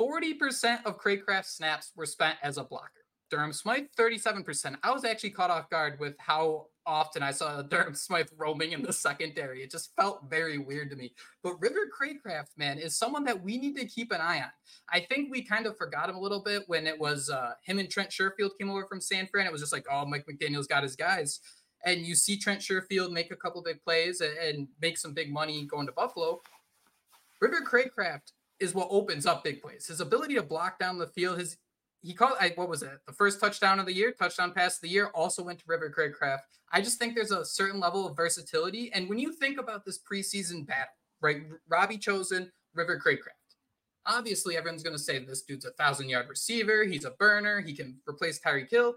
40% 0.00 0.84
of 0.84 0.98
Cracraft 0.98 1.46
snaps 1.46 1.92
were 1.96 2.06
spent 2.06 2.36
as 2.42 2.58
a 2.58 2.64
blocker. 2.64 2.90
Durham 3.30 3.52
Smythe, 3.52 3.86
37%. 3.98 4.76
I 4.82 4.90
was 4.90 5.04
actually 5.04 5.30
caught 5.30 5.50
off 5.50 5.70
guard 5.70 5.98
with 5.98 6.14
how 6.18 6.66
often 6.86 7.22
I 7.22 7.30
saw 7.30 7.62
Durham 7.70 7.94
Smythe 7.94 8.28
roaming 8.36 8.72
in 8.72 8.82
the 8.82 8.92
secondary. 8.92 9.62
It 9.62 9.70
just 9.70 9.94
felt 9.96 10.28
very 10.28 10.58
weird 10.58 10.90
to 10.90 10.96
me. 10.96 11.12
But 11.42 11.60
River 11.60 11.88
Cracraft, 11.90 12.56
man, 12.56 12.78
is 12.78 12.96
someone 12.96 13.24
that 13.24 13.42
we 13.42 13.58
need 13.58 13.76
to 13.76 13.86
keep 13.86 14.12
an 14.12 14.20
eye 14.20 14.40
on. 14.40 14.50
I 14.90 15.00
think 15.00 15.30
we 15.30 15.42
kind 15.42 15.66
of 15.66 15.76
forgot 15.76 16.08
him 16.08 16.16
a 16.16 16.20
little 16.20 16.42
bit 16.42 16.64
when 16.66 16.86
it 16.86 16.98
was 16.98 17.30
uh, 17.30 17.52
him 17.64 17.78
and 17.78 17.90
Trent 17.90 18.10
Sherfield 18.10 18.58
came 18.58 18.70
over 18.70 18.86
from 18.86 19.00
San 19.00 19.26
Fran. 19.26 19.46
It 19.46 19.52
was 19.52 19.60
just 19.60 19.72
like, 19.72 19.86
oh, 19.90 20.06
Mike 20.06 20.26
McDaniel's 20.30 20.66
got 20.66 20.82
his 20.82 20.96
guys. 20.96 21.40
And 21.84 22.06
you 22.06 22.14
see 22.14 22.36
Trent 22.36 22.60
Sherfield 22.60 23.10
make 23.10 23.32
a 23.32 23.36
couple 23.36 23.62
big 23.62 23.82
plays 23.82 24.20
and, 24.20 24.36
and 24.38 24.68
make 24.80 24.98
some 24.98 25.14
big 25.14 25.32
money 25.32 25.66
going 25.66 25.86
to 25.86 25.92
Buffalo. 25.92 26.40
River 27.40 27.60
Cracraft 27.68 28.32
is 28.60 28.74
what 28.74 28.86
opens 28.90 29.26
up 29.26 29.42
big 29.42 29.60
plays. 29.60 29.88
His 29.88 30.00
ability 30.00 30.34
to 30.36 30.42
block 30.42 30.78
down 30.78 30.98
the 30.98 31.08
field, 31.08 31.40
his 31.40 31.56
he 32.02 32.14
called 32.14 32.34
I, 32.40 32.52
what 32.56 32.68
was 32.68 32.82
it? 32.82 32.98
The 33.06 33.12
first 33.12 33.40
touchdown 33.40 33.78
of 33.78 33.86
the 33.86 33.92
year, 33.92 34.12
touchdown 34.12 34.52
pass 34.52 34.76
of 34.76 34.82
the 34.82 34.88
year, 34.88 35.06
also 35.14 35.42
went 35.42 35.60
to 35.60 35.64
River 35.66 35.92
Cracraft. 35.96 36.40
I 36.72 36.80
just 36.80 36.98
think 36.98 37.14
there's 37.14 37.30
a 37.30 37.44
certain 37.44 37.80
level 37.80 38.06
of 38.06 38.16
versatility. 38.16 38.90
And 38.92 39.08
when 39.08 39.18
you 39.18 39.32
think 39.32 39.58
about 39.60 39.84
this 39.84 39.98
preseason 39.98 40.66
battle, 40.66 40.94
right? 41.20 41.42
Robbie 41.68 41.98
Chosen, 41.98 42.50
River 42.74 43.00
Cracraft. 43.04 43.28
Obviously, 44.04 44.56
everyone's 44.56 44.82
going 44.82 44.96
to 44.96 45.02
say 45.02 45.24
this 45.24 45.42
dude's 45.42 45.64
a 45.64 45.70
thousand 45.72 46.08
yard 46.08 46.28
receiver. 46.28 46.84
He's 46.84 47.04
a 47.04 47.12
burner. 47.12 47.60
He 47.60 47.72
can 47.72 47.98
replace 48.08 48.40
Tyreek 48.40 48.68
Hill. 48.68 48.96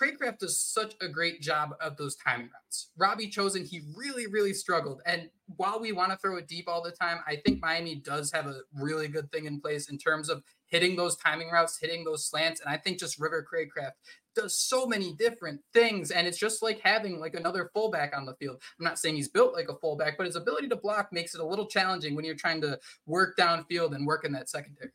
Cracraft 0.00 0.38
does 0.38 0.60
such 0.60 0.94
a 1.00 1.08
great 1.08 1.40
job 1.40 1.70
of 1.80 1.96
those 1.96 2.16
timing 2.16 2.50
routes. 2.52 2.90
Robbie 2.96 3.28
Chosen, 3.28 3.64
he 3.64 3.80
really, 3.96 4.26
really 4.26 4.52
struggled. 4.52 5.00
And 5.06 5.30
while 5.56 5.80
we 5.80 5.92
want 5.92 6.12
to 6.12 6.18
throw 6.18 6.36
it 6.36 6.46
deep 6.46 6.68
all 6.68 6.82
the 6.82 6.92
time, 6.92 7.20
I 7.26 7.36
think 7.36 7.60
Miami 7.62 7.96
does 7.96 8.30
have 8.32 8.46
a 8.46 8.60
really 8.74 9.08
good 9.08 9.32
thing 9.32 9.46
in 9.46 9.60
place 9.60 9.88
in 9.88 9.96
terms 9.96 10.28
of 10.28 10.44
hitting 10.66 10.96
those 10.96 11.16
timing 11.16 11.50
routes, 11.50 11.78
hitting 11.78 12.04
those 12.04 12.26
slants. 12.26 12.60
And 12.60 12.68
I 12.68 12.76
think 12.76 12.98
just 12.98 13.20
River 13.20 13.46
Cracraft 13.50 13.92
does 14.34 14.58
so 14.58 14.86
many 14.86 15.14
different 15.14 15.60
things. 15.72 16.10
And 16.10 16.26
it's 16.26 16.38
just 16.38 16.62
like 16.62 16.80
having 16.80 17.18
like 17.18 17.34
another 17.34 17.70
fullback 17.72 18.14
on 18.16 18.26
the 18.26 18.34
field. 18.34 18.60
I'm 18.78 18.84
not 18.84 18.98
saying 18.98 19.16
he's 19.16 19.28
built 19.28 19.54
like 19.54 19.68
a 19.68 19.76
fullback, 19.76 20.16
but 20.16 20.26
his 20.26 20.36
ability 20.36 20.68
to 20.68 20.76
block 20.76 21.12
makes 21.12 21.34
it 21.34 21.40
a 21.40 21.46
little 21.46 21.66
challenging 21.66 22.14
when 22.14 22.24
you're 22.24 22.34
trying 22.34 22.60
to 22.60 22.78
work 23.06 23.36
downfield 23.36 23.94
and 23.94 24.06
work 24.06 24.24
in 24.24 24.32
that 24.32 24.48
secondary. 24.48 24.90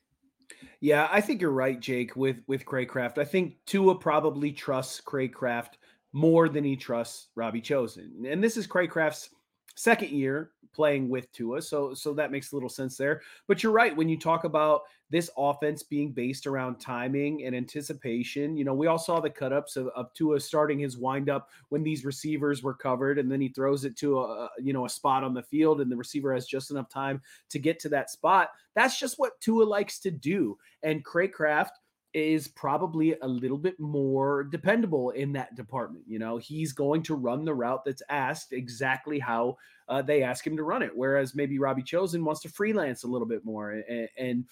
Yeah, 0.80 1.08
I 1.12 1.22
think 1.22 1.42
you're 1.42 1.52
right, 1.52 1.80
Jake, 1.80 2.16
with 2.16 2.38
with 2.48 2.66
Cracraft. 2.66 3.18
I 3.18 3.26
think 3.26 3.56
Tua 3.66 3.96
probably 3.96 4.52
trusts 4.52 5.02
Cracraft 5.02 5.74
more 6.14 6.50
than 6.50 6.64
he 6.64 6.76
trusts 6.76 7.30
Robbie 7.36 7.62
Chosen. 7.62 8.26
And 8.28 8.44
this 8.44 8.58
is 8.58 8.68
Cracraft's 8.68 9.30
second 9.76 10.10
year 10.10 10.52
playing 10.74 11.10
with 11.10 11.32
Tua, 11.32 11.62
so 11.62 11.94
so 11.94 12.14
that 12.14 12.32
makes 12.32 12.52
a 12.52 12.56
little 12.56 12.70
sense 12.70 12.98
there. 12.98 13.22
But 13.48 13.64
you're 13.64 13.72
right 13.72 13.96
when 13.96 14.10
you 14.10 14.18
talk 14.18 14.44
about 14.44 14.82
this 15.12 15.30
offense 15.38 15.84
being 15.84 16.14
based 16.14 16.48
around 16.48 16.80
timing 16.80 17.44
and 17.46 17.54
anticipation. 17.54 18.56
You 18.56 18.64
know, 18.64 18.74
we 18.74 18.88
all 18.88 18.98
saw 18.98 19.20
the 19.20 19.30
cutups 19.30 19.76
of, 19.76 19.88
of 19.90 20.14
Tua 20.14 20.40
starting 20.40 20.80
his 20.80 20.98
windup 20.98 21.50
when 21.70 21.84
these 21.84 22.06
receivers 22.06 22.64
were 22.64 22.74
covered, 22.74 23.20
and 23.20 23.30
then 23.30 23.42
he 23.42 23.50
throws 23.50 23.84
it 23.84 23.98
to 23.98 24.20
a 24.22 24.50
you 24.60 24.74
know 24.74 24.86
a 24.86 24.90
spot 24.90 25.24
on 25.24 25.34
the 25.34 25.44
field, 25.44 25.82
and 25.82 25.92
the 25.92 25.98
receiver 25.98 26.34
has 26.34 26.48
just 26.48 26.72
enough 26.72 26.90
time 26.90 27.22
to 27.50 27.60
get 27.60 27.80
to 27.82 27.90
that 27.90 28.10
spot. 28.10 28.50
That's 28.74 28.98
just 28.98 29.20
what 29.20 29.40
Tua 29.42 29.66
likes 29.66 30.00
to 30.00 30.12
do, 30.12 30.58
and 30.82 31.06
Cracraft 31.06 31.72
is 32.14 32.50
probably 32.50 33.16
a 33.22 33.28
little 33.28 33.58
bit 33.58 33.80
more 33.80 34.44
dependable 34.44 35.12
in 35.12 35.32
that 35.32 35.56
department. 35.56 36.04
You 36.08 36.20
know, 36.20 36.38
he's 36.38 36.74
going 36.74 37.04
to 37.04 37.16
run 37.16 37.46
the 37.46 37.54
route 37.54 37.86
that's 37.86 38.02
asked 38.10 38.52
exactly 38.52 39.18
how 39.18 39.58
uh, 39.88 40.02
they 40.02 40.22
ask 40.22 40.46
him 40.46 40.58
to 40.58 40.64
run 40.64 40.82
it. 40.82 40.92
Whereas 40.94 41.36
maybe 41.36 41.58
Robbie 41.58 41.84
Chosen 41.84 42.26
wants 42.26 42.42
to 42.42 42.50
freelance 42.50 43.04
a 43.04 43.08
little 43.08 43.28
bit 43.28 43.46
more 43.46 43.72
and, 43.72 44.10
and 44.18 44.46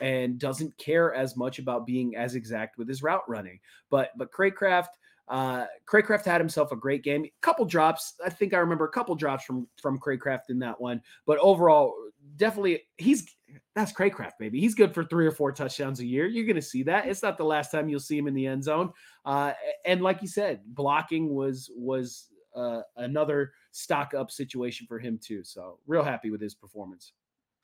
and 0.00 0.38
doesn't 0.38 0.76
care 0.78 1.14
as 1.14 1.36
much 1.36 1.58
about 1.58 1.86
being 1.86 2.16
as 2.16 2.34
exact 2.34 2.78
with 2.78 2.88
his 2.88 3.02
route 3.02 3.28
running. 3.28 3.58
But 3.90 4.10
but 4.16 4.30
Cracraft, 4.32 4.88
uh, 5.28 5.66
Cracraft 5.90 6.24
had 6.24 6.40
himself 6.40 6.72
a 6.72 6.76
great 6.76 7.02
game. 7.02 7.24
A 7.24 7.32
couple 7.40 7.64
drops. 7.64 8.14
I 8.24 8.30
think 8.30 8.54
I 8.54 8.58
remember 8.58 8.84
a 8.84 8.90
couple 8.90 9.14
drops 9.14 9.44
from 9.44 9.66
from 9.80 9.98
Cracraft 9.98 10.50
in 10.50 10.58
that 10.60 10.80
one. 10.80 11.00
But 11.26 11.38
overall, 11.38 11.94
definitely 12.36 12.82
he's 12.98 13.34
that's 13.74 13.92
Cracraft, 13.92 14.32
baby. 14.38 14.60
He's 14.60 14.74
good 14.74 14.94
for 14.94 15.04
three 15.04 15.26
or 15.26 15.32
four 15.32 15.52
touchdowns 15.52 16.00
a 16.00 16.06
year. 16.06 16.26
You're 16.26 16.52
to 16.54 16.62
see 16.62 16.82
that. 16.84 17.06
It's 17.06 17.22
not 17.22 17.38
the 17.38 17.44
last 17.44 17.70
time 17.70 17.88
you'll 17.88 18.00
see 18.00 18.18
him 18.18 18.26
in 18.26 18.34
the 18.34 18.46
end 18.46 18.64
zone. 18.64 18.92
Uh, 19.24 19.52
and 19.84 20.02
like 20.02 20.22
you 20.22 20.28
said, 20.28 20.60
blocking 20.66 21.34
was 21.34 21.70
was 21.74 22.28
uh, 22.54 22.80
another 22.96 23.52
stock 23.72 24.14
up 24.14 24.30
situation 24.30 24.86
for 24.86 24.98
him 24.98 25.18
too. 25.22 25.44
So 25.44 25.78
real 25.86 26.02
happy 26.02 26.30
with 26.30 26.40
his 26.40 26.54
performance. 26.54 27.12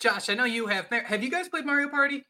Josh, 0.02 0.28
I 0.28 0.34
know 0.34 0.44
you 0.44 0.66
have. 0.66 0.88
Have 0.90 1.22
you 1.22 1.30
guys 1.30 1.48
played 1.48 1.64
Mario 1.64 1.88
Party? 1.88 2.24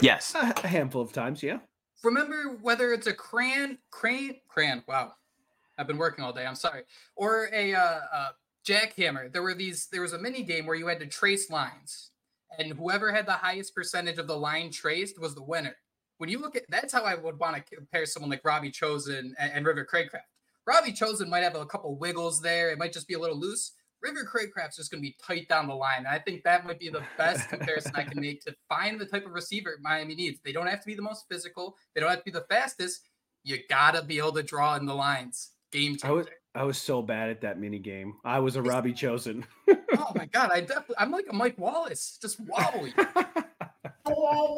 Yes, 0.00 0.34
a, 0.34 0.54
a 0.64 0.66
handful 0.66 1.02
of 1.02 1.12
times. 1.12 1.42
Yeah. 1.42 1.58
Remember 2.02 2.56
whether 2.62 2.94
it's 2.94 3.06
a 3.06 3.12
crayon, 3.12 3.76
crane, 3.90 4.40
crayon. 4.48 4.82
Wow, 4.88 5.12
I've 5.76 5.86
been 5.86 5.98
working 5.98 6.24
all 6.24 6.32
day. 6.32 6.46
I'm 6.46 6.54
sorry. 6.54 6.84
Or 7.16 7.50
a 7.52 7.74
uh, 7.74 8.00
uh, 8.10 8.28
jackhammer. 8.66 9.30
There 9.30 9.42
were 9.42 9.52
these. 9.52 9.88
There 9.92 10.00
was 10.00 10.14
a 10.14 10.18
mini 10.18 10.42
game 10.42 10.64
where 10.64 10.74
you 10.74 10.86
had 10.86 11.00
to 11.00 11.06
trace 11.06 11.50
lines, 11.50 12.12
and 12.58 12.72
whoever 12.72 13.12
had 13.12 13.26
the 13.26 13.32
highest 13.32 13.74
percentage 13.74 14.16
of 14.16 14.26
the 14.26 14.38
line 14.38 14.70
traced 14.70 15.20
was 15.20 15.34
the 15.34 15.42
winner. 15.42 15.76
When 16.16 16.30
you 16.30 16.38
look 16.38 16.56
at 16.56 16.62
that's 16.70 16.94
how 16.94 17.04
I 17.04 17.14
would 17.14 17.38
want 17.38 17.56
to 17.56 17.76
compare 17.76 18.06
someone 18.06 18.30
like 18.30 18.40
Robbie 18.42 18.70
Chosen 18.70 19.34
and, 19.38 19.52
and 19.52 19.66
River 19.66 19.86
Cracraft. 19.86 20.20
Robbie 20.66 20.92
Chosen 20.92 21.28
might 21.28 21.42
have 21.42 21.56
a 21.56 21.66
couple 21.66 21.94
wiggles 21.98 22.40
there. 22.40 22.70
It 22.70 22.78
might 22.78 22.94
just 22.94 23.06
be 23.06 23.14
a 23.14 23.18
little 23.18 23.38
loose. 23.38 23.72
River 24.02 24.24
Cracraft's 24.24 24.76
just 24.76 24.90
going 24.90 25.02
to 25.02 25.08
be 25.08 25.16
tight 25.24 25.48
down 25.48 25.68
the 25.68 25.74
line. 25.74 25.98
And 25.98 26.08
I 26.08 26.18
think 26.18 26.42
that 26.44 26.66
might 26.66 26.78
be 26.78 26.88
the 26.88 27.02
best 27.18 27.48
comparison 27.48 27.92
I 27.94 28.04
can 28.04 28.20
make 28.22 28.42
to 28.44 28.54
find 28.68 29.00
the 29.00 29.06
type 29.06 29.26
of 29.26 29.32
receiver 29.32 29.78
Miami 29.82 30.14
needs. 30.14 30.40
They 30.44 30.52
don't 30.52 30.66
have 30.66 30.80
to 30.80 30.86
be 30.86 30.94
the 30.94 31.02
most 31.02 31.26
physical. 31.28 31.76
They 31.94 32.00
don't 32.00 32.10
have 32.10 32.20
to 32.20 32.24
be 32.24 32.30
the 32.30 32.46
fastest. 32.48 33.08
You 33.44 33.58
got 33.68 33.94
to 33.94 34.02
be 34.02 34.18
able 34.18 34.32
to 34.32 34.42
draw 34.42 34.76
in 34.76 34.86
the 34.86 34.94
lines. 34.94 35.50
Game 35.72 35.92
changer. 35.92 36.06
I 36.06 36.10
was, 36.10 36.26
I 36.54 36.64
was 36.64 36.78
so 36.78 37.02
bad 37.02 37.30
at 37.30 37.42
that 37.42 37.58
mini 37.60 37.78
game. 37.78 38.14
I 38.24 38.40
was 38.40 38.56
a 38.56 38.62
Robbie 38.62 38.92
chosen. 38.92 39.46
oh 39.68 40.12
my 40.14 40.26
god, 40.26 40.50
I 40.52 40.60
definitely 40.60 40.96
I'm 40.98 41.10
like 41.10 41.26
a 41.30 41.34
Mike 41.34 41.58
Wallace, 41.58 42.18
just 42.20 42.40
wobbly. 42.40 42.92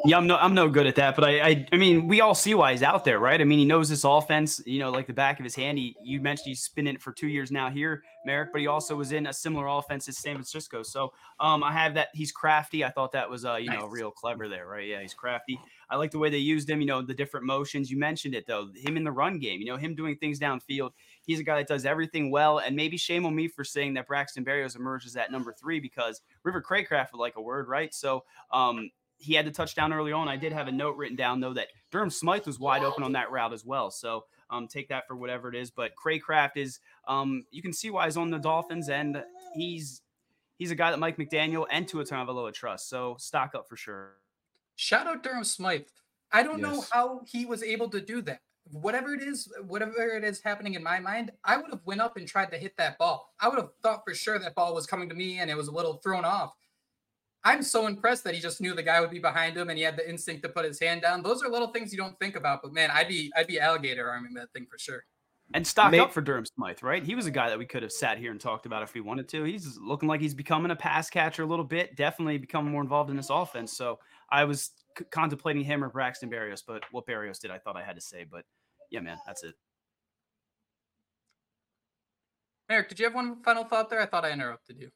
Yeah, 0.04 0.16
I'm 0.16 0.26
no, 0.26 0.36
I'm 0.36 0.54
no 0.54 0.68
good 0.68 0.86
at 0.86 0.96
that, 0.96 1.14
but 1.14 1.24
I, 1.24 1.40
I, 1.40 1.66
I 1.72 1.76
mean, 1.76 2.08
we 2.08 2.20
all 2.20 2.34
see 2.34 2.54
why 2.54 2.72
he's 2.72 2.82
out 2.82 3.04
there, 3.04 3.18
right? 3.18 3.40
I 3.40 3.44
mean, 3.44 3.58
he 3.58 3.64
knows 3.64 3.88
this 3.88 4.04
offense, 4.04 4.60
you 4.66 4.78
know, 4.78 4.90
like 4.90 5.06
the 5.06 5.12
back 5.12 5.38
of 5.38 5.44
his 5.44 5.54
hand. 5.54 5.78
He, 5.78 5.96
you 6.02 6.20
mentioned 6.20 6.46
he's 6.46 6.68
been 6.68 6.86
in 6.86 6.96
it 6.96 7.02
for 7.02 7.12
two 7.12 7.28
years 7.28 7.50
now 7.50 7.70
here, 7.70 8.02
Marek, 8.26 8.50
but 8.52 8.60
he 8.60 8.66
also 8.66 8.96
was 8.96 9.12
in 9.12 9.26
a 9.26 9.32
similar 9.32 9.66
offense 9.66 10.08
as 10.08 10.18
San 10.18 10.34
Francisco. 10.34 10.82
So, 10.82 11.12
um, 11.40 11.62
I 11.62 11.72
have 11.72 11.94
that. 11.94 12.08
He's 12.14 12.32
crafty. 12.32 12.84
I 12.84 12.90
thought 12.90 13.12
that 13.12 13.28
was, 13.28 13.44
uh, 13.44 13.56
you 13.56 13.68
nice. 13.68 13.80
know, 13.80 13.86
real 13.86 14.10
clever 14.10 14.48
there, 14.48 14.66
right? 14.66 14.86
Yeah, 14.86 15.00
he's 15.00 15.14
crafty. 15.14 15.58
I 15.92 15.96
like 15.96 16.10
the 16.10 16.18
way 16.18 16.30
they 16.30 16.38
used 16.38 16.68
him. 16.68 16.80
You 16.80 16.86
know, 16.86 17.02
the 17.02 17.14
different 17.14 17.44
motions. 17.44 17.90
You 17.90 17.98
mentioned 17.98 18.34
it 18.34 18.46
though. 18.46 18.70
Him 18.74 18.96
in 18.96 19.04
the 19.04 19.12
run 19.12 19.38
game. 19.38 19.60
You 19.60 19.66
know, 19.66 19.76
him 19.76 19.94
doing 19.94 20.16
things 20.16 20.40
downfield. 20.40 20.90
He's 21.22 21.38
a 21.38 21.42
guy 21.42 21.58
that 21.58 21.68
does 21.68 21.84
everything 21.84 22.30
well. 22.30 22.58
And 22.58 22.74
maybe 22.74 22.96
shame 22.96 23.26
on 23.26 23.34
me 23.34 23.46
for 23.46 23.62
saying 23.62 23.94
that 23.94 24.06
Braxton 24.06 24.44
Berrios 24.44 24.74
emerges 24.74 25.16
at 25.16 25.30
number 25.30 25.52
three 25.52 25.80
because 25.80 26.22
River 26.44 26.62
Cracraft 26.62 27.12
would 27.12 27.20
like 27.20 27.36
a 27.36 27.42
word, 27.42 27.68
right? 27.68 27.92
So, 27.92 28.24
um, 28.52 28.90
he 29.22 29.34
had 29.34 29.46
the 29.46 29.50
touchdown 29.50 29.92
early 29.92 30.12
on. 30.12 30.28
I 30.28 30.36
did 30.36 30.52
have 30.52 30.68
a 30.68 30.72
note 30.72 30.96
written 30.96 31.16
down 31.16 31.40
though 31.40 31.54
that 31.54 31.68
Durham 31.90 32.10
Smythe 32.10 32.46
was 32.46 32.58
wide 32.58 32.82
open 32.82 33.02
on 33.02 33.12
that 33.12 33.30
route 33.30 33.52
as 33.52 33.64
well. 33.64 33.90
So 33.90 34.24
um, 34.50 34.68
take 34.68 34.88
that 34.88 35.06
for 35.06 35.16
whatever 35.16 35.48
it 35.48 35.54
is. 35.54 35.70
But 35.70 35.92
Cracraft 35.94 36.56
is 36.56 36.80
um, 37.08 37.44
you 37.50 37.62
can 37.62 37.72
see 37.72 37.90
why 37.90 38.04
he's 38.04 38.16
on 38.16 38.30
the 38.30 38.38
Dolphins, 38.38 38.88
and 38.88 39.22
he's 39.54 40.02
he's 40.58 40.70
a 40.70 40.74
guy 40.74 40.90
that 40.90 40.98
Mike 40.98 41.16
McDaniel 41.16 41.66
and 41.70 41.88
Tua 41.88 42.04
Tagovailoa 42.04 42.52
trust. 42.52 42.88
So 42.88 43.16
stock 43.18 43.54
up 43.54 43.68
for 43.68 43.76
sure. 43.76 44.16
Shout 44.76 45.06
out 45.06 45.22
Durham 45.22 45.44
Smythe. 45.44 45.82
I 46.32 46.42
don't 46.42 46.60
yes. 46.60 46.62
know 46.62 46.84
how 46.90 47.20
he 47.26 47.44
was 47.44 47.62
able 47.62 47.88
to 47.90 48.00
do 48.00 48.22
that. 48.22 48.40
Whatever 48.70 49.12
it 49.12 49.22
is, 49.22 49.52
whatever 49.66 50.16
it 50.16 50.24
is 50.24 50.40
happening 50.40 50.74
in 50.74 50.82
my 50.82 50.98
mind, 51.00 51.32
I 51.44 51.56
would 51.56 51.70
have 51.70 51.80
went 51.84 52.00
up 52.00 52.16
and 52.16 52.26
tried 52.26 52.50
to 52.52 52.58
hit 52.58 52.76
that 52.78 52.96
ball. 52.96 53.34
I 53.40 53.48
would 53.48 53.58
have 53.58 53.70
thought 53.82 54.02
for 54.06 54.14
sure 54.14 54.38
that 54.38 54.54
ball 54.54 54.74
was 54.74 54.86
coming 54.86 55.08
to 55.08 55.14
me 55.14 55.40
and 55.40 55.50
it 55.50 55.56
was 55.56 55.68
a 55.68 55.72
little 55.72 55.94
thrown 55.94 56.24
off. 56.24 56.54
I'm 57.44 57.62
so 57.62 57.86
impressed 57.86 58.22
that 58.24 58.34
he 58.34 58.40
just 58.40 58.60
knew 58.60 58.74
the 58.74 58.82
guy 58.82 59.00
would 59.00 59.10
be 59.10 59.18
behind 59.18 59.56
him 59.56 59.68
and 59.68 59.76
he 59.76 59.84
had 59.84 59.96
the 59.96 60.08
instinct 60.08 60.42
to 60.44 60.48
put 60.48 60.64
his 60.64 60.78
hand 60.78 61.02
down. 61.02 61.22
Those 61.22 61.42
are 61.42 61.48
little 61.48 61.68
things 61.68 61.92
you 61.92 61.98
don't 61.98 62.18
think 62.20 62.36
about, 62.36 62.62
but 62.62 62.72
man, 62.72 62.90
I'd 62.92 63.08
be 63.08 63.32
I'd 63.36 63.48
be 63.48 63.58
alligator 63.58 64.08
arming 64.08 64.34
that 64.34 64.52
thing 64.52 64.66
for 64.70 64.78
sure. 64.78 65.04
And 65.54 65.66
stock 65.66 65.92
up 65.94 66.12
for 66.12 66.22
Durham 66.22 66.46
Smythe, 66.46 66.82
right? 66.82 67.04
He 67.04 67.14
was 67.14 67.26
a 67.26 67.30
guy 67.30 67.50
that 67.50 67.58
we 67.58 67.66
could 67.66 67.82
have 67.82 67.92
sat 67.92 68.16
here 68.16 68.30
and 68.30 68.40
talked 68.40 68.64
about 68.64 68.82
if 68.82 68.94
we 68.94 69.02
wanted 69.02 69.28
to. 69.30 69.44
He's 69.44 69.76
looking 69.76 70.08
like 70.08 70.20
he's 70.20 70.34
becoming 70.34 70.70
a 70.70 70.76
pass 70.76 71.10
catcher 71.10 71.42
a 71.42 71.46
little 71.46 71.64
bit, 71.64 71.94
definitely 71.96 72.38
becoming 72.38 72.72
more 72.72 72.80
involved 72.80 73.10
in 73.10 73.16
this 73.16 73.28
offense. 73.28 73.76
So 73.76 73.98
I 74.30 74.44
was 74.44 74.70
c- 74.96 75.04
contemplating 75.10 75.62
him 75.62 75.84
or 75.84 75.90
Braxton 75.90 76.30
Berrios, 76.30 76.62
but 76.66 76.84
what 76.90 77.06
Berrios 77.06 77.38
did, 77.38 77.50
I 77.50 77.58
thought 77.58 77.76
I 77.76 77.82
had 77.82 77.96
to 77.96 78.00
say. 78.00 78.24
But 78.24 78.44
yeah, 78.90 79.00
man, 79.00 79.18
that's 79.26 79.42
it. 79.42 79.54
Eric, 82.70 82.88
did 82.88 82.98
you 82.98 83.04
have 83.04 83.14
one 83.14 83.42
final 83.42 83.64
thought 83.64 83.90
there? 83.90 84.00
I 84.00 84.06
thought 84.06 84.24
I 84.24 84.30
interrupted 84.30 84.78
you. 84.78 84.88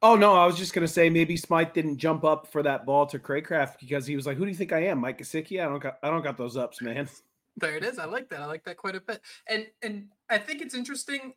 Oh 0.00 0.14
no, 0.14 0.34
I 0.34 0.46
was 0.46 0.56
just 0.56 0.74
gonna 0.74 0.86
say 0.86 1.10
maybe 1.10 1.36
Smythe 1.36 1.72
didn't 1.72 1.98
jump 1.98 2.24
up 2.24 2.46
for 2.46 2.62
that 2.62 2.86
ball 2.86 3.06
to 3.06 3.18
Cracraft 3.18 3.80
because 3.80 4.06
he 4.06 4.14
was 4.14 4.26
like, 4.26 4.36
"Who 4.36 4.44
do 4.44 4.50
you 4.50 4.56
think 4.56 4.72
I 4.72 4.84
am, 4.84 4.98
Mike 4.98 5.18
Gesicki? 5.18 5.60
I 5.60 5.68
don't 5.68 5.80
got, 5.80 5.98
I 6.02 6.10
don't 6.10 6.22
got 6.22 6.36
those 6.36 6.56
ups, 6.56 6.80
man." 6.80 7.08
There 7.56 7.76
it 7.76 7.84
is. 7.84 7.98
I 7.98 8.04
like 8.04 8.28
that. 8.28 8.40
I 8.40 8.46
like 8.46 8.64
that 8.64 8.76
quite 8.76 8.94
a 8.94 9.00
bit. 9.00 9.20
And 9.48 9.66
and 9.82 10.08
I 10.30 10.38
think 10.38 10.62
it's 10.62 10.74
interesting. 10.74 11.34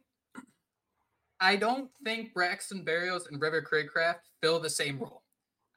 I 1.40 1.56
don't 1.56 1.90
think 2.04 2.36
Braxton 2.36 2.86
Berrios 2.86 3.28
and 3.32 3.42
River 3.42 3.64
Cracraft 3.64 4.20
fill 4.44 4.60
the 4.60 4.70
same 4.70 5.00
role. 5.00 5.24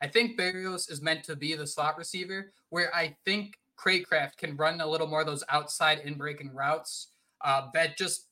I 0.03 0.09
think 0.09 0.39
Berrios 0.39 0.91
is 0.91 1.01
meant 1.01 1.25
to 1.25 1.37
be 1.37 1.55
the 1.55 1.67
slot 1.67 1.97
receiver, 1.97 2.53
where 2.69 2.95
I 2.95 3.17
think 3.25 3.59
Cracraft 3.79 4.37
can 4.37 4.57
run 4.57 4.83
a 4.83 4.87
little 4.87 5.07
more 5.07 5.21
of 5.21 5.27
those 5.27 5.43
outside 5.49 6.01
in 6.01 6.15
breaking 6.15 6.53
routes 6.53 7.09
uh, 7.43 7.69
that 7.73 7.97
just 7.97 8.29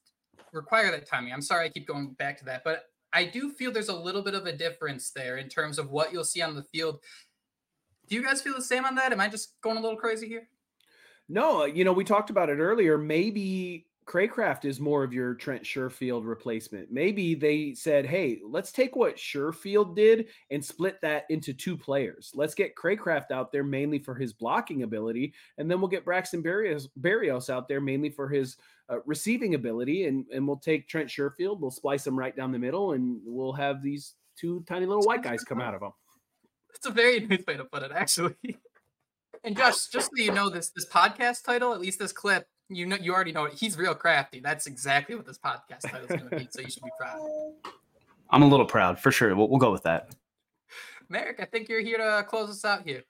require 0.53 0.91
that 0.91 1.07
timing. 1.07 1.33
I'm 1.33 1.41
sorry 1.41 1.65
I 1.65 1.69
keep 1.71 1.87
going 1.87 2.11
back 2.19 2.37
to 2.41 2.45
that, 2.45 2.63
but 2.65 2.92
I 3.13 3.25
do 3.25 3.51
feel 3.51 3.73
there's 3.73 3.89
a 3.89 3.97
little 3.97 4.23
bit 4.23 4.35
of 4.35 4.47
a 4.47 4.57
difference 4.57 5.11
there 5.11 5.37
in 5.37 5.49
terms 5.49 5.79
of 5.79 5.91
what 5.91 6.13
you'll 6.13 6.25
see 6.25 6.43
on 6.43 6.55
the 6.55 6.63
field. 6.63 7.01
Do 8.09 8.15
you 8.15 8.23
guys 8.23 8.43
feel 8.43 8.55
the 8.55 8.63
same 8.63 8.85
on 8.85 8.95
that? 8.97 9.13
Am 9.13 9.21
I 9.21 9.29
just 9.29 9.61
going 9.61 9.77
a 9.77 9.81
little 9.81 9.99
crazy 9.99 10.29
here? 10.29 10.49
No, 11.29 11.63
uh, 11.63 11.65
you 11.67 11.85
know, 11.85 11.93
we 11.93 12.05
talked 12.05 12.31
about 12.31 12.51
it 12.51 12.59
earlier. 12.59 12.99
Maybe 12.99 13.87
Cracraft 14.07 14.65
is 14.65 14.81
more 14.81 15.05
of 15.05 15.13
your 15.13 15.35
Trent 15.35 15.63
Sherfield 15.63 16.27
replacement. 16.27 16.91
Maybe 16.91 17.35
they 17.35 17.75
said, 17.75 18.05
hey, 18.05 18.41
let's 18.45 18.73
take 18.73 18.97
what 18.97 19.17
Sherfield 19.17 19.95
did 19.95 20.27
and 20.51 20.65
split 20.65 21.01
that 21.03 21.25
into 21.31 21.55
two 21.55 21.77
players. 21.77 22.33
Let's 22.35 22.55
get 22.55 22.75
Cracraft 22.75 23.31
out 23.31 23.53
there 23.53 23.63
mainly 23.63 23.99
for 23.99 24.15
his 24.15 24.33
blocking 24.33 24.83
ability, 24.83 25.35
and 25.59 25.71
then 25.71 25.81
we'll 25.81 25.89
get 25.89 26.05
Braxton 26.05 26.43
Berrios, 26.43 26.89
Berrios 27.01 27.49
out 27.49 27.69
there 27.69 27.81
mainly 27.81 28.11
for 28.11 28.29
his 28.29 28.57
uh, 28.91 28.99
receiving 29.07 29.55
ability, 29.55 30.07
and, 30.07 30.27
and 30.33 30.47
we'll 30.47 30.57
take 30.57 30.89
Trent 30.89 31.09
Sherfield, 31.09 31.61
we'll 31.61 31.71
splice 31.71 32.07
him 32.07 32.19
right 32.19 32.37
down 32.37 32.53
the 32.53 32.59
middle, 32.59 32.93
and 32.93 33.21
we'll 33.25 33.53
have 33.53 33.83
these 33.83 34.15
two 34.37 34.65
tiny 34.67 34.87
little 34.87 35.05
white 35.05 35.23
guys 35.23 35.45
come 35.45 35.61
out 35.61 35.75
of 35.75 35.81
them. 35.81 35.93
It's 36.75 36.87
a 36.87 36.91
very 36.91 37.21
nice 37.27 37.45
way 37.47 37.57
to 37.57 37.65
put 37.65 37.83
it, 37.83 37.93
actually. 37.95 38.35
And 39.45 39.57
Josh, 39.57 39.87
just 39.87 40.11
so 40.17 40.23
you 40.23 40.33
know, 40.33 40.51
this 40.51 40.71
this 40.71 40.89
podcast 40.89 41.45
title, 41.45 41.73
at 41.73 41.81
least 41.81 41.99
this 41.99 42.13
clip, 42.13 42.47
you 42.77 42.87
know, 42.87 42.97
you 42.97 43.13
already 43.13 43.33
know 43.33 43.45
it. 43.45 43.55
He's 43.55 43.77
real 43.77 43.95
crafty. 43.95 44.41
That's 44.41 44.67
exactly 44.67 45.15
what 45.15 45.27
this 45.27 45.39
podcast 45.39 45.91
title 45.91 46.03
is 46.03 46.09
going 46.09 46.31
to 46.31 46.37
be. 46.37 46.49
So 46.51 46.61
you 46.61 46.71
should 46.71 46.83
be 46.83 46.91
proud. 46.99 47.21
I'm 48.31 48.43
a 48.43 48.49
little 48.49 48.67
proud 48.67 48.99
for 48.99 49.13
sure. 49.13 49.35
We'll, 49.35 49.49
we'll 49.49 49.59
go 49.59 49.71
with 49.71 49.83
that. 49.83 50.15
Marek, 51.09 51.41
I 51.41 51.45
think 51.45 51.69
you're 51.69 51.81
here 51.81 51.99
to 51.99 52.25
close 52.27 52.49
us 52.49 52.65
out 52.65 52.83
here. 52.87 53.05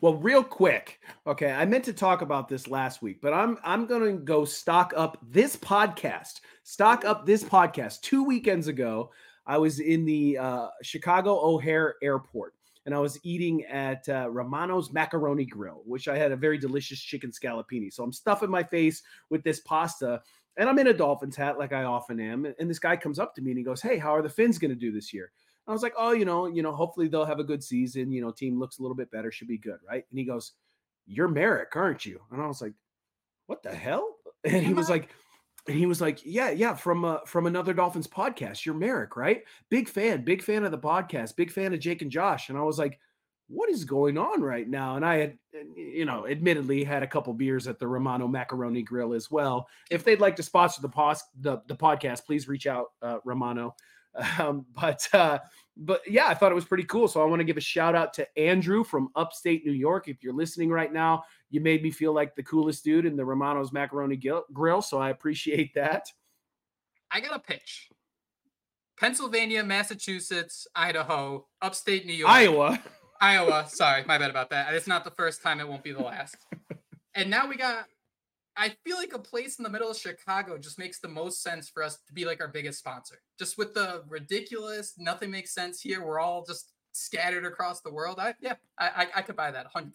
Well, 0.00 0.14
real 0.14 0.42
quick, 0.42 1.00
okay. 1.26 1.52
I 1.52 1.64
meant 1.64 1.84
to 1.84 1.92
talk 1.92 2.22
about 2.22 2.48
this 2.48 2.68
last 2.68 3.02
week, 3.02 3.20
but 3.20 3.34
I'm 3.34 3.58
I'm 3.64 3.86
going 3.86 4.16
to 4.16 4.22
go 4.22 4.44
stock 4.44 4.94
up 4.96 5.18
this 5.22 5.56
podcast. 5.56 6.40
Stock 6.62 7.04
up 7.04 7.26
this 7.26 7.42
podcast. 7.42 8.00
Two 8.00 8.22
weekends 8.24 8.68
ago, 8.68 9.10
I 9.46 9.58
was 9.58 9.80
in 9.80 10.04
the 10.04 10.38
uh, 10.38 10.68
Chicago 10.82 11.38
O'Hare 11.40 11.96
Airport 12.02 12.54
and 12.86 12.94
I 12.94 12.98
was 12.98 13.18
eating 13.22 13.64
at 13.64 14.08
uh, 14.08 14.28
Romano's 14.30 14.92
Macaroni 14.92 15.46
Grill, 15.46 15.82
which 15.86 16.06
I 16.08 16.18
had 16.18 16.32
a 16.32 16.36
very 16.36 16.58
delicious 16.58 17.00
chicken 17.00 17.30
scallopini. 17.30 17.92
So 17.92 18.04
I'm 18.04 18.12
stuffing 18.12 18.50
my 18.50 18.62
face 18.62 19.02
with 19.30 19.42
this 19.42 19.60
pasta. 19.60 20.22
and 20.56 20.68
I'm 20.68 20.78
in 20.78 20.88
a 20.88 20.94
Dolphins 20.94 21.36
hat 21.36 21.58
like 21.58 21.72
I 21.72 21.84
often 21.84 22.20
am. 22.20 22.46
And 22.58 22.68
this 22.68 22.78
guy 22.78 22.96
comes 22.96 23.18
up 23.18 23.34
to 23.34 23.42
me 23.42 23.52
and 23.52 23.58
he 23.58 23.64
goes, 23.64 23.80
Hey, 23.80 23.96
how 23.96 24.14
are 24.14 24.22
the 24.22 24.28
Fins 24.28 24.58
going 24.58 24.70
to 24.70 24.76
do 24.76 24.92
this 24.92 25.12
year? 25.12 25.32
I 25.66 25.72
was 25.72 25.82
like, 25.82 25.94
Oh, 25.96 26.12
you 26.12 26.26
know, 26.26 26.46
you 26.46 26.62
know, 26.62 26.72
hopefully 26.72 27.08
they'll 27.08 27.24
have 27.24 27.40
a 27.40 27.44
good 27.44 27.64
season. 27.64 28.12
You 28.12 28.20
know, 28.20 28.30
team 28.30 28.58
looks 28.58 28.78
a 28.78 28.82
little 28.82 28.96
bit 28.96 29.10
better, 29.10 29.32
should 29.32 29.48
be 29.48 29.58
good, 29.58 29.78
right? 29.88 30.04
And 30.10 30.18
he 30.18 30.24
goes, 30.24 30.52
You're 31.06 31.28
Marek, 31.28 31.74
aren't 31.74 32.04
you? 32.04 32.20
And 32.30 32.42
I 32.42 32.46
was 32.46 32.60
like, 32.60 32.74
What 33.46 33.62
the 33.62 33.74
hell? 33.74 34.10
And 34.46 34.62
he 34.62 34.74
was 34.74 34.90
like, 34.90 35.08
and 35.66 35.76
he 35.76 35.86
was 35.86 36.00
like, 36.00 36.20
"Yeah, 36.24 36.50
yeah, 36.50 36.74
from 36.74 37.04
uh, 37.04 37.18
from 37.26 37.46
another 37.46 37.72
Dolphins 37.72 38.06
podcast. 38.06 38.64
You're 38.64 38.74
Marek, 38.74 39.16
right? 39.16 39.42
Big 39.70 39.88
fan, 39.88 40.22
big 40.22 40.42
fan 40.42 40.64
of 40.64 40.70
the 40.70 40.78
podcast, 40.78 41.36
big 41.36 41.50
fan 41.50 41.72
of 41.72 41.80
Jake 41.80 42.02
and 42.02 42.10
Josh." 42.10 42.48
And 42.50 42.58
I 42.58 42.62
was 42.62 42.78
like, 42.78 42.98
"What 43.48 43.70
is 43.70 43.84
going 43.84 44.18
on 44.18 44.42
right 44.42 44.68
now?" 44.68 44.96
And 44.96 45.04
I 45.04 45.16
had, 45.16 45.38
you 45.74 46.04
know, 46.04 46.26
admittedly 46.26 46.84
had 46.84 47.02
a 47.02 47.06
couple 47.06 47.32
beers 47.32 47.66
at 47.66 47.78
the 47.78 47.88
Romano 47.88 48.28
Macaroni 48.28 48.82
Grill 48.82 49.14
as 49.14 49.30
well. 49.30 49.66
If 49.90 50.04
they'd 50.04 50.20
like 50.20 50.36
to 50.36 50.42
sponsor 50.42 50.82
the 50.82 50.88
pos- 50.88 51.24
the, 51.40 51.62
the 51.66 51.76
podcast, 51.76 52.26
please 52.26 52.46
reach 52.46 52.66
out, 52.66 52.92
uh, 53.02 53.18
Romano. 53.24 53.74
Um, 54.38 54.64
but 54.80 55.08
uh, 55.12 55.40
but 55.76 56.00
yeah, 56.06 56.26
I 56.28 56.34
thought 56.34 56.52
it 56.52 56.54
was 56.54 56.64
pretty 56.64 56.84
cool. 56.84 57.08
So 57.08 57.20
I 57.20 57.24
want 57.24 57.40
to 57.40 57.44
give 57.44 57.56
a 57.56 57.60
shout 57.60 57.96
out 57.96 58.14
to 58.14 58.38
Andrew 58.38 58.84
from 58.84 59.08
upstate 59.16 59.66
New 59.66 59.72
York. 59.72 60.06
If 60.06 60.22
you're 60.22 60.32
listening 60.32 60.70
right 60.70 60.92
now, 60.92 61.24
you 61.54 61.60
made 61.60 61.84
me 61.84 61.92
feel 61.92 62.12
like 62.12 62.34
the 62.34 62.42
coolest 62.42 62.82
dude 62.82 63.06
in 63.06 63.16
the 63.16 63.24
Romano's 63.24 63.72
Macaroni 63.72 64.20
Grill. 64.52 64.82
So 64.82 64.98
I 64.98 65.10
appreciate 65.10 65.72
that. 65.74 66.08
I 67.12 67.20
got 67.20 67.36
a 67.36 67.38
pitch. 67.38 67.90
Pennsylvania, 68.98 69.62
Massachusetts, 69.62 70.66
Idaho, 70.74 71.46
upstate 71.62 72.06
New 72.06 72.12
York, 72.12 72.32
Iowa. 72.32 72.82
Iowa. 73.20 73.66
Sorry, 73.68 74.02
my 74.04 74.18
bad 74.18 74.30
about 74.30 74.50
that. 74.50 74.74
It's 74.74 74.88
not 74.88 75.04
the 75.04 75.12
first 75.12 75.42
time. 75.42 75.60
It 75.60 75.68
won't 75.68 75.84
be 75.84 75.92
the 75.92 76.02
last. 76.02 76.36
and 77.14 77.30
now 77.30 77.48
we 77.48 77.56
got 77.56 77.86
I 78.56 78.74
feel 78.84 78.96
like 78.96 79.12
a 79.14 79.18
place 79.18 79.58
in 79.58 79.62
the 79.62 79.70
middle 79.70 79.90
of 79.90 79.96
Chicago 79.96 80.58
just 80.58 80.78
makes 80.78 80.98
the 80.98 81.08
most 81.08 81.40
sense 81.42 81.68
for 81.68 81.84
us 81.84 81.98
to 82.06 82.12
be 82.12 82.24
like 82.24 82.40
our 82.40 82.48
biggest 82.48 82.80
sponsor. 82.80 83.20
Just 83.38 83.58
with 83.58 83.74
the 83.74 84.02
ridiculous, 84.08 84.94
nothing 84.98 85.30
makes 85.30 85.54
sense 85.54 85.80
here. 85.80 86.04
We're 86.04 86.20
all 86.20 86.44
just 86.44 86.72
scattered 86.92 87.44
across 87.44 87.80
the 87.80 87.92
world. 87.92 88.18
I 88.18 88.34
yeah, 88.40 88.54
I 88.76 88.86
I, 88.86 89.06
I 89.16 89.22
could 89.22 89.36
buy 89.36 89.52
that 89.52 89.66
100. 89.72 89.92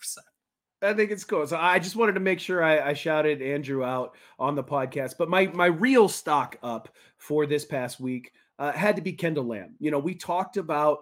I 0.82 0.94
think 0.94 1.12
it's 1.12 1.24
cool. 1.24 1.46
So 1.46 1.58
I 1.58 1.78
just 1.80 1.96
wanted 1.96 2.14
to 2.14 2.20
make 2.22 2.40
sure 2.40 2.64
I, 2.64 2.90
I, 2.90 2.94
shouted 2.94 3.42
Andrew 3.42 3.84
out 3.84 4.16
on 4.38 4.56
the 4.56 4.64
podcast. 4.64 5.16
But 5.18 5.30
my 5.30 5.48
my 5.48 5.66
real 5.66 6.08
stock 6.08 6.58
up 6.64 6.90
for 7.18 7.46
this 7.46 7.66
past 7.66 8.00
week 8.00 8.32
uh, 8.60 8.72
had 8.72 8.96
to 8.96 9.02
be 9.02 9.14
Kendall 9.14 9.46
Lamm. 9.46 9.74
You 9.80 9.92
know, 9.92 10.00
we 10.00 10.16
talked 10.16 10.56
about 10.58 11.00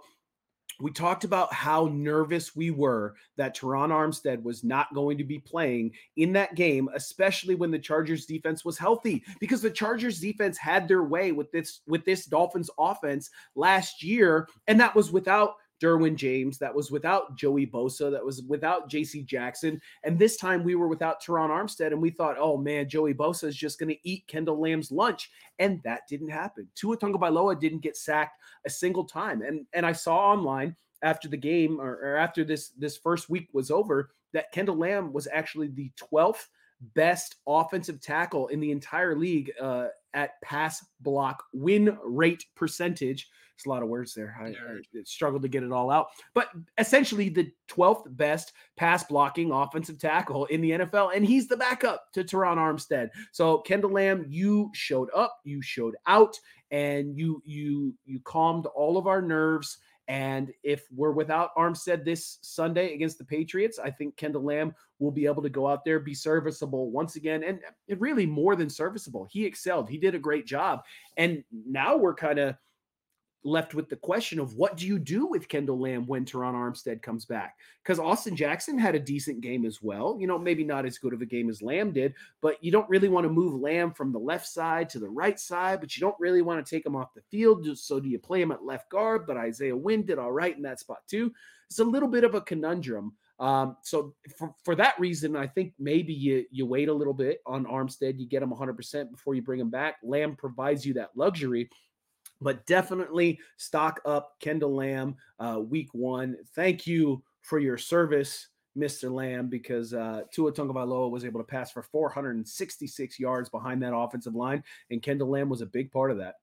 we 0.79 0.91
talked 0.91 1.23
about 1.23 1.51
how 1.53 1.89
nervous 1.91 2.55
we 2.55 2.69
were 2.69 3.15
that 3.35 3.57
Terron 3.57 3.89
Armstead 3.89 4.43
was 4.43 4.63
not 4.63 4.93
going 4.93 5.17
to 5.17 5.23
be 5.23 5.39
playing 5.39 5.91
in 6.17 6.33
that 6.33 6.55
game, 6.55 6.87
especially 6.93 7.55
when 7.55 7.71
the 7.71 7.79
Chargers 7.79 8.25
defense 8.25 8.63
was 8.63 8.77
healthy, 8.77 9.23
because 9.39 9.61
the 9.61 9.71
Chargers 9.71 10.19
defense 10.19 10.57
had 10.57 10.87
their 10.87 11.03
way 11.03 11.31
with 11.31 11.51
this 11.51 11.81
with 11.87 12.05
this 12.05 12.25
Dolphins 12.25 12.69
offense 12.77 13.29
last 13.55 14.03
year, 14.03 14.47
and 14.67 14.79
that 14.79 14.95
was 14.95 15.11
without 15.11 15.55
Derwin 15.81 16.15
James, 16.15 16.57
that 16.57 16.73
was 16.73 16.91
without 16.91 17.35
Joey 17.35 17.67
Bosa, 17.67 18.11
that 18.11 18.25
was 18.25 18.43
without 18.43 18.89
JC 18.89 19.25
Jackson. 19.25 19.79
And 20.03 20.17
this 20.17 20.37
time 20.37 20.63
we 20.63 20.75
were 20.75 20.87
without 20.87 21.21
Terron 21.21 21.49
Armstead, 21.49 21.87
and 21.87 22.01
we 22.01 22.09
thought, 22.09 22.37
oh 22.39 22.57
man, 22.57 22.89
Joey 22.89 23.13
Bosa 23.13 23.45
is 23.45 23.55
just 23.55 23.79
going 23.79 23.89
to 23.89 24.09
eat 24.09 24.27
Kendall 24.27 24.59
Lamm's 24.59 24.91
lunch. 24.91 25.29
And 25.59 25.81
that 25.83 26.01
didn't 26.09 26.29
happen. 26.29 26.67
Tua 26.75 26.97
Tagovailoa 26.97 27.59
didn't 27.59 27.81
get 27.81 27.97
sacked 27.97 28.41
a 28.65 28.69
single 28.69 29.05
time. 29.05 29.41
And 29.41 29.65
and 29.73 29.85
I 29.85 29.91
saw 29.91 30.17
online 30.17 30.75
after 31.03 31.27
the 31.27 31.37
game 31.37 31.79
or, 31.79 31.93
or 32.03 32.17
after 32.17 32.43
this 32.43 32.69
this 32.69 32.97
first 32.97 33.29
week 33.29 33.49
was 33.53 33.71
over 33.71 34.11
that 34.33 34.51
Kendall 34.51 34.77
Lamm 34.77 35.13
was 35.13 35.27
actually 35.31 35.67
the 35.67 35.91
12th 36.11 36.47
best 36.93 37.37
offensive 37.47 38.01
tackle 38.01 38.47
in 38.47 38.59
the 38.59 38.71
entire 38.71 39.15
league 39.15 39.51
uh, 39.59 39.87
at 40.13 40.41
pass 40.41 40.85
block 41.01 41.43
win 41.53 41.97
rate 42.03 42.45
percentage. 42.55 43.29
It's 43.57 43.65
a 43.65 43.69
lot 43.69 43.81
of 43.81 43.89
words 43.89 44.13
there. 44.13 44.37
I, 44.39 44.49
I, 44.49 45.01
struggled 45.03 45.41
to 45.41 45.47
get 45.47 45.63
it 45.63 45.71
all 45.71 45.89
out. 45.89 46.09
But 46.35 46.49
essentially, 46.77 47.29
the 47.29 47.51
12th 47.67 48.15
best 48.15 48.53
pass 48.75 49.03
blocking 49.03 49.51
offensive 49.51 49.97
tackle 49.97 50.45
in 50.45 50.61
the 50.61 50.71
NFL. 50.71 51.15
And 51.15 51.25
he's 51.25 51.47
the 51.47 51.57
backup 51.57 52.03
to 52.13 52.23
Terron 52.23 52.57
Armstead. 52.57 53.09
So, 53.31 53.57
Kendall 53.59 53.93
Lamm, 53.93 54.27
you 54.29 54.69
showed 54.75 55.09
up, 55.15 55.39
you 55.43 55.63
showed 55.63 55.95
out, 56.05 56.37
and 56.69 57.17
you 57.17 57.41
you 57.45 57.95
you 58.05 58.19
calmed 58.19 58.67
all 58.67 58.95
of 58.95 59.07
our 59.07 59.23
nerves 59.23 59.79
and 60.07 60.53
if 60.63 60.85
we're 60.95 61.11
without 61.11 61.55
Armstead 61.57 62.05
this 62.05 62.39
Sunday 62.41 62.93
against 62.93 63.17
the 63.17 63.25
Patriots, 63.25 63.77
I 63.77 63.91
think 63.91 64.15
Kendall 64.15 64.43
Lamm 64.43 64.73
will 64.99 65.11
be 65.11 65.25
able 65.25 65.43
to 65.43 65.49
go 65.49 65.67
out 65.67 65.83
there, 65.83 65.99
be 65.99 66.13
serviceable 66.13 66.91
once 66.91 67.17
again, 67.17 67.43
and 67.43 67.59
really 67.99 68.25
more 68.25 68.55
than 68.55 68.69
serviceable. 68.69 69.27
He 69.29 69.45
excelled. 69.45 69.89
He 69.89 69.97
did 69.97 70.15
a 70.15 70.19
great 70.19 70.45
job. 70.45 70.81
And 71.17 71.43
now 71.51 71.97
we're 71.97 72.15
kind 72.15 72.39
of 72.39 72.55
left 73.47 73.73
with 73.73 73.89
the 73.89 73.95
question 73.95 74.39
of 74.39 74.55
what 74.55 74.77
do 74.77 74.85
you 74.85 74.99
do 74.99 75.25
with 75.25 75.47
Kendall 75.47 75.79
Lamm 75.79 76.05
when 76.05 76.25
Terron 76.25 76.53
Armstead 76.53 77.01
comes 77.01 77.25
back? 77.25 77.55
Because 77.81 77.99
Austin 77.99 78.35
Jackson 78.35 78.77
had 78.77 78.93
a 78.93 78.99
decent 78.99 79.41
game 79.41 79.65
as 79.65 79.81
well. 79.81 80.17
You 80.19 80.27
know, 80.27 80.37
maybe 80.37 80.63
not 80.63 80.85
as 80.85 80.97
good 80.97 81.13
of 81.13 81.21
a 81.21 81.25
game 81.25 81.49
as 81.49 81.61
Lamm 81.61 81.93
did, 81.93 82.13
but 82.41 82.61
you 82.63 82.71
don't 82.71 82.89
really 82.89 83.09
want 83.09 83.25
to 83.25 83.31
move 83.31 83.59
Lamm 83.59 83.95
from 83.95 84.11
the 84.11 84.19
left 84.19 84.47
side 84.47 84.89
to 84.89 84.99
the 84.99 85.09
right 85.09 85.39
side, 85.39 85.79
but 85.79 85.95
you 85.95 86.01
don't 86.01 86.19
really 86.19 86.41
want 86.41 86.63
to 86.63 86.69
take 86.69 86.85
him 86.85 86.95
off 86.95 87.13
the 87.13 87.21
field. 87.31 87.65
So 87.77 87.99
do 87.99 88.09
you 88.09 88.19
play 88.19 88.41
him 88.41 88.51
at 88.51 88.65
left 88.65 88.89
guard? 88.89 89.25
But 89.25 89.37
Isaiah 89.37 89.75
Wynn 89.75 90.05
did 90.05 90.19
all 90.19 90.31
right 90.31 90.55
in 90.55 90.63
that 90.63 90.79
spot 90.79 90.99
too. 91.07 91.31
It's 91.69 91.79
a 91.79 91.83
little 91.83 92.09
bit 92.09 92.23
of 92.23 92.35
a 92.35 92.41
conundrum. 92.41 93.13
Um, 93.39 93.77
so 93.83 94.15
for, 94.37 94.53
for 94.63 94.75
that 94.75 94.99
reason, 94.99 95.35
I 95.35 95.45
think 95.47 95.73
maybe 95.77 96.13
you 96.13 96.45
you 96.49 96.65
wait 96.65 96.89
a 96.89 96.93
little 96.93 97.13
bit 97.13 97.41
on 97.45 97.65
Armstead, 97.65 98.19
you 98.19 98.25
get 98.25 98.41
him 98.41 98.49
100% 98.49 99.11
before 99.11 99.35
you 99.35 99.41
bring 99.41 99.59
him 99.59 99.69
back. 99.69 99.97
Lamm 100.03 100.35
provides 100.35 100.85
you 100.85 100.93
that 100.95 101.11
luxury 101.15 101.69
but 102.41 102.65
definitely 102.65 103.39
stock 103.57 103.99
up 104.05 104.35
Kendall 104.39 104.75
Lamm 104.75 105.15
uh, 105.39 105.59
week 105.59 105.89
one. 105.93 106.37
Thank 106.55 106.87
you 106.87 107.23
for 107.41 107.59
your 107.59 107.77
service, 107.77 108.47
Mr. 108.77 109.11
Lamm, 109.11 109.49
because 109.49 109.93
uh, 109.93 110.21
Tua 110.31 110.51
Tagovailoa 110.51 111.09
was 111.09 111.25
able 111.25 111.39
to 111.39 111.45
pass 111.45 111.71
for 111.71 111.81
466 111.81 113.19
yards 113.19 113.49
behind 113.49 113.81
that 113.83 113.95
offensive 113.95 114.35
line, 114.35 114.63
and 114.91 115.01
Kendall 115.01 115.29
Lamm 115.29 115.49
was 115.49 115.61
a 115.61 115.65
big 115.65 115.91
part 115.91 116.11
of 116.11 116.17
that. 116.17 116.35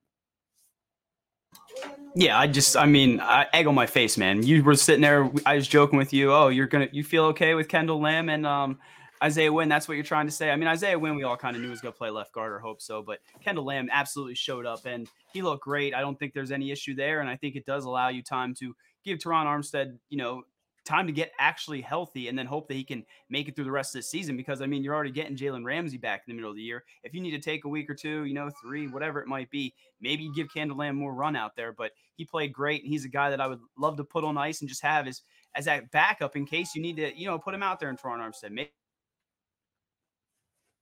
Yeah, 2.16 2.38
I 2.38 2.47
just, 2.47 2.76
I 2.76 2.86
mean, 2.86 3.20
I, 3.20 3.47
egg 3.53 3.66
on 3.66 3.74
my 3.74 3.86
face, 3.86 4.16
man. 4.16 4.42
You 4.42 4.62
were 4.62 4.76
sitting 4.76 5.03
there. 5.03 5.30
I 5.45 5.57
was 5.57 5.66
joking 5.66 5.99
with 5.99 6.12
you. 6.12 6.32
Oh, 6.32 6.49
you're 6.49 6.66
gonna, 6.66 6.88
you 6.92 7.03
feel 7.03 7.24
okay 7.26 7.55
with 7.55 7.68
Kendall 7.68 8.01
Lamm 8.01 8.28
and 8.28 8.47
um, 8.47 8.78
Isaiah 9.23 9.53
Wynn, 9.53 9.69
that's 9.69 9.89
what 9.89 9.95
you're 9.95 10.05
trying 10.05 10.27
to 10.27 10.33
say. 10.33 10.51
I 10.51 10.57
mean, 10.57 10.69
Isaiah 10.69 10.99
Wynn, 10.99 11.17
we 11.17 11.23
all 11.23 11.37
kind 11.37 11.57
of 11.57 11.62
knew 11.62 11.71
was 11.71 11.81
going 11.81 11.93
to 11.93 11.99
play 11.99 12.11
left 12.11 12.33
guard 12.33 12.53
or 12.53 12.59
hope 12.59 12.83
so, 12.83 13.03
but 13.03 13.21
Kendall 13.43 13.65
Lamm 13.65 13.89
absolutely 13.91 14.35
showed 14.35 14.67
up 14.67 14.87
and 14.87 15.09
he 15.33 15.43
looked 15.43 15.65
great. 15.65 15.95
I 15.95 16.01
don't 16.01 16.19
think 16.19 16.35
there's 16.35 16.53
any 16.53 16.71
issue 16.71 16.95
there. 16.95 17.21
And 17.21 17.29
I 17.29 17.37
think 17.37 17.57
it 17.57 17.65
does 17.65 17.85
allow 17.85 18.09
you 18.09 18.23
time 18.23 18.55
to 18.61 18.75
give 19.05 19.19
Terron 19.19 19.47
Armstead, 19.47 19.99
you 20.11 20.19
know, 20.19 20.43
time 20.85 21.07
to 21.07 21.12
get 21.12 21.33
actually 21.39 21.81
healthy 21.81 22.29
and 22.29 22.39
then 22.39 22.47
hope 22.47 22.69
that 22.69 22.75
he 22.75 22.85
can 22.85 23.05
make 23.31 23.49
it 23.49 23.57
through 23.57 23.65
the 23.65 23.71
rest 23.71 23.95
of 23.95 24.01
the 24.01 24.03
season 24.03 24.37
because 24.37 24.61
I 24.61 24.67
mean 24.67 24.85
you're 24.85 24.95
already 24.95 25.11
getting 25.11 25.37
Jalen 25.37 25.65
Ramsey 25.65 25.97
back 25.97 26.23
in 26.27 26.33
the 26.33 26.37
middle 26.37 26.51
of 26.51 26.57
the 26.57 26.62
year. 26.62 26.85
If 27.03 27.15
you 27.15 27.23
need 27.23 27.31
to 27.31 27.39
take 27.39 27.65
a 27.65 27.69
week 27.69 27.89
or 27.89 27.95
two, 27.95 28.25
you 28.25 28.35
know, 28.35 28.51
three, 28.62 28.87
whatever 28.87 29.21
it 29.21 29.27
might 29.27 29.51
be, 29.51 29.75
maybe 30.01 30.31
give 30.35 30.53
Kendall 30.53 30.77
Lamm 30.77 30.97
more 30.97 31.15
run 31.15 31.37
out 31.37 31.57
there. 31.57 31.73
But 31.73 31.93
he 32.17 32.25
played 32.25 32.53
great 32.53 32.83
and 32.83 32.91
he's 32.91 33.07
a 33.07 33.09
guy 33.09 33.31
that 33.31 33.41
I 33.41 33.47
would 33.47 33.61
love 33.79 33.97
to 33.97 34.05
put 34.05 34.25
on 34.25 34.37
ice 34.37 34.61
and 34.61 34.69
just 34.69 34.83
have 34.83 35.07
as 35.07 35.23
as 35.57 35.65
that 35.67 35.91
backup 35.91 36.37
in 36.37 36.45
case 36.45 36.75
you 36.75 36.83
need 36.83 36.97
to, 36.97 37.17
you 37.17 37.27
know, 37.27 37.39
put 37.39 37.55
him 37.55 37.62
out 37.62 37.81
there 37.81 37.89
in 37.89 37.97
Terron 37.97 38.19
Armstead. 38.19 38.51
Maybe 38.51 38.71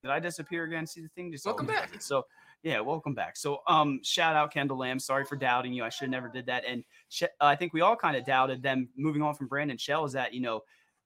did 0.03 0.11
I 0.11 0.19
disappear 0.19 0.65
again? 0.65 0.87
See 0.87 1.01
the 1.01 1.09
thing 1.09 1.31
just 1.31 1.47
welcome 1.47 1.67
back. 1.67 1.91
So 2.01 2.27
yeah, 2.63 2.81
welcome 2.81 3.15
back. 3.15 3.37
So 3.37 3.63
um, 3.67 4.01
shout 4.03 4.37
out 4.37 4.53
Kendall 4.53 4.79
Lamm. 4.79 5.01
Sorry 5.01 5.25
for 5.25 5.37
doubting 5.37 5.73
you. 5.73 5.85
I 5.85 5.89
should 5.89 6.07
have 6.07 6.11
never 6.11 6.29
did 6.29 6.47
that. 6.47 6.65
And 6.67 6.85
sh- 7.09 7.25
I 7.41 7.55
think 7.55 7.73
we 7.73 7.81
all 7.81 7.97
kind 7.97 8.17
of 8.17 8.27
doubted 8.27 8.63
them 8.63 8.89
moving 8.97 9.23
on 9.23 9.35
from 9.35 9.47
Brandon 9.47 9.79
Shell. 9.79 10.05
Is 10.05 10.13
that 10.13 10.35
you 10.35 10.41
know 10.41 10.63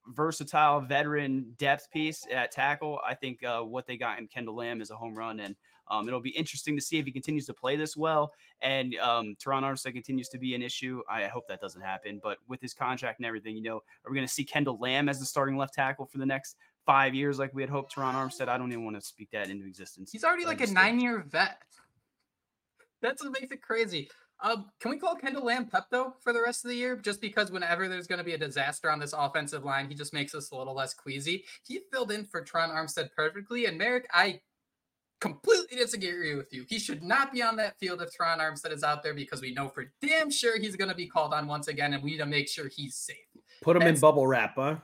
versatile 0.09 0.81
veteran 0.81 1.53
depth 1.59 1.91
piece 1.91 2.27
at 2.31 2.53
tackle. 2.53 3.01
I 3.07 3.15
think 3.15 3.43
uh, 3.45 3.61
what 3.61 3.87
they 3.87 3.97
got 3.97 4.19
in 4.19 4.29
Kendall 4.29 4.57
Lamm 4.57 4.81
is 4.81 4.91
a 4.91 4.97
home 4.97 5.15
run, 5.15 5.41
and 5.41 5.57
um, 5.89 6.09
it'll 6.09 6.21
be 6.21 6.31
interesting 6.31 6.77
to 6.77 6.83
see 6.83 6.99
if 6.99 7.05
he 7.05 7.13
continues 7.13 7.47
to 7.47 7.55
play 7.55 7.77
this 7.77 7.97
well. 7.97 8.33
And 8.63 8.97
um, 8.97 9.37
Terron 9.45 9.63
Armstead 9.63 9.93
continues 9.93 10.29
to 10.31 10.39
be 10.39 10.55
an 10.55 10.63
issue. 10.63 11.03
I 11.09 11.25
hope 11.25 11.47
that 11.49 11.61
doesn't 11.61 11.83
happen. 11.83 12.21
But 12.23 12.39
with 12.49 12.61
his 12.61 12.75
contract 12.75 13.19
and 13.19 13.27
everything, 13.27 13.57
you 13.57 13.63
know, 13.63 13.77
are 13.77 14.11
we 14.11 14.15
going 14.15 14.27
to 14.27 14.33
see 14.33 14.45
Kendall 14.45 14.79
Lamm 14.79 15.09
as 15.09 15.21
the 15.21 15.27
starting 15.27 15.57
left 15.57 15.75
tackle 15.75 16.07
for 16.07 16.19
the 16.19 16.27
next 16.27 16.57
five 16.87 17.15
years 17.15 17.39
like 17.39 17.53
we 17.53 17.63
had 17.63 17.71
hoped 17.71 17.95
Terron 17.95 18.15
Armstead. 18.15 18.49
I 18.49 18.57
don't 18.57 18.71
even 18.73 18.85
want 18.85 18.97
to 18.97 19.03
speak 19.03 19.31
that 19.33 19.51
into 19.51 19.67
existence. 19.67 20.11
He's 20.11 20.25
already 20.25 20.47
like 20.47 20.61
a 20.61 20.67
nine 20.69 21.01
year 21.01 21.25
vet. 21.29 21.59
That's 23.03 23.23
what 23.23 23.33
makes 23.33 23.53
it 23.53 23.61
crazy. 23.61 24.09
Um, 24.41 24.67
can 24.81 24.91
we 24.91 24.99
call 24.99 25.17
Kendall 25.17 25.45
Lamm 25.45 25.71
Pepto 25.71 26.13
for 26.21 26.33
the 26.33 26.43
rest 26.43 26.65
of 26.65 26.71
the 26.71 26.77
year? 26.77 26.97
Just 26.97 27.21
because 27.21 27.51
whenever 27.51 27.89
there's 27.89 28.07
going 28.07 28.19
to 28.19 28.25
be 28.25 28.35
a 28.35 28.39
disaster 28.39 28.91
on 28.91 28.99
this 28.99 29.15
offensive 29.17 29.65
line, 29.65 29.89
he 29.89 29.95
just 29.95 30.13
makes 30.13 30.35
us 30.35 30.51
a 30.51 30.57
little 30.57 30.75
less 30.75 30.93
queasy. 30.93 31.45
He 31.67 31.81
filled 31.91 32.13
in 32.13 32.25
for 32.25 32.43
Tron 32.43 32.71
Armstead 32.71 33.09
perfectly. 33.17 33.65
And 33.65 33.79
Merrick, 33.79 34.07
I 34.13 34.41
completely 35.21 35.79
disagree 35.79 36.35
with 36.35 36.53
you. 36.53 36.67
He 36.69 36.79
should 36.79 37.03
not 37.03 37.33
be 37.33 37.43
on 37.43 37.57
that 37.57 37.79
field 37.79 38.03
if 38.03 38.13
Tron 38.13 38.39
Armstead 38.39 38.73
is 38.73 38.85
out 38.85 39.03
there 39.03 39.15
because 39.15 39.41
we 39.41 39.55
know 39.55 39.69
for 39.69 39.91
damn 40.03 40.31
sure 40.31 40.59
he's 40.59 40.77
going 40.77 40.91
to 40.91 40.95
be 40.95 41.07
called 41.07 41.33
on 41.33 41.47
once 41.47 41.69
again, 41.69 41.95
and 41.95 42.03
we 42.03 42.11
need 42.11 42.19
to 42.19 42.27
make 42.27 42.49
sure 42.49 42.69
he's 42.69 42.97
safe. 42.97 43.17
Put 43.63 43.77
him 43.77 43.85
That's, 43.85 43.99
in 43.99 44.01
bubble 44.01 44.27
wrap, 44.27 44.55
huh? 44.57 44.77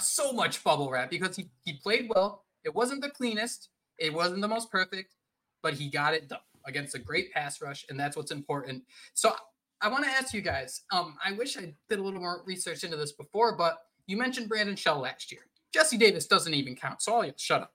So 0.00 0.32
much 0.32 0.62
bubble 0.62 0.90
wrap 0.90 1.10
because 1.10 1.36
he, 1.36 1.50
he 1.64 1.74
played 1.74 2.10
well. 2.14 2.44
It 2.64 2.74
wasn't 2.74 3.02
the 3.02 3.10
cleanest, 3.10 3.70
it 3.98 4.12
wasn't 4.12 4.40
the 4.40 4.48
most 4.48 4.70
perfect, 4.70 5.14
but 5.62 5.74
he 5.74 5.88
got 5.88 6.14
it 6.14 6.28
done 6.28 6.38
against 6.66 6.94
a 6.94 6.98
great 6.98 7.32
pass 7.32 7.60
rush, 7.62 7.86
and 7.88 7.98
that's 7.98 8.16
what's 8.16 8.30
important. 8.30 8.82
So 9.14 9.34
I 9.80 9.88
want 9.88 10.04
to 10.04 10.10
ask 10.10 10.34
you 10.34 10.40
guys. 10.40 10.82
Um, 10.92 11.16
I 11.24 11.32
wish 11.32 11.56
I 11.56 11.72
did 11.88 11.98
a 11.98 12.02
little 12.02 12.20
more 12.20 12.42
research 12.46 12.84
into 12.84 12.96
this 12.96 13.12
before, 13.12 13.56
but 13.56 13.78
you 14.06 14.16
mentioned 14.16 14.48
Brandon 14.48 14.76
Shell 14.76 15.00
last 15.00 15.30
year. 15.32 15.42
Jesse 15.72 15.98
Davis 15.98 16.26
doesn't 16.26 16.54
even 16.54 16.74
count, 16.74 17.02
so 17.02 17.16
I'll 17.16 17.32
shut 17.36 17.62
up. 17.62 17.72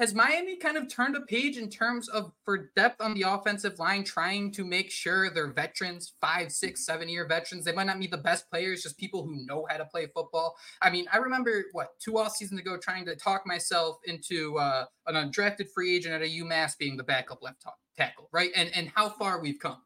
Has 0.00 0.12
Miami 0.12 0.56
kind 0.56 0.76
of 0.76 0.88
turned 0.88 1.14
a 1.14 1.20
page 1.20 1.56
in 1.56 1.70
terms 1.70 2.08
of 2.08 2.32
for 2.44 2.70
depth 2.74 3.00
on 3.00 3.14
the 3.14 3.22
offensive 3.22 3.78
line, 3.78 4.02
trying 4.02 4.50
to 4.52 4.64
make 4.64 4.90
sure 4.90 5.30
they're 5.30 5.52
veterans, 5.52 6.14
five, 6.20 6.50
six, 6.50 6.84
seven 6.84 7.08
year 7.08 7.28
veterans? 7.28 7.64
They 7.64 7.72
might 7.72 7.86
not 7.86 8.00
be 8.00 8.08
the 8.08 8.16
best 8.16 8.50
players, 8.50 8.82
just 8.82 8.98
people 8.98 9.24
who 9.24 9.46
know 9.46 9.66
how 9.70 9.76
to 9.76 9.84
play 9.84 10.08
football. 10.12 10.56
I 10.82 10.90
mean, 10.90 11.06
I 11.12 11.18
remember 11.18 11.66
what 11.72 11.90
two 12.00 12.18
off 12.18 12.34
seasons 12.34 12.60
ago 12.60 12.76
trying 12.76 13.04
to 13.04 13.14
talk 13.14 13.46
myself 13.46 13.98
into 14.04 14.58
uh, 14.58 14.86
an 15.06 15.14
undrafted 15.14 15.68
free 15.72 15.94
agent 15.94 16.12
at 16.12 16.22
a 16.22 16.24
UMass 16.24 16.76
being 16.76 16.96
the 16.96 17.04
backup 17.04 17.40
left 17.40 17.64
tackle, 17.96 18.28
right? 18.32 18.50
And 18.56 18.70
and 18.74 18.90
how 18.96 19.10
far 19.10 19.40
we've 19.40 19.60
come. 19.60 19.80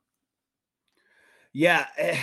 Yeah, 1.53 1.87
eh, 1.99 2.19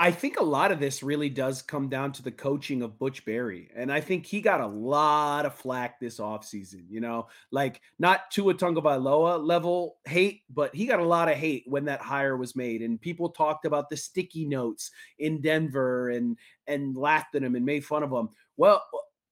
I 0.00 0.12
think 0.12 0.38
a 0.38 0.44
lot 0.44 0.70
of 0.70 0.78
this 0.78 1.02
really 1.02 1.28
does 1.28 1.60
come 1.60 1.88
down 1.88 2.12
to 2.12 2.22
the 2.22 2.30
coaching 2.30 2.82
of 2.82 3.00
Butch 3.00 3.24
Barry. 3.24 3.68
And 3.74 3.92
I 3.92 4.00
think 4.00 4.26
he 4.26 4.40
got 4.40 4.60
a 4.60 4.66
lot 4.66 5.44
of 5.44 5.56
flack 5.56 5.98
this 5.98 6.20
offseason, 6.20 6.84
you 6.88 7.00
know, 7.00 7.26
like 7.50 7.80
not 7.98 8.30
Tua 8.30 8.54
Tagovailoa 8.54 9.44
level 9.44 9.96
hate, 10.04 10.42
but 10.50 10.72
he 10.72 10.86
got 10.86 11.00
a 11.00 11.04
lot 11.04 11.28
of 11.28 11.36
hate 11.36 11.64
when 11.66 11.84
that 11.86 12.00
hire 12.00 12.36
was 12.36 12.54
made. 12.54 12.80
And 12.80 13.00
people 13.00 13.30
talked 13.30 13.64
about 13.64 13.90
the 13.90 13.96
sticky 13.96 14.44
notes 14.44 14.92
in 15.18 15.40
Denver 15.40 16.10
and 16.10 16.38
and 16.68 16.96
laughed 16.96 17.34
at 17.34 17.42
him 17.42 17.56
and 17.56 17.66
made 17.66 17.84
fun 17.84 18.04
of 18.04 18.12
him. 18.12 18.28
Well, 18.56 18.84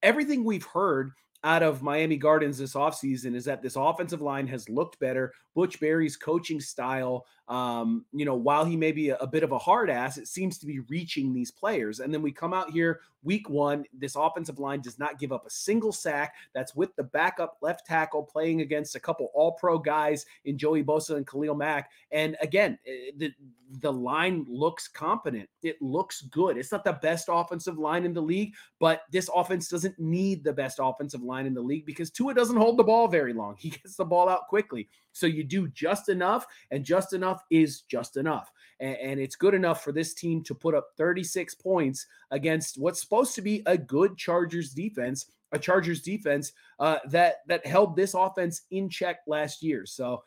everything 0.02 0.42
we've 0.42 0.66
heard 0.66 1.12
out 1.44 1.62
of 1.62 1.82
Miami 1.82 2.16
Gardens 2.16 2.58
this 2.58 2.74
offseason 2.74 3.34
is 3.34 3.44
that 3.44 3.62
this 3.62 3.76
offensive 3.76 4.20
line 4.20 4.46
has 4.48 4.68
looked 4.68 4.98
better. 4.98 5.32
Butch 5.54 5.80
Barry's 5.80 6.16
coaching 6.16 6.60
style 6.60 7.26
um, 7.48 8.04
you 8.12 8.24
know, 8.24 8.34
while 8.34 8.64
he 8.64 8.76
may 8.76 8.90
be 8.90 9.10
a, 9.10 9.16
a, 9.18 9.26
bit 9.26 9.44
of 9.44 9.52
a 9.52 9.58
hard 9.58 9.88
ass, 9.88 10.18
it 10.18 10.26
seems 10.26 10.58
to 10.58 10.66
be 10.66 10.80
reaching 10.80 11.32
these 11.32 11.52
players. 11.52 12.00
And 12.00 12.12
then 12.12 12.20
we 12.20 12.32
come 12.32 12.52
out 12.52 12.72
here 12.72 13.00
week 13.22 13.48
one. 13.48 13.84
This 13.96 14.16
offensive 14.16 14.58
line 14.58 14.80
does 14.80 14.98
not 14.98 15.20
give 15.20 15.30
up 15.30 15.46
a 15.46 15.50
single 15.50 15.92
sack. 15.92 16.34
That's 16.54 16.74
with 16.74 16.94
the 16.96 17.04
backup 17.04 17.58
left 17.62 17.86
tackle 17.86 18.24
playing 18.24 18.62
against 18.62 18.96
a 18.96 19.00
couple 19.00 19.30
all 19.32 19.52
pro 19.52 19.78
guys 19.78 20.26
in 20.44 20.58
Joey 20.58 20.82
Bosa 20.82 21.16
and 21.16 21.26
Khalil 21.26 21.54
Mack. 21.54 21.92
And 22.10 22.36
again, 22.40 22.80
eh, 22.84 23.12
the, 23.16 23.32
the 23.80 23.92
line 23.92 24.44
looks 24.48 24.88
competent. 24.88 25.48
It 25.62 25.80
looks 25.80 26.22
good. 26.22 26.56
It's 26.56 26.72
not 26.72 26.82
the 26.82 26.94
best 26.94 27.28
offensive 27.30 27.78
line 27.78 28.04
in 28.04 28.12
the 28.12 28.20
league, 28.20 28.54
but 28.80 29.02
this 29.12 29.30
offense 29.32 29.68
doesn't 29.68 29.98
need 30.00 30.42
the 30.42 30.52
best 30.52 30.80
offensive 30.82 31.22
line 31.26 31.46
in 31.46 31.54
the 31.54 31.60
league 31.60 31.86
because 31.86 32.10
Tua 32.10 32.34
doesn't 32.34 32.56
hold 32.56 32.76
the 32.76 32.84
ball 32.84 33.08
very 33.08 33.32
long. 33.32 33.56
He 33.58 33.70
gets 33.70 33.96
the 33.96 34.04
ball 34.04 34.28
out 34.28 34.48
quickly. 34.48 34.88
So 35.12 35.26
you 35.26 35.44
do 35.44 35.68
just 35.68 36.08
enough, 36.08 36.46
and 36.70 36.84
just 36.84 37.12
enough 37.12 37.42
is 37.50 37.82
just 37.82 38.16
enough. 38.16 38.52
And, 38.80 38.96
and, 38.96 39.20
it's 39.20 39.36
good 39.36 39.54
enough 39.54 39.82
for 39.82 39.92
this 39.92 40.12
team 40.12 40.42
to 40.44 40.54
put 40.54 40.74
up 40.74 40.88
36 40.98 41.54
points 41.54 42.06
against 42.30 42.78
what's 42.78 43.00
supposed 43.00 43.34
to 43.36 43.42
be 43.42 43.62
a 43.64 43.78
good 43.78 44.18
Chargers 44.18 44.72
defense, 44.72 45.26
a 45.52 45.58
Chargers 45.58 46.02
defense 46.02 46.52
uh, 46.78 46.98
that 47.10 47.36
that 47.46 47.66
held 47.66 47.96
this 47.96 48.12
offense 48.12 48.62
in 48.70 48.90
check 48.90 49.20
last 49.26 49.62
year. 49.62 49.86
So 49.86 50.22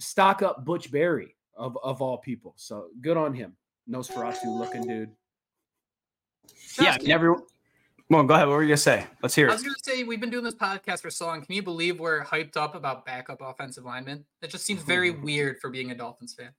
stock 0.00 0.42
up 0.42 0.64
Butch 0.64 0.90
Barry 0.90 1.36
of, 1.56 1.78
of 1.82 2.02
all 2.02 2.18
people. 2.18 2.54
So 2.56 2.88
good 3.00 3.16
on 3.16 3.34
him. 3.34 3.54
Nosferatu 3.88 4.46
looking 4.46 4.86
dude. 4.86 5.10
Yeah, 6.80 6.96
well, 8.10 8.22
go 8.24 8.34
ahead. 8.34 8.48
What 8.48 8.54
were 8.54 8.62
you 8.62 8.68
gonna 8.68 8.76
say? 8.76 9.06
Let's 9.22 9.34
hear 9.34 9.46
it. 9.46 9.50
I 9.50 9.54
was 9.54 9.62
gonna 9.62 9.74
say 9.82 10.04
we've 10.04 10.20
been 10.20 10.30
doing 10.30 10.44
this 10.44 10.54
podcast 10.54 11.00
for 11.00 11.10
so 11.10 11.26
long. 11.26 11.42
Can 11.42 11.54
you 11.54 11.62
believe 11.62 12.00
we're 12.00 12.24
hyped 12.24 12.56
up 12.56 12.74
about 12.74 13.04
backup 13.04 13.40
offensive 13.40 13.84
linemen? 13.84 14.24
It 14.42 14.50
just 14.50 14.64
seems 14.64 14.82
very 14.82 15.10
weird 15.22 15.58
for 15.60 15.70
being 15.70 15.90
a 15.90 15.94
Dolphins 15.94 16.34
fan. 16.34 16.52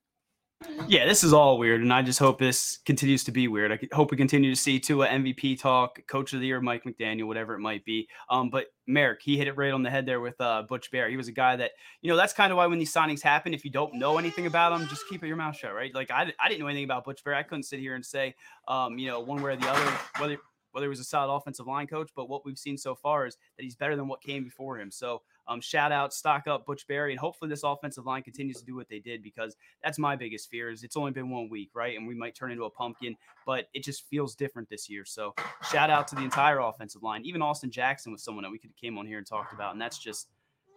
Yeah, 0.87 1.05
this 1.05 1.23
is 1.23 1.33
all 1.33 1.57
weird, 1.57 1.81
and 1.81 1.93
I 1.93 2.01
just 2.01 2.19
hope 2.19 2.39
this 2.39 2.77
continues 2.85 3.23
to 3.25 3.31
be 3.31 3.47
weird. 3.47 3.71
I 3.71 3.79
hope 3.95 4.11
we 4.11 4.17
continue 4.17 4.49
to 4.53 4.59
see 4.59 4.79
Tua 4.79 5.07
MVP 5.07 5.59
talk, 5.59 6.05
Coach 6.07 6.33
of 6.33 6.39
the 6.39 6.47
Year 6.47 6.61
Mike 6.61 6.83
McDaniel, 6.83 7.27
whatever 7.27 7.53
it 7.53 7.59
might 7.59 7.83
be. 7.85 8.07
Um, 8.29 8.49
but 8.49 8.67
Marek, 8.87 9.21
he 9.21 9.37
hit 9.37 9.47
it 9.47 9.57
right 9.57 9.71
on 9.71 9.83
the 9.83 9.89
head 9.89 10.05
there 10.05 10.19
with 10.19 10.39
uh, 10.39 10.63
Butch 10.63 10.89
Bear. 10.91 11.09
He 11.09 11.17
was 11.17 11.27
a 11.27 11.31
guy 11.31 11.55
that 11.55 11.71
you 12.01 12.09
know 12.09 12.17
that's 12.17 12.33
kind 12.33 12.51
of 12.51 12.57
why 12.57 12.67
when 12.67 12.79
these 12.79 12.93
signings 12.93 13.21
happen, 13.21 13.53
if 13.53 13.65
you 13.65 13.71
don't 13.71 13.95
know 13.95 14.17
anything 14.17 14.45
about 14.45 14.77
them, 14.77 14.87
just 14.87 15.07
keep 15.09 15.23
your 15.23 15.35
mouth 15.35 15.55
shut, 15.55 15.73
right? 15.73 15.93
Like 15.93 16.11
I, 16.11 16.31
I 16.39 16.47
didn't 16.49 16.61
know 16.61 16.67
anything 16.67 16.85
about 16.85 17.03
Butch 17.03 17.23
Bear. 17.23 17.35
I 17.35 17.43
couldn't 17.43 17.63
sit 17.63 17.79
here 17.79 17.95
and 17.95 18.05
say, 18.05 18.35
um, 18.67 18.97
you 18.97 19.09
know, 19.09 19.19
one 19.19 19.41
way 19.41 19.53
or 19.53 19.55
the 19.55 19.69
other 19.69 19.91
whether 20.19 20.37
whether 20.73 20.87
he 20.87 20.89
was 20.89 20.99
a 20.99 21.03
solid 21.03 21.33
offensive 21.33 21.67
line 21.67 21.87
coach, 21.87 22.11
but 22.15 22.27
what 22.27 22.45
we've 22.45 22.57
seen 22.57 22.77
so 22.77 22.93
far 22.93 23.25
is 23.25 23.37
that 23.57 23.63
he's 23.63 23.75
better 23.75 23.95
than 23.95 24.07
what 24.07 24.21
came 24.21 24.43
before 24.43 24.79
him. 24.79 24.91
So 24.91 25.21
um, 25.47 25.61
shout 25.61 25.91
out, 25.91 26.13
stock 26.13 26.47
up 26.47 26.65
Butch 26.65 26.87
Barry, 26.87 27.11
and 27.11 27.19
hopefully 27.19 27.49
this 27.49 27.63
offensive 27.63 28.05
line 28.05 28.23
continues 28.23 28.57
to 28.57 28.65
do 28.65 28.75
what 28.75 28.89
they 28.89 28.99
did 28.99 29.23
because 29.23 29.55
that's 29.83 29.99
my 29.99 30.15
biggest 30.15 30.49
fear. 30.49 30.69
Is 30.69 30.83
it's 30.83 30.97
only 30.97 31.11
been 31.11 31.29
one 31.29 31.49
week, 31.49 31.69
right, 31.73 31.97
and 31.97 32.07
we 32.07 32.15
might 32.15 32.35
turn 32.35 32.51
into 32.51 32.63
a 32.63 32.69
pumpkin, 32.69 33.15
but 33.45 33.69
it 33.73 33.83
just 33.83 34.07
feels 34.07 34.35
different 34.35 34.69
this 34.69 34.89
year. 34.89 35.05
So 35.05 35.33
shout 35.71 35.89
out 35.89 36.07
to 36.09 36.15
the 36.15 36.23
entire 36.23 36.59
offensive 36.59 37.03
line. 37.03 37.23
Even 37.23 37.41
Austin 37.41 37.71
Jackson 37.71 38.11
was 38.11 38.23
someone 38.23 38.43
that 38.43 38.51
we 38.51 38.57
could 38.57 38.69
have 38.71 38.77
came 38.77 38.97
on 38.97 39.05
here 39.05 39.17
and 39.17 39.27
talked 39.27 39.53
about, 39.53 39.73
and 39.73 39.81
that's 39.81 39.97
just 39.97 40.29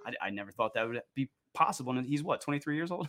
I, 0.07 0.27
I 0.27 0.31
never 0.31 0.53
thought 0.53 0.75
that 0.75 0.89
would 0.89 1.03
be 1.15 1.29
possible. 1.55 1.97
And 1.97 2.07
he's 2.07 2.23
what 2.23 2.41
23 2.41 2.77
years 2.77 2.91
old. 2.91 3.09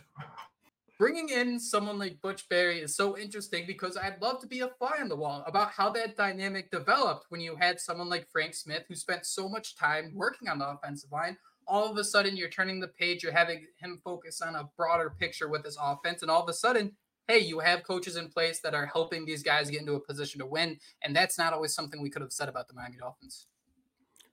Bringing 0.98 1.28
in 1.28 1.60
someone 1.60 1.96
like 1.96 2.20
Butch 2.20 2.48
Barry 2.48 2.80
is 2.80 2.96
so 2.96 3.16
interesting 3.16 3.66
because 3.68 3.96
I'd 3.96 4.20
love 4.20 4.40
to 4.40 4.48
be 4.48 4.60
a 4.60 4.68
fly 4.68 4.96
on 5.00 5.08
the 5.08 5.14
wall 5.14 5.44
about 5.46 5.70
how 5.70 5.90
that 5.90 6.16
dynamic 6.16 6.72
developed 6.72 7.26
when 7.28 7.40
you 7.40 7.54
had 7.54 7.78
someone 7.78 8.08
like 8.08 8.28
Frank 8.32 8.52
Smith 8.52 8.82
who 8.88 8.96
spent 8.96 9.24
so 9.24 9.48
much 9.48 9.76
time 9.76 10.10
working 10.12 10.48
on 10.48 10.58
the 10.58 10.68
offensive 10.68 11.12
line. 11.12 11.36
All 11.68 11.88
of 11.88 11.96
a 11.98 12.02
sudden, 12.02 12.36
you're 12.36 12.48
turning 12.48 12.80
the 12.80 12.88
page, 12.88 13.22
you're 13.22 13.30
having 13.30 13.66
him 13.80 14.00
focus 14.02 14.42
on 14.42 14.56
a 14.56 14.68
broader 14.76 15.14
picture 15.20 15.48
with 15.48 15.64
his 15.64 15.78
offense, 15.80 16.22
and 16.22 16.30
all 16.32 16.42
of 16.42 16.48
a 16.48 16.54
sudden, 16.54 16.96
hey, 17.28 17.38
you 17.38 17.60
have 17.60 17.84
coaches 17.84 18.16
in 18.16 18.28
place 18.28 18.58
that 18.62 18.74
are 18.74 18.86
helping 18.86 19.24
these 19.24 19.44
guys 19.44 19.70
get 19.70 19.80
into 19.82 19.94
a 19.94 20.00
position 20.00 20.40
to 20.40 20.46
win. 20.46 20.80
And 21.02 21.14
that's 21.14 21.38
not 21.38 21.52
always 21.52 21.74
something 21.74 22.02
we 22.02 22.10
could 22.10 22.22
have 22.22 22.32
said 22.32 22.48
about 22.48 22.66
the 22.66 22.74
Miami 22.74 22.96
Dolphins. 22.96 23.46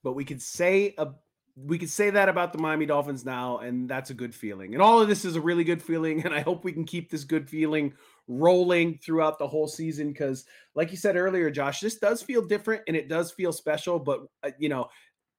But 0.02 0.14
we 0.14 0.26
could 0.26 0.42
say 0.42 0.96
a 0.98 1.10
we 1.56 1.78
can 1.78 1.88
say 1.88 2.10
that 2.10 2.28
about 2.28 2.52
the 2.52 2.60
Miami 2.60 2.86
Dolphins 2.86 3.24
now, 3.24 3.60
and 3.60 3.90
that's 3.90 4.10
a 4.10 4.14
good 4.14 4.36
feeling. 4.36 4.74
And 4.74 4.82
all 4.82 5.02
of 5.02 5.08
this 5.08 5.24
is 5.24 5.38
a 5.38 5.42
really 5.42 5.64
good 5.64 5.82
feeling. 5.82 5.96
And 6.26 6.34
I 6.34 6.42
hope 6.42 6.64
we 6.64 6.74
can 6.74 6.86
keep 6.86 7.10
this 7.10 7.24
good 7.24 7.50
feeling 7.50 7.94
rolling 8.28 8.98
throughout 8.98 9.40
the 9.40 9.48
whole 9.48 9.68
season. 9.68 10.10
Because, 10.10 10.46
like 10.74 10.92
you 10.92 10.98
said 10.98 11.16
earlier, 11.16 11.50
Josh, 11.52 11.80
this 11.80 11.98
does 11.98 12.22
feel 12.22 12.42
different 12.42 12.82
and 12.88 12.98
it 12.98 13.08
does 13.08 13.32
feel 13.32 13.54
special. 13.54 14.00
But, 14.00 14.22
uh, 14.44 14.52
you 14.58 14.70
know, 14.70 14.90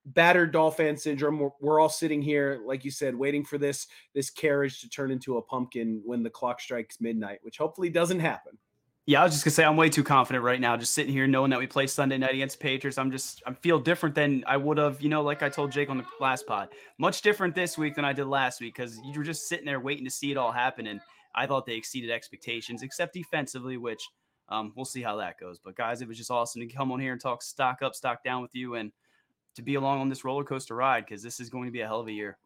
battered 0.05 0.53
Dolphin 0.53 0.97
syndrome. 0.97 1.39
We're, 1.39 1.49
we're, 1.59 1.79
all 1.79 1.89
sitting 1.89 2.21
here, 2.21 2.61
like 2.65 2.85
you 2.85 2.91
said, 2.91 3.15
waiting 3.15 3.43
for 3.43 3.57
this 3.57 3.87
this 4.15 4.29
carriage 4.29 4.81
to 4.81 4.89
turn 4.89 5.11
into 5.11 5.37
a 5.37 5.41
pumpkin 5.41 6.01
when 6.05 6.23
the 6.23 6.29
clock 6.29 6.61
strikes 6.61 7.01
midnight, 7.01 7.39
which 7.41 7.57
hopefully 7.57 7.89
doesn't 7.89 8.19
happen. 8.19 8.57
Yeah, 9.09 9.21
I 9.21 9.23
was 9.23 9.31
just 9.31 9.45
gonna 9.45 9.53
say 9.53 9.63
I'm 9.63 9.77
way 9.77 9.89
too 9.89 10.03
confident 10.03 10.43
right 10.43 10.59
now, 10.59 10.75
just 10.75 10.91
sitting 10.91 11.13
here 11.13 11.27
knowing 11.27 11.49
that 11.51 11.59
we 11.59 11.65
play 11.65 11.87
Sunday 11.87 12.17
night 12.17 12.33
against 12.33 12.59
Patriots. 12.59 12.97
I'm 12.97 13.09
just 13.09 13.41
I 13.47 13.53
feel 13.53 13.79
different 13.79 14.13
than 14.13 14.43
I 14.45 14.57
would 14.57 14.77
have, 14.77 15.01
you 15.01 15.07
know, 15.07 15.21
like 15.21 15.41
I 15.41 15.47
told 15.47 15.71
Jake 15.71 15.89
on 15.89 15.97
the 15.97 16.05
last 16.19 16.45
pod. 16.45 16.67
Much 16.97 17.21
different 17.21 17.55
this 17.55 17.77
week 17.77 17.95
than 17.95 18.03
I 18.03 18.11
did 18.11 18.25
last 18.25 18.59
week 18.59 18.75
because 18.75 18.99
you 19.05 19.17
were 19.17 19.23
just 19.23 19.47
sitting 19.47 19.65
there 19.65 19.79
waiting 19.79 20.03
to 20.03 20.11
see 20.11 20.29
it 20.31 20.35
all 20.35 20.51
happen, 20.51 20.87
and 20.87 20.99
I 21.33 21.47
thought 21.47 21.65
they 21.65 21.75
exceeded 21.75 22.11
expectations, 22.11 22.83
except 22.83 23.13
defensively, 23.13 23.77
which 23.77 24.05
um, 24.49 24.73
we'll 24.75 24.83
see 24.83 25.03
how 25.03 25.15
that 25.15 25.39
goes. 25.39 25.57
But 25.57 25.77
guys, 25.77 26.01
it 26.01 26.07
was 26.09 26.17
just 26.17 26.29
awesome 26.29 26.59
to 26.59 26.67
come 26.67 26.91
on 26.91 26.99
here 26.99 27.13
and 27.13 27.21
talk 27.21 27.41
stock 27.41 27.81
up, 27.81 27.95
stock 27.95 28.25
down 28.25 28.41
with 28.41 28.55
you, 28.55 28.75
and 28.75 28.91
to 29.55 29.61
be 29.61 29.75
along 29.75 30.01
on 30.01 30.09
this 30.09 30.25
roller 30.25 30.43
coaster 30.43 30.75
ride 30.75 31.05
because 31.05 31.23
this 31.23 31.39
is 31.39 31.49
going 31.49 31.65
to 31.65 31.71
be 31.71 31.79
a 31.79 31.87
hell 31.87 32.01
of 32.01 32.07
a 32.07 32.11
year. 32.11 32.37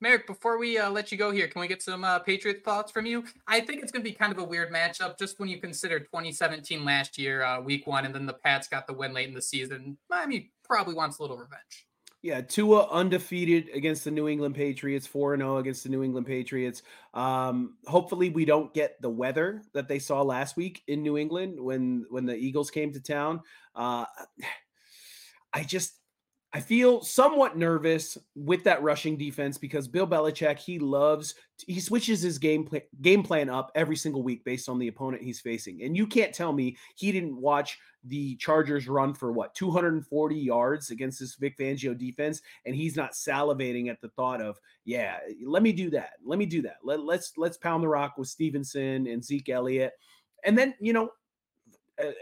Marek, 0.00 0.26
before 0.28 0.58
we 0.58 0.78
uh, 0.78 0.90
let 0.90 1.10
you 1.10 1.18
go 1.18 1.32
here, 1.32 1.48
can 1.48 1.60
we 1.60 1.66
get 1.66 1.82
some 1.82 2.04
uh, 2.04 2.20
Patriot 2.20 2.62
thoughts 2.64 2.92
from 2.92 3.04
you? 3.04 3.24
I 3.48 3.60
think 3.60 3.82
it's 3.82 3.90
going 3.90 4.04
to 4.04 4.08
be 4.08 4.14
kind 4.14 4.30
of 4.30 4.38
a 4.38 4.44
weird 4.44 4.72
matchup 4.72 5.18
just 5.18 5.40
when 5.40 5.48
you 5.48 5.60
consider 5.60 5.98
2017 5.98 6.84
last 6.84 7.18
year, 7.18 7.42
uh, 7.42 7.60
week 7.60 7.86
one, 7.86 8.04
and 8.04 8.14
then 8.14 8.24
the 8.24 8.32
Pats 8.32 8.68
got 8.68 8.86
the 8.86 8.92
win 8.92 9.12
late 9.12 9.28
in 9.28 9.34
the 9.34 9.42
season. 9.42 9.98
Miami 10.08 10.52
probably 10.62 10.94
wants 10.94 11.18
a 11.18 11.22
little 11.22 11.36
revenge. 11.36 11.86
Yeah, 12.22 12.40
Tua 12.40 12.88
undefeated 12.90 13.70
against 13.74 14.04
the 14.04 14.10
New 14.10 14.28
England 14.28 14.54
Patriots, 14.56 15.06
4 15.06 15.36
0 15.36 15.58
against 15.58 15.84
the 15.84 15.88
New 15.88 16.02
England 16.02 16.26
Patriots. 16.26 16.82
Um, 17.14 17.76
hopefully 17.86 18.30
we 18.30 18.44
don't 18.44 18.74
get 18.74 19.00
the 19.00 19.10
weather 19.10 19.62
that 19.72 19.86
they 19.86 20.00
saw 20.00 20.22
last 20.22 20.56
week 20.56 20.82
in 20.88 21.02
New 21.02 21.16
England 21.16 21.60
when 21.60 22.06
when 22.10 22.26
the 22.26 22.34
Eagles 22.34 22.70
came 22.70 22.92
to 22.92 23.00
town. 23.00 23.40
Uh, 23.74 24.04
I 25.52 25.62
just 25.62 25.97
I 26.54 26.60
feel 26.60 27.02
somewhat 27.02 27.58
nervous 27.58 28.16
with 28.34 28.64
that 28.64 28.82
rushing 28.82 29.18
defense 29.18 29.58
because 29.58 29.86
Bill 29.86 30.06
Belichick 30.06 30.58
he 30.58 30.78
loves 30.78 31.34
he 31.66 31.78
switches 31.78 32.22
his 32.22 32.38
game 32.38 32.64
plan 32.64 32.80
game 33.02 33.22
plan 33.22 33.50
up 33.50 33.70
every 33.74 33.96
single 33.96 34.22
week 34.22 34.44
based 34.44 34.66
on 34.66 34.78
the 34.78 34.88
opponent 34.88 35.22
he's 35.22 35.40
facing. 35.40 35.82
And 35.82 35.94
you 35.94 36.06
can't 36.06 36.34
tell 36.34 36.54
me 36.54 36.78
he 36.94 37.12
didn't 37.12 37.36
watch 37.36 37.78
the 38.04 38.34
Chargers 38.36 38.88
run 38.88 39.12
for 39.12 39.30
what 39.30 39.54
240 39.54 40.36
yards 40.36 40.90
against 40.90 41.20
this 41.20 41.34
Vic 41.34 41.58
Fangio 41.58 41.96
defense 41.96 42.40
and 42.64 42.74
he's 42.74 42.96
not 42.96 43.12
salivating 43.12 43.90
at 43.90 44.00
the 44.00 44.08
thought 44.10 44.40
of, 44.40 44.58
yeah, 44.86 45.18
let 45.44 45.62
me 45.62 45.72
do 45.72 45.90
that. 45.90 46.12
Let 46.24 46.38
me 46.38 46.46
do 46.46 46.62
that. 46.62 46.78
Let, 46.82 47.00
let's 47.00 47.32
let's 47.36 47.58
pound 47.58 47.82
the 47.82 47.88
rock 47.88 48.16
with 48.16 48.28
Stevenson 48.28 49.06
and 49.06 49.22
Zeke 49.22 49.50
Elliott. 49.50 49.92
And 50.44 50.56
then, 50.56 50.74
you 50.80 50.94
know, 50.94 51.10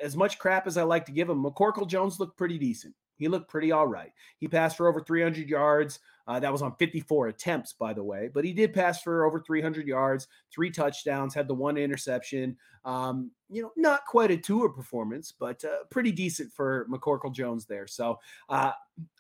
as 0.03 0.17
much 0.17 0.41
crap 0.41 0.67
as 0.67 0.77
I 0.77 0.83
like 0.83 1.05
to 1.07 1.13
give 1.13 1.31
him, 1.31 1.45
McCorkle 1.45 1.87
Jones 1.87 2.19
looked 2.19 2.37
pretty 2.37 2.59
decent. 2.59 2.95
He 3.19 3.29
looked 3.29 3.49
pretty 3.49 3.73
all 3.73 3.87
right. 3.87 4.13
He 4.39 4.49
passed 4.49 4.77
for 4.77 4.89
over 4.89 5.01
300 5.01 5.49
yards. 5.49 6.01
Uh, 6.29 6.41
that 6.41 6.51
was 6.51 6.61
on 6.61 6.75
54 6.77 7.29
attempts, 7.29 7.73
by 7.73 7.93
the 7.93 8.03
way, 8.03 8.29
but 8.33 8.45
he 8.45 8.53
did 8.53 8.75
pass 8.75 9.01
for 9.01 9.25
over 9.25 9.41
300 9.41 9.87
yards, 9.87 10.27
three 10.53 10.71
touchdowns, 10.71 11.33
had 11.35 11.47
the 11.47 11.55
one 11.55 11.77
interception. 11.77 12.57
Um, 12.85 13.31
you 13.49 13.63
know, 13.63 13.71
not 13.77 14.07
quite 14.07 14.33
a 14.33 14.37
Tua 14.37 14.73
performance, 14.73 15.33
but 15.39 15.65
uh, 15.65 15.85
pretty 15.91 16.11
decent 16.11 16.53
for 16.53 16.87
McCorkle 16.91 17.33
Jones 17.33 17.65
there. 17.67 17.87
So 17.87 18.19
uh, 18.49 18.73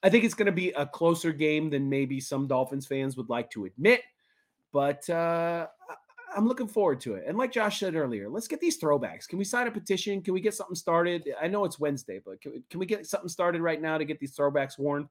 I 0.02 0.10
think 0.10 0.24
it's 0.24 0.34
going 0.34 0.46
to 0.46 0.52
be 0.52 0.70
a 0.70 0.84
closer 0.84 1.32
game 1.32 1.70
than 1.70 1.88
maybe 1.88 2.20
some 2.20 2.48
Dolphins 2.48 2.86
fans 2.88 3.16
would 3.16 3.28
like 3.28 3.50
to 3.50 3.66
admit. 3.66 4.02
But 4.72 5.08
uh, 5.08 5.68
I'm 6.36 6.46
looking 6.46 6.68
forward 6.68 7.00
to 7.00 7.14
it. 7.14 7.24
And 7.26 7.38
like 7.38 7.50
Josh 7.50 7.80
said 7.80 7.96
earlier, 7.96 8.28
let's 8.28 8.46
get 8.46 8.60
these 8.60 8.78
throwbacks. 8.78 9.26
Can 9.26 9.38
we 9.38 9.44
sign 9.44 9.66
a 9.66 9.70
petition? 9.70 10.20
Can 10.20 10.34
we 10.34 10.40
get 10.40 10.54
something 10.54 10.76
started? 10.76 11.32
I 11.40 11.48
know 11.48 11.64
it's 11.64 11.80
Wednesday, 11.80 12.20
but 12.24 12.40
can 12.42 12.52
we, 12.52 12.62
can 12.68 12.78
we 12.78 12.84
get 12.84 13.06
something 13.06 13.28
started 13.28 13.62
right 13.62 13.80
now 13.80 13.96
to 13.96 14.04
get 14.04 14.20
these 14.20 14.36
throwbacks 14.36 14.78
worn? 14.78 15.08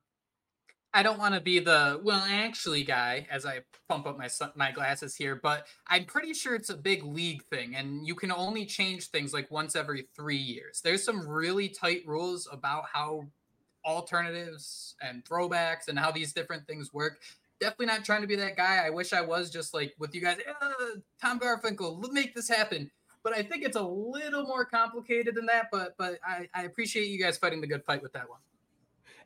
I 0.93 1.03
don't 1.03 1.19
want 1.19 1.33
to 1.33 1.41
be 1.41 1.59
the 1.59 1.99
well, 2.03 2.23
actually, 2.25 2.83
guy, 2.83 3.27
as 3.29 3.45
I 3.45 3.61
pump 3.89 4.05
up 4.05 4.17
my 4.17 4.29
my 4.55 4.71
glasses 4.71 5.13
here, 5.13 5.35
but 5.35 5.67
I'm 5.87 6.05
pretty 6.05 6.33
sure 6.33 6.55
it's 6.55 6.69
a 6.69 6.77
big 6.77 7.03
league 7.03 7.43
thing, 7.51 7.75
and 7.75 8.07
you 8.07 8.15
can 8.15 8.31
only 8.31 8.65
change 8.65 9.07
things 9.07 9.33
like 9.33 9.51
once 9.51 9.75
every 9.75 10.07
three 10.15 10.37
years. 10.37 10.79
There's 10.81 11.03
some 11.03 11.27
really 11.27 11.67
tight 11.67 12.03
rules 12.05 12.47
about 12.49 12.85
how 12.93 13.25
alternatives 13.83 14.95
and 15.01 15.25
throwbacks 15.25 15.89
and 15.89 15.99
how 15.99 16.11
these 16.11 16.31
different 16.31 16.65
things 16.65 16.93
work 16.93 17.19
definitely 17.59 17.87
not 17.87 18.05
trying 18.05 18.21
to 18.21 18.27
be 18.27 18.35
that 18.35 18.57
guy. 18.57 18.83
I 18.85 18.89
wish 18.89 19.13
I 19.13 19.21
was 19.21 19.49
just 19.49 19.73
like 19.73 19.95
with 19.99 20.13
you 20.13 20.21
guys. 20.21 20.37
Uh, 20.61 20.69
Tom 21.21 21.39
Garfinkel, 21.39 22.01
let's 22.01 22.13
make 22.13 22.35
this 22.35 22.49
happen. 22.49 22.89
But 23.23 23.33
I 23.33 23.41
think 23.41 23.63
it's 23.63 23.77
a 23.77 23.83
little 23.83 24.43
more 24.43 24.65
complicated 24.65 25.35
than 25.35 25.47
that. 25.47 25.67
But 25.71 25.95
but 25.97 26.19
I, 26.25 26.47
I 26.53 26.63
appreciate 26.63 27.07
you 27.07 27.19
guys 27.19 27.37
fighting 27.37 27.61
the 27.61 27.67
good 27.67 27.83
fight 27.83 28.01
with 28.01 28.13
that 28.13 28.29
one. 28.29 28.39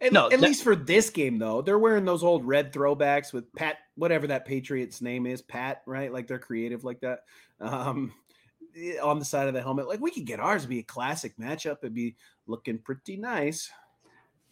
At, 0.01 0.13
no, 0.13 0.25
at 0.25 0.31
that, 0.31 0.41
least 0.41 0.63
for 0.63 0.75
this 0.75 1.09
game 1.09 1.39
though, 1.39 1.61
they're 1.61 1.79
wearing 1.79 2.05
those 2.05 2.23
old 2.23 2.45
red 2.45 2.71
throwbacks 2.71 3.33
with 3.33 3.53
Pat, 3.53 3.77
whatever 3.95 4.27
that 4.27 4.45
Patriots 4.45 5.01
name 5.01 5.25
is, 5.25 5.41
Pat, 5.41 5.81
right? 5.85 6.11
Like 6.13 6.27
they're 6.27 6.39
creative 6.39 6.85
like 6.85 7.01
that. 7.01 7.23
Um, 7.59 8.13
on 9.03 9.19
the 9.19 9.25
side 9.25 9.49
of 9.49 9.53
the 9.53 9.61
helmet, 9.61 9.89
like 9.89 9.99
we 9.99 10.11
could 10.11 10.25
get 10.25 10.39
ours 10.39 10.61
to 10.61 10.69
be 10.69 10.79
a 10.79 10.83
classic 10.83 11.35
matchup. 11.37 11.79
It'd 11.81 11.93
be 11.93 12.15
looking 12.47 12.77
pretty 12.77 13.17
nice 13.17 13.69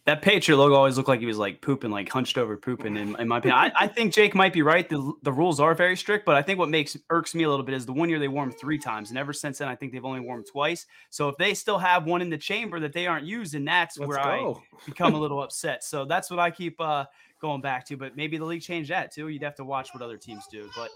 that 0.08 0.22
Patriot 0.22 0.56
logo 0.56 0.74
always 0.74 0.96
looked 0.96 1.10
like 1.10 1.20
he 1.20 1.26
was 1.26 1.36
like 1.36 1.60
pooping, 1.60 1.90
like 1.90 2.08
hunched 2.08 2.38
over 2.38 2.56
pooping. 2.56 2.96
In, 2.96 3.14
in 3.20 3.28
my 3.28 3.36
opinion, 3.38 3.58
I, 3.58 3.70
I, 3.78 3.86
think 3.86 4.14
Jake 4.14 4.34
might 4.34 4.54
be 4.54 4.62
right. 4.62 4.88
The, 4.88 5.12
the 5.22 5.30
rules 5.30 5.60
are 5.60 5.74
very 5.74 5.98
strict, 5.98 6.24
but 6.24 6.34
I 6.34 6.40
think 6.40 6.58
what 6.58 6.70
makes 6.70 6.96
irks 7.10 7.34
me 7.34 7.42
a 7.42 7.50
little 7.50 7.62
bit 7.62 7.74
is 7.74 7.84
the 7.84 7.92
one 7.92 8.08
year 8.08 8.18
they 8.18 8.26
wore 8.26 8.46
them 8.46 8.54
three 8.58 8.78
times, 8.78 9.10
and 9.10 9.18
ever 9.18 9.34
since 9.34 9.58
then, 9.58 9.68
I 9.68 9.74
think 9.74 9.92
they've 9.92 10.06
only 10.06 10.20
worn 10.20 10.38
them 10.38 10.46
twice. 10.50 10.86
So 11.10 11.28
if 11.28 11.36
they 11.36 11.52
still 11.52 11.76
have 11.76 12.06
one 12.06 12.22
in 12.22 12.30
the 12.30 12.38
chamber 12.38 12.80
that 12.80 12.94
they 12.94 13.06
aren't 13.06 13.26
using, 13.26 13.66
that's 13.66 13.98
Let's 13.98 14.08
where 14.08 14.16
go. 14.16 14.62
I 14.72 14.86
become 14.86 15.14
a 15.14 15.18
little 15.20 15.42
upset. 15.42 15.84
So 15.84 16.06
that's 16.06 16.30
what 16.30 16.38
I 16.38 16.50
keep 16.52 16.80
uh, 16.80 17.04
going 17.38 17.60
back 17.60 17.84
to. 17.88 17.98
But 17.98 18.16
maybe 18.16 18.38
the 18.38 18.46
league 18.46 18.62
changed 18.62 18.88
that 18.88 19.12
too. 19.12 19.28
You'd 19.28 19.42
have 19.42 19.56
to 19.56 19.64
watch 19.66 19.90
what 19.92 20.02
other 20.02 20.16
teams 20.16 20.46
do. 20.50 20.70
But 20.74 20.88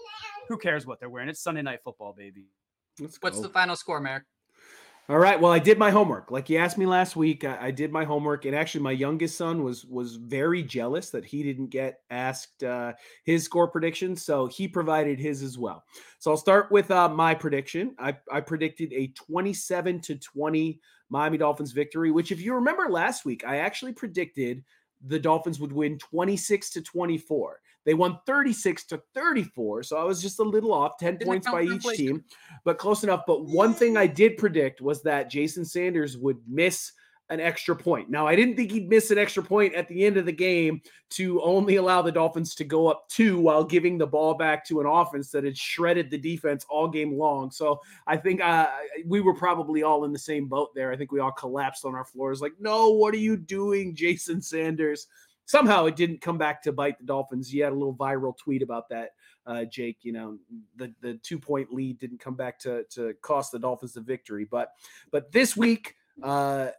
who 0.49 0.57
cares 0.57 0.87
what 0.87 0.99
they're 0.99 1.11
wearing? 1.11 1.29
It's 1.29 1.39
Sunday 1.39 1.61
night 1.61 1.81
football, 1.83 2.13
baby. 2.17 2.47
What's 3.21 3.39
the 3.39 3.49
final 3.49 3.75
score, 3.75 3.99
Marek? 3.99 4.23
All 5.09 5.19
right. 5.19 5.39
Well, 5.39 5.51
I 5.51 5.59
did 5.59 5.77
my 5.77 5.91
homework. 5.91 6.31
Like 6.31 6.49
you 6.49 6.57
asked 6.57 6.77
me 6.77 6.85
last 6.85 7.17
week, 7.17 7.43
I, 7.43 7.57
I, 7.67 7.71
did 7.71 7.91
my 7.91 8.05
homework, 8.05 8.45
and 8.45 8.55
actually, 8.55 8.83
my 8.83 8.93
youngest 8.93 9.37
son 9.37 9.61
was 9.61 9.83
was 9.83 10.15
very 10.15 10.63
jealous 10.63 11.09
that 11.09 11.25
he 11.25 11.43
didn't 11.43 11.71
get 11.71 11.99
asked 12.09 12.63
uh, 12.63 12.93
his 13.25 13.43
score 13.43 13.67
prediction, 13.67 14.15
so 14.15 14.47
he 14.47 14.65
provided 14.65 15.19
his 15.19 15.43
as 15.43 15.57
well. 15.57 15.83
So 16.19 16.31
I'll 16.31 16.37
start 16.37 16.71
with 16.71 16.89
uh, 16.89 17.09
my 17.09 17.33
prediction. 17.33 17.95
I, 17.99 18.15
I 18.31 18.39
predicted 18.39 18.93
a 18.93 19.07
twenty-seven 19.07 19.99
to 20.01 20.15
twenty 20.15 20.79
Miami 21.09 21.37
Dolphins 21.37 21.73
victory. 21.73 22.09
Which, 22.09 22.31
if 22.31 22.39
you 22.39 22.53
remember 22.53 22.89
last 22.89 23.25
week, 23.25 23.43
I 23.45 23.57
actually 23.57 23.91
predicted 23.91 24.63
the 25.05 25.19
Dolphins 25.19 25.59
would 25.59 25.73
win 25.73 25.97
twenty-six 25.97 26.69
to 26.69 26.81
twenty-four. 26.81 27.59
They 27.85 27.93
won 27.93 28.19
36 28.25 28.85
to 28.85 29.01
34. 29.13 29.83
So 29.83 29.97
I 29.97 30.03
was 30.03 30.21
just 30.21 30.39
a 30.39 30.43
little 30.43 30.73
off, 30.73 30.97
10 30.97 31.17
Didn't 31.17 31.27
points 31.27 31.49
by 31.49 31.63
each 31.63 31.83
team, 31.83 32.23
but 32.63 32.77
close 32.77 33.03
enough. 33.03 33.23
But 33.27 33.45
one 33.45 33.73
thing 33.73 33.97
I 33.97 34.07
did 34.07 34.37
predict 34.37 34.81
was 34.81 35.01
that 35.03 35.29
Jason 35.29 35.65
Sanders 35.65 36.17
would 36.17 36.37
miss 36.47 36.93
an 37.29 37.39
extra 37.39 37.75
point. 37.75 38.09
Now, 38.09 38.27
I 38.27 38.35
didn't 38.35 38.55
think 38.55 38.71
he'd 38.71 38.89
miss 38.89 39.09
an 39.09 39.17
extra 39.17 39.41
point 39.41 39.73
at 39.73 39.87
the 39.87 40.05
end 40.05 40.17
of 40.17 40.25
the 40.25 40.31
game 40.31 40.81
to 41.11 41.41
only 41.41 41.77
allow 41.77 42.01
the 42.01 42.11
Dolphins 42.11 42.53
to 42.55 42.63
go 42.63 42.87
up 42.87 43.07
two 43.09 43.39
while 43.39 43.63
giving 43.63 43.97
the 43.97 44.05
ball 44.05 44.33
back 44.33 44.65
to 44.67 44.81
an 44.81 44.85
offense 44.85 45.29
that 45.31 45.43
had 45.43 45.57
shredded 45.57 46.11
the 46.11 46.17
defense 46.17 46.65
all 46.69 46.87
game 46.87 47.17
long. 47.17 47.49
So 47.49 47.79
I 48.07 48.17
think 48.17 48.41
uh, 48.41 48.69
we 49.05 49.21
were 49.21 49.33
probably 49.33 49.83
all 49.83 50.03
in 50.03 50.11
the 50.11 50.19
same 50.19 50.47
boat 50.47 50.75
there. 50.75 50.91
I 50.91 50.97
think 50.97 51.11
we 51.11 51.21
all 51.21 51.31
collapsed 51.31 51.85
on 51.85 51.95
our 51.95 52.05
floors 52.05 52.41
like, 52.41 52.53
no, 52.59 52.89
what 52.89 53.13
are 53.13 53.17
you 53.17 53.37
doing, 53.37 53.95
Jason 53.95 54.41
Sanders? 54.41 55.07
Somehow 55.45 55.85
it 55.85 55.95
didn't 55.95 56.21
come 56.21 56.37
back 56.37 56.61
to 56.63 56.71
bite 56.71 56.97
the 56.99 57.05
Dolphins. 57.05 57.53
You 57.53 57.63
had 57.63 57.73
a 57.73 57.75
little 57.75 57.95
viral 57.95 58.37
tweet 58.37 58.61
about 58.61 58.89
that, 58.89 59.11
uh, 59.45 59.65
Jake. 59.65 59.97
You 60.01 60.13
know, 60.13 60.37
the 60.75 60.93
the 61.01 61.15
two 61.23 61.39
point 61.39 61.73
lead 61.73 61.99
didn't 61.99 62.19
come 62.19 62.35
back 62.35 62.59
to 62.59 62.83
to 62.91 63.13
cost 63.21 63.51
the 63.51 63.59
Dolphins 63.59 63.93
the 63.93 64.01
victory. 64.01 64.45
But 64.49 64.71
but 65.11 65.31
this 65.31 65.55
week, 65.57 65.95
uh, 66.21 66.69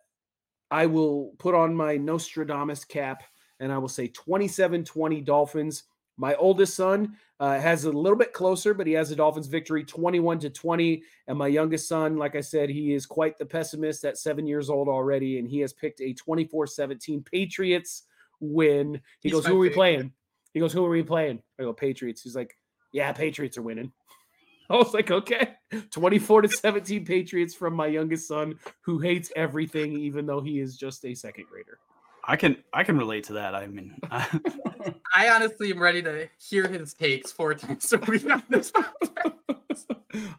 I 0.71 0.87
will 0.87 1.33
put 1.39 1.55
on 1.55 1.75
my 1.75 1.97
Nostradamus 1.97 2.85
cap 2.85 3.23
and 3.61 3.73
I 3.73 3.79
will 3.79 3.89
say 3.89 4.09
27-20 4.09 5.25
Dolphins. 5.25 5.85
My 6.17 6.35
oldest 6.37 6.75
son 6.75 7.17
uh, 7.41 7.59
has 7.59 7.85
a 7.85 7.93
little 7.93 8.19
bit 8.19 8.33
closer, 8.33 8.73
but 8.73 8.87
he 8.87 8.93
has 8.93 9.11
a 9.11 9.17
Dolphins 9.17 9.47
victory 9.47 9.85
21 9.85 10.39
to 10.41 10.51
20. 10.51 11.03
And 11.27 11.39
my 11.39 11.49
youngest 11.49 11.89
son, 11.89 12.17
like 12.17 12.37
I 12.37 12.41
said, 12.41 12.71
he 12.71 12.95
is 12.95 13.07
quite 13.07 13.37
the 13.37 13.47
pessimist 13.47 14.05
at 14.05 14.19
seven 14.19 14.47
years 14.47 14.71
old 14.71 14.89
already. 14.89 15.39
And 15.39 15.49
he 15.49 15.61
has 15.61 15.73
picked 15.73 16.01
a 16.01 16.13
24 16.13 16.67
17 16.67 17.23
Patriots 17.23 18.05
win. 18.41 19.01
He 19.21 19.29
He's 19.29 19.33
goes, 19.33 19.47
Who 19.47 19.57
are 19.57 19.61
we 19.61 19.71
playing? 19.71 20.13
He 20.53 20.61
goes, 20.61 20.73
Who 20.73 20.85
are 20.85 20.91
we 20.91 21.03
playing? 21.03 21.43
I 21.59 21.65
go, 21.65 21.73
Patriots. 21.73 22.23
He's 22.23 22.37
like, 22.37 22.57
Yeah, 22.93 23.13
Patriots 23.13 23.59
are 23.59 23.63
winning. 23.63 23.93
I 24.71 24.77
was 24.77 24.95
like, 24.95 25.11
okay, 25.11 25.57
24 25.91 26.43
to 26.43 26.49
17 26.49 27.05
Patriots 27.05 27.55
from 27.55 27.75
my 27.75 27.87
youngest 27.87 28.27
son 28.27 28.55
who 28.81 28.99
hates 28.99 29.31
everything, 29.37 29.99
even 29.99 30.25
though 30.25 30.41
he 30.41 30.59
is 30.59 30.77
just 30.79 31.05
a 31.05 31.15
second 31.15 31.47
grader. 31.51 31.79
I 32.27 32.37
can 32.37 32.57
I 32.73 32.85
can 32.85 32.97
relate 32.97 33.25
to 33.25 33.35
that. 33.35 33.55
I 33.55 33.67
mean, 33.67 33.95
I 34.11 35.29
honestly 35.29 35.71
am 35.71 35.81
ready 35.81 36.03
to 36.03 36.29
hear 36.39 36.67
his 36.67 36.95
takes 36.95 37.31
four 37.31 37.55
times 37.55 37.93
a 37.93 37.99
week 37.99 38.31
on 38.31 38.43
this. 38.49 38.73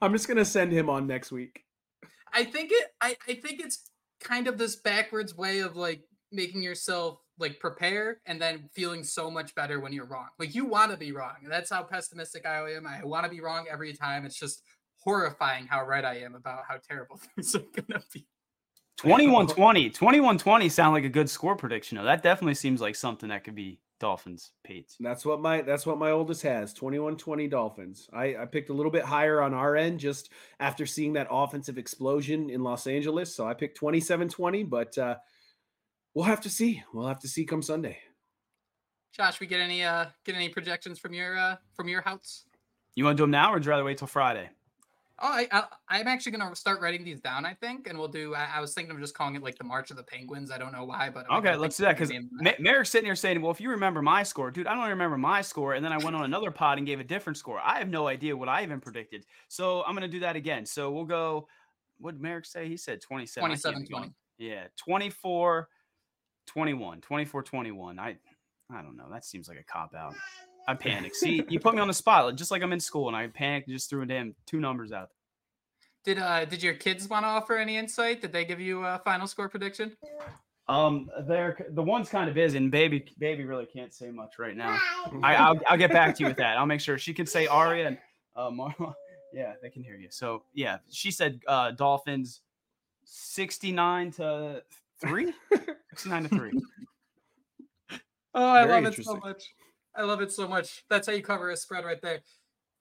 I'm 0.02 0.12
just 0.14 0.28
gonna 0.28 0.46
send 0.46 0.72
him 0.72 0.90
on 0.90 1.06
next 1.06 1.32
week. 1.32 1.64
I 2.34 2.44
think 2.44 2.72
it. 2.72 2.88
I, 3.02 3.16
I 3.28 3.36
think 3.36 3.62
it's 3.62 3.90
kind 4.20 4.48
of 4.48 4.58
this 4.58 4.76
backwards 4.78 5.36
way 5.36 5.60
of 5.60 5.76
like 5.76 6.02
making 6.32 6.64
yourself 6.64 7.20
like 7.38 7.60
prepare 7.60 8.20
and 8.26 8.42
then 8.42 8.70
feeling 8.74 9.04
so 9.04 9.30
much 9.30 9.54
better 9.56 9.80
when 9.80 9.92
you're 9.92 10.06
wrong. 10.06 10.28
Like 10.40 10.56
you 10.56 10.66
want 10.66 10.92
to 10.92 10.98
be 10.98 11.12
wrong. 11.12 11.36
That's 11.48 11.70
how 11.70 11.84
pessimistic 11.84 12.46
I 12.46 12.72
am. 12.72 12.88
I 12.88 13.04
want 13.04 13.26
to 13.26 13.30
be 13.30 13.42
wrong 13.42 13.66
every 13.70 13.94
time. 13.94 14.26
It's 14.26 14.40
just 14.40 14.62
horrifying 15.00 15.68
how 15.68 15.86
right 15.86 16.06
I 16.06 16.20
am 16.20 16.36
about 16.36 16.64
how 16.68 16.78
terrible 16.88 17.20
things 17.36 17.56
are 17.56 17.60
going 17.60 18.00
to 18.00 18.04
be. 18.14 18.26
21-20. 19.00 19.94
21-20 19.94 20.72
sound 20.72 20.94
like 20.94 21.04
a 21.04 21.10
good 21.10 21.30
score 21.30 21.56
prediction. 21.56 21.98
That 22.04 22.24
definitely 22.24 22.56
seems 22.56 22.80
like 22.80 22.96
something 22.96 23.30
that 23.30 23.44
could 23.44 23.56
be 23.56 23.80
Dolphins 24.00 24.52
Pates. 24.64 24.96
That's 25.00 25.26
what 25.26 25.42
my 25.42 25.62
that's 25.62 25.86
what 25.86 25.98
my 25.98 26.12
oldest 26.12 26.42
has. 26.44 26.74
21-20 26.74 27.50
Dolphins. 27.50 28.08
I, 28.14 28.36
I 28.38 28.46
picked 28.46 28.70
a 28.70 28.74
little 28.74 28.92
bit 28.92 29.04
higher 29.04 29.42
on 29.42 29.54
our 29.54 29.76
end 29.76 30.00
just 30.00 30.32
after 30.60 30.86
seeing 30.86 31.14
that 31.14 31.28
offensive 31.30 31.78
explosion 31.78 32.50
in 32.50 32.64
Los 32.64 32.88
Angeles. 32.88 33.34
So 33.34 33.48
I 33.48 33.54
picked 33.54 33.80
27-20, 33.80 34.70
but 34.70 34.98
uh 34.98 35.16
we'll 36.16 36.26
have 36.26 36.42
to 36.42 36.50
see. 36.50 36.82
We'll 36.94 37.08
have 37.08 37.20
to 37.20 37.28
see 37.28 37.46
come 37.46 37.62
Sunday. 37.62 38.00
Josh, 39.12 39.40
we 39.40 39.48
get 39.48 39.60
any 39.60 39.84
uh 39.84 40.06
get 40.26 40.36
any 40.36 40.50
projections 40.50 40.98
from 40.98 41.14
your 41.14 41.38
uh 41.38 41.58
from 41.76 41.88
your 41.88 42.02
house? 42.02 42.46
You 42.96 43.04
want 43.04 43.18
to 43.18 43.22
do 43.22 43.24
them 43.24 43.32
now, 43.32 43.52
or 43.52 43.56
would 43.56 43.66
you 43.66 43.72
rather 43.72 43.84
wait 43.84 43.98
till 43.98 44.08
Friday? 44.08 44.50
Oh, 45.22 45.30
I, 45.30 45.64
I 45.88 46.02
am 46.02 46.08
actually 46.10 46.34
gonna 46.34 46.54
start 46.58 46.82
writing 46.82 47.06
these 47.06 47.22
down. 47.22 47.46
I 47.46 47.54
think, 47.54 47.88
and 47.88 47.98
we'll 47.98 48.10
do. 48.10 48.36
I, 48.36 48.50
I, 48.56 48.60
was 48.60 48.74
thinking 48.74 48.94
of 48.94 49.00
just 49.00 49.16
calling 49.16 49.36
it 49.36 49.44
like 49.44 49.58
the 49.58 49.64
March 49.64 49.90
of 49.90 49.96
the 49.96 50.04
Penguins. 50.04 50.52
I 50.52 50.58
don't 50.58 50.74
know 50.74 50.84
why, 50.84 51.10
but 51.10 51.26
I'm 51.30 51.40
okay, 51.40 51.56
let's 51.56 51.78
do 51.78 51.86
that 51.86 51.98
because 51.98 52.12
Marek's 52.60 52.90
sitting 52.90 53.06
here 53.06 53.16
saying, 53.16 53.42
"Well, 53.42 53.52
if 53.52 53.62
you 53.62 53.70
remember 53.70 54.02
my 54.02 54.24
score, 54.24 54.52
dude, 54.52 54.68
I 54.68 54.76
don't 54.76 54.90
remember 54.90 55.18
my 55.18 55.42
score." 55.42 55.74
And 55.74 55.86
then 55.86 55.94
I 55.94 55.98
went 55.98 56.18
on 56.18 56.26
another 56.26 56.52
pod 56.52 56.80
and 56.80 56.86
gave 56.86 57.00
a 57.00 57.04
different 57.06 57.38
score. 57.38 57.62
I 57.64 57.80
have 57.80 57.88
no 57.88 58.08
idea 58.10 58.36
what 58.36 58.50
I 58.50 58.64
even 58.64 58.82
predicted. 58.82 59.26
So 59.48 59.84
I'm 59.84 59.94
gonna 59.94 60.10
do 60.10 60.20
that 60.20 60.36
again. 60.36 60.66
So 60.66 60.92
we'll 60.92 61.06
go. 61.06 61.48
What 61.98 62.12
did 62.12 62.22
Marek 62.22 62.46
say? 62.46 62.68
He 62.68 62.76
said 62.76 63.00
27. 63.00 63.42
27 63.42 63.88
20. 63.88 64.12
Yeah, 64.38 64.66
24 64.76 65.70
21, 66.48 67.02
24 67.02 67.44
21. 67.44 68.00
I 68.00 68.18
I 68.72 68.82
don't 68.82 68.98
know. 68.98 69.06
That 69.12 69.26
seems 69.26 69.48
like 69.48 69.60
a 69.60 69.64
cop 69.64 69.94
out. 69.94 70.16
I 70.68 70.74
panicked. 70.74 71.16
See, 71.16 71.44
you 71.48 71.60
put 71.60 71.76
me 71.76 71.82
on 71.82 71.88
the 71.88 71.94
spot, 71.94 72.36
just 72.36 72.50
like 72.50 72.64
I'm 72.64 72.74
in 72.74 72.80
school, 72.80 73.08
and 73.08 73.16
I 73.16 73.28
panicked 73.28 73.68
and 73.68 73.76
just 73.76 73.90
threw 73.90 74.02
a 74.02 74.06
damn 74.06 74.34
two 74.48 74.60
numbers 74.60 74.92
out. 74.92 75.10
Did 76.04 76.20
uh 76.20 76.46
did 76.46 76.62
your 76.62 76.74
kids 76.74 77.08
want 77.10 77.24
to 77.24 77.28
offer 77.28 77.58
any 77.58 77.78
insight? 77.78 78.22
Did 78.22 78.32
they 78.32 78.46
give 78.46 78.60
you 78.60 78.84
a 78.84 79.00
final 79.04 79.28
score 79.28 79.50
prediction? 79.50 79.96
Um, 80.68 81.10
they're 81.28 81.58
the 81.70 81.84
one's 81.84 82.10
kind 82.10 82.30
of 82.30 82.38
is, 82.38 82.56
and 82.56 82.72
baby 82.72 83.06
baby 83.20 83.44
really 83.44 83.66
can't 83.66 83.94
say 83.94 84.10
much 84.10 84.40
right 84.40 84.56
now. 84.56 84.80
I 85.22 85.36
I'll, 85.36 85.60
I'll 85.68 85.78
get 85.78 85.92
back 85.92 86.16
to 86.16 86.24
you 86.24 86.28
with 86.28 86.38
that. 86.38 86.58
I'll 86.58 86.66
make 86.66 86.82
sure 86.82 86.98
she 86.98 87.14
can 87.14 87.26
say 87.26 87.48
Aria 87.62 87.88
and 87.88 87.98
uh 88.36 88.50
Marla. 88.50 88.94
Yeah, 89.34 89.52
they 89.62 89.70
can 89.70 89.84
hear 89.84 89.98
you. 89.98 90.08
So 90.12 90.44
yeah, 90.54 90.78
she 90.90 91.12
said 91.12 91.42
uh 91.46 91.72
Dolphins 91.72 92.40
69 93.04 94.12
to 94.12 94.64
three. 95.02 95.34
69 95.94 96.24
to 96.24 96.30
three. 96.30 96.52
oh, 98.34 98.50
I 98.50 98.66
Very 98.66 98.84
love 98.84 98.94
it 98.94 99.04
so 99.04 99.16
much. 99.18 99.44
I 99.96 100.04
love 100.04 100.22
it 100.22 100.32
so 100.32 100.48
much. 100.48 100.84
That's 100.90 101.08
how 101.08 101.14
you 101.14 101.24
cover 101.24 101.50
a 101.52 101.58
spread 101.58 101.86
right 101.86 102.02
there. 102.02 102.20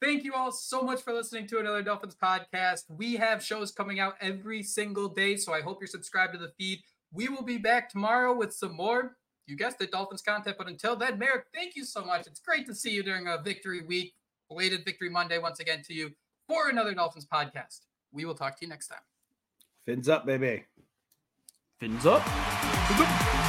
Thank 0.03 0.25
you 0.25 0.35
all 0.35 0.53
so 0.53 0.83
much 0.83 1.03
for 1.03 1.12
listening 1.12 1.47
to 1.49 1.59
another 1.59 1.81
Dolphins 1.81 2.17
podcast. 2.21 2.83
We 2.91 3.15
have 3.15 3.43
shows 3.43 3.71
coming 3.71 4.01
out 4.01 4.17
every 4.21 4.62
single 4.62 5.09
day, 5.09 5.37
so 5.37 5.53
I 5.55 5.61
hope 5.61 5.79
you're 5.81 5.89
subscribed 5.89 6.33
to 6.35 6.39
the 6.39 6.53
feed. 6.59 6.81
We 7.12 7.29
will 7.29 7.45
be 7.45 7.59
back 7.59 7.89
tomorrow 7.89 8.37
with 8.37 8.53
some 8.53 8.77
more, 8.77 9.17
you 9.47 9.57
guessed 9.57 9.81
it, 9.81 9.93
Dolphins 9.93 10.23
content. 10.23 10.57
But 10.59 10.69
until 10.69 10.97
then, 10.97 11.19
Marek, 11.19 11.47
thank 11.55 11.77
you 11.77 11.85
so 11.85 12.05
much. 12.05 12.27
It's 12.27 12.41
great 12.41 12.67
to 12.67 12.75
see 12.75 12.91
you 12.91 13.03
during 13.03 13.29
a 13.29 13.41
victory 13.41 13.83
week, 13.83 14.15
belated 14.49 14.85
victory 14.85 15.09
Monday 15.09 15.39
once 15.39 15.61
again 15.61 15.83
to 15.87 15.95
you 15.95 16.11
for 16.49 16.69
another 16.69 16.93
Dolphins 16.93 17.27
podcast. 17.33 17.81
We 18.12 18.25
will 18.25 18.35
talk 18.35 18.59
to 18.59 18.65
you 18.67 18.69
next 18.69 18.89
time. 18.89 18.99
Fins 19.87 20.09
up, 20.09 20.27
baby. 20.27 20.65
Fins 21.81 22.07
up. 22.07 23.43